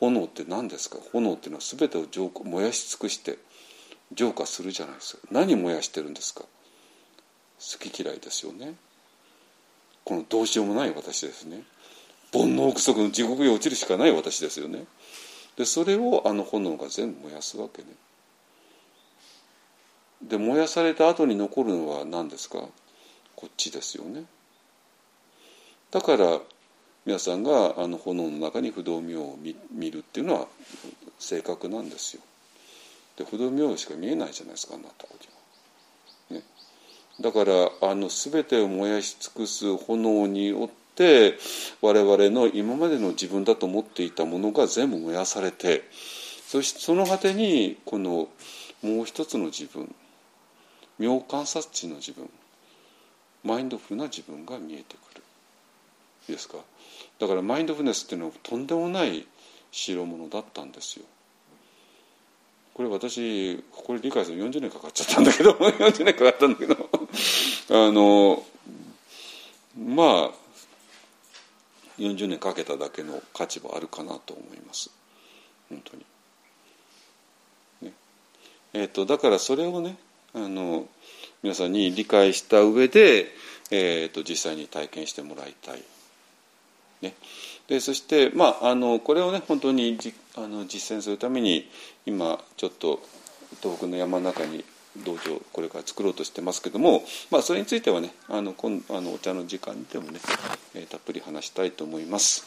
[0.00, 0.98] 炎って何ですか？
[1.12, 3.38] 炎っていうのは全てを浄化燃やし尽くして
[4.12, 5.22] 浄化するじゃないですか。
[5.30, 6.42] 何燃やしてるんですか？
[6.42, 6.48] 好
[7.90, 8.74] き嫌いですよね。
[10.04, 11.62] このどうしようもない私ですね。
[12.32, 14.84] 煩悩不足の地獄へ落ちるしかない私ですよね。
[15.56, 17.88] でそれをあの炎が全部燃やすわけね。
[20.20, 22.58] で燃やされた後に残るのは何ですか？
[23.36, 24.24] こっちですよね。
[25.90, 26.40] だから
[27.06, 29.38] 皆さんがあの炎の中に不動明王を
[29.72, 30.46] 見るっていうのは
[31.18, 32.22] 正確なんですよ。
[33.16, 35.14] で不動明王しか見えないじゃないですかあんなとこ
[36.30, 36.40] には。
[36.40, 36.46] ね、
[37.20, 41.38] だからあの全てを燃やし尽くす炎によって
[41.82, 45.82] 我々の今までの自分だと思っていたものが全部燃やされて
[46.46, 48.28] そしてその果てにこの
[48.82, 49.94] もう一つの自分
[50.98, 52.30] 妙観察知の自分
[53.42, 55.22] マインドフルな自分が見えてくる。
[56.28, 56.56] いいですか？
[57.18, 59.26] だからマインドフルネスっていうのはとんでもない
[59.70, 61.04] 代物だったんですよ。
[62.74, 66.90] これ私これ理解する40年かかっちゃったんだけど 40年かかったんだけど
[67.70, 68.44] あの
[69.78, 70.44] まあ
[71.98, 74.90] 40年かけただけの価値はあるかなと思います。
[75.68, 76.04] 本当に。
[77.82, 77.92] ね
[78.72, 79.96] えー、とだからそれをね
[80.32, 80.88] あの
[81.44, 83.32] 皆さんに理解した上で、
[83.70, 85.82] えー、と実際に体験してもらいたい。
[87.02, 87.14] ね、
[87.68, 91.68] でそして、まあ、あのこれをね本当にじあの実践するために
[92.06, 93.00] 今ちょっと
[93.62, 94.64] 東北の山の中に
[94.98, 100.20] 道場これから作ろうとしてますけども、まあ、それについてはねあの今あのお茶の時間でもね、
[100.74, 102.46] えー、たっぷり話したいと思います。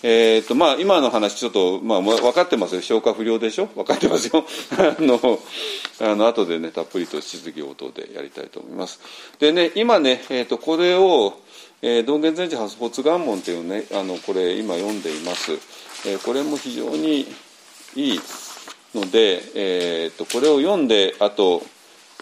[0.00, 2.82] えーとまあ、今の話ちょっと、まあ、分かってますよ。
[2.82, 3.66] 消化不良でしょ？
[3.66, 4.44] 分かってますよ。
[4.78, 5.40] あの
[6.00, 9.00] あの後でねたっぷりと質疑応答でやりたいと思います。
[9.40, 11.40] でね今ね、えーと、これを、
[11.80, 15.52] えー、道元禅師発発願文っていうねあのこれ今読んでいます、
[16.08, 17.26] えー、これも非常に
[17.94, 18.20] いい
[18.94, 21.62] ので、えーと、これを読んであと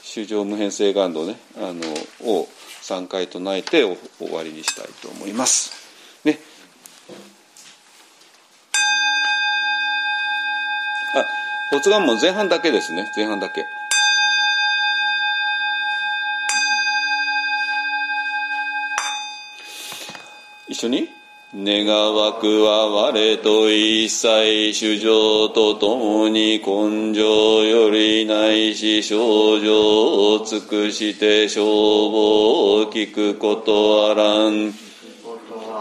[0.03, 1.81] 衆生無変性願度ねあの
[2.31, 2.49] を
[2.83, 3.83] 3回唱えて
[4.19, 5.73] 終わりにしたいと思います。
[6.25, 6.39] ね。
[11.15, 13.11] あ発願文前半だけですね。
[13.17, 13.65] 前半だけ。
[20.77, 21.09] 緒に？
[21.55, 34.75] 願わくは我と一切主情とともに根性よりないし症状を尽くして消防を聞くことあらん。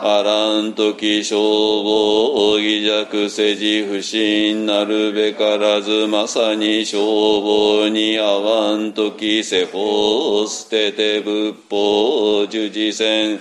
[0.01, 13.39] あらんとき消防偽弱せじ不信なるべからずまさに消防に合わんとき世法を捨てて仏法受事せん。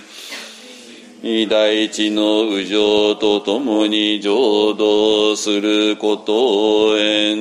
[1.27, 7.35] 大地の右上とともに浄土することを縁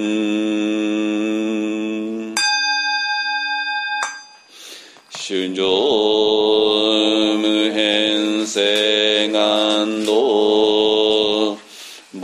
[5.11, 12.23] 主上無変性願道煩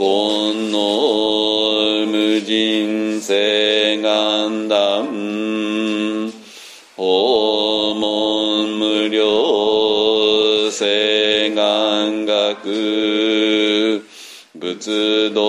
[0.71, 5.20] 悩無人性願断
[10.71, 14.01] 性願学
[14.57, 15.41] 仏道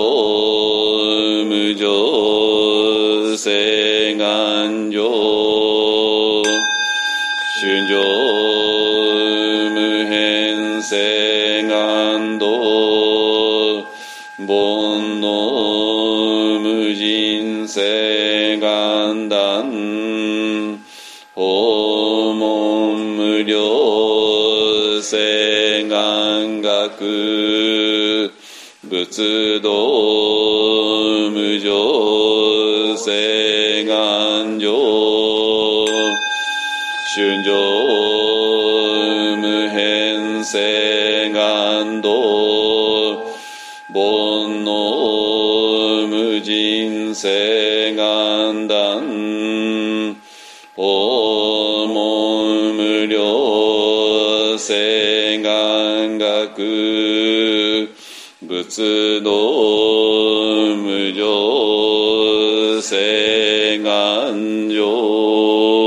[1.45, 5.01] 無常性願上。
[7.61, 7.93] 主上
[9.71, 12.47] 無変性願道。
[14.45, 19.63] 煩悩無人性願断。
[21.33, 23.82] 訪問無料
[25.03, 28.31] 性願学
[28.89, 29.69] 仏道
[31.29, 34.71] 無常性願上
[37.13, 37.51] 春上
[39.41, 42.09] 無変性願道
[43.93, 49.23] 煩悩無人性願断。
[50.75, 51.22] 訪
[54.63, 57.89] 性願学
[58.47, 59.29] 仏道
[60.77, 65.82] 無常性願上